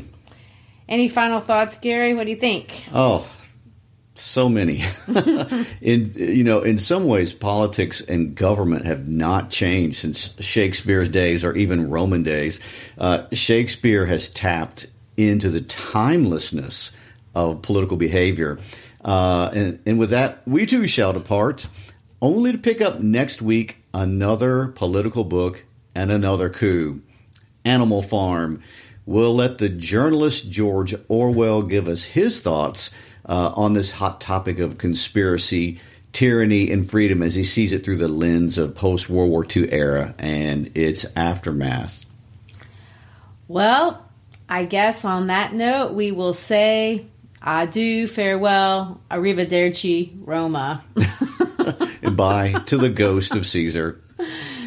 Any 0.89 1.09
final 1.09 1.41
thoughts, 1.41 1.79
Gary? 1.79 2.15
What 2.15 2.25
do 2.25 2.31
you 2.31 2.37
think? 2.37 2.85
Oh, 2.93 3.27
so 4.15 4.49
many. 4.49 4.85
in 5.81 6.13
you 6.15 6.45
know, 6.45 6.61
in 6.61 6.79
some 6.79 7.07
ways, 7.07 7.33
politics 7.33 8.01
and 8.03 8.35
government 8.35 8.85
have 8.85 9.09
not 9.09 9.51
changed 9.51 9.97
since 9.97 10.35
Shakespeare's 10.41 11.09
days 11.09 11.45
or 11.45 11.57
even 11.57 11.91
Roman 11.91 12.23
days. 12.23 12.61
Uh, 12.99 13.25
Shakespeare 13.33 14.05
has 14.05 14.29
tapped 14.29 14.87
into 15.17 15.49
the 15.49 15.63
timelessness 15.63 16.93
of 17.35 17.63
political 17.63 17.97
behavior, 17.97 18.59
uh, 19.05 19.51
and, 19.53 19.81
and 19.87 19.99
with 19.99 20.11
that, 20.11 20.47
we 20.47 20.67
too 20.67 20.87
shall 20.87 21.13
depart, 21.13 21.67
only 22.23 22.53
to 22.53 22.59
pick 22.59 22.81
up 22.81 23.01
next 23.01 23.43
week 23.43 23.79
another 23.93 24.69
political 24.69 25.25
book 25.25 25.65
and 25.95 26.11
another 26.11 26.49
coup. 26.49 27.03
Animal 27.65 28.03
Farm. 28.03 28.63
We'll 29.07 29.35
let 29.35 29.59
the 29.59 29.69
journalist 29.69 30.51
George 30.51 30.95
Orwell 31.09 31.63
give 31.63 31.89
us 31.89 32.05
his 32.05 32.41
thoughts 32.41 32.91
uh, 33.27 33.53
on 33.55 33.73
this 33.73 33.93
hot 33.93 34.21
topic 34.21 34.59
of 34.59 34.79
conspiracy, 34.79 35.81
tyranny, 36.13 36.71
and 36.71 36.89
freedom 36.89 37.23
as 37.23 37.35
he 37.35 37.45
sees 37.45 37.73
it 37.73 37.85
through 37.85 37.99
the 37.99 38.09
lens 38.09 38.59
of 38.59 38.75
post 38.75 39.09
World 39.09 39.31
War 39.31 39.47
II 39.55 39.71
era 39.73 40.15
and 40.19 40.71
its 40.77 41.05
aftermath. 41.17 42.07
Well, 43.49 44.07
I 44.49 44.65
guess 44.65 45.05
on 45.05 45.27
that 45.29 45.55
note, 45.55 45.93
we 45.93 46.13
will 46.13 46.35
say 46.35 47.07
adieu, 47.45 48.09
farewell, 48.09 49.01
arrivederci, 49.11 50.13
Roma. 50.21 50.85
bye 52.17 52.53
to 52.67 52.79
the 52.79 52.91
ghost 52.91 53.35
of 53.35 53.47
Caesar. 53.47 54.01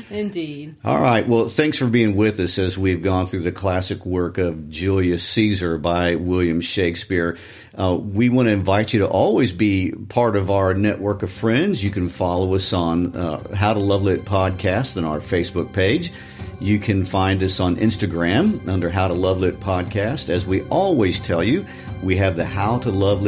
Indeed. 0.09 0.75
All 0.85 0.99
right. 0.99 1.27
Well, 1.27 1.49
thanks 1.49 1.77
for 1.77 1.87
being 1.87 2.15
with 2.15 2.39
us 2.39 2.57
as 2.59 2.77
we've 2.77 3.03
gone 3.03 3.27
through 3.27 3.41
the 3.41 3.51
classic 3.51 4.05
work 4.05 4.37
of 4.37 4.69
Julius 4.69 5.23
Caesar 5.29 5.77
by 5.77 6.15
William 6.15 6.61
Shakespeare. 6.61 7.37
Uh, 7.75 7.97
we 8.01 8.29
want 8.29 8.47
to 8.47 8.53
invite 8.53 8.93
you 8.93 9.01
to 9.01 9.07
always 9.07 9.51
be 9.51 9.91
part 10.07 10.37
of 10.37 10.49
our 10.49 10.73
network 10.73 11.23
of 11.23 11.31
friends. 11.31 11.83
You 11.83 11.91
can 11.91 12.07
follow 12.07 12.55
us 12.55 12.71
on 12.71 13.15
uh, 13.15 13.53
How 13.53 13.73
to 13.73 13.79
Love 13.79 14.03
Lit 14.03 14.23
podcast 14.23 14.95
on 14.97 15.03
our 15.03 15.19
Facebook 15.19 15.73
page. 15.73 16.13
You 16.59 16.79
can 16.79 17.05
find 17.05 17.43
us 17.43 17.59
on 17.59 17.75
Instagram 17.75 18.67
under 18.67 18.89
How 18.89 19.09
to 19.09 19.13
Love 19.13 19.41
Lit 19.41 19.59
Podcast. 19.59 20.29
As 20.29 20.47
we 20.47 20.63
always 20.63 21.19
tell 21.19 21.43
you, 21.43 21.65
we 22.03 22.15
have 22.17 22.35
the 22.35 22.45
How 22.45 22.79
to 22.79 22.91
Love 22.91 23.23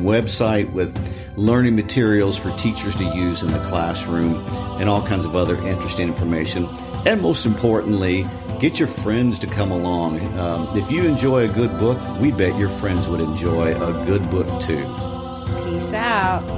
website 0.00 0.70
with 0.72 0.96
learning 1.36 1.76
materials 1.76 2.36
for 2.36 2.50
teachers 2.56 2.94
to 2.96 3.04
use 3.04 3.42
in 3.42 3.50
the 3.52 3.60
classroom 3.60 4.36
and 4.80 4.88
all 4.88 5.06
kinds 5.06 5.24
of 5.24 5.36
other 5.36 5.54
interesting 5.66 6.08
information. 6.08 6.66
And 7.06 7.22
most 7.22 7.46
importantly, 7.46 8.26
get 8.60 8.78
your 8.78 8.88
friends 8.88 9.38
to 9.40 9.46
come 9.46 9.70
along. 9.70 10.20
Um, 10.38 10.76
if 10.76 10.90
you 10.90 11.04
enjoy 11.04 11.48
a 11.48 11.52
good 11.52 11.70
book, 11.78 11.98
we 12.18 12.32
bet 12.32 12.58
your 12.58 12.68
friends 12.68 13.06
would 13.06 13.20
enjoy 13.20 13.74
a 13.74 14.04
good 14.04 14.28
book 14.30 14.46
too. 14.60 14.84
Peace 15.64 15.92
out. 15.92 16.57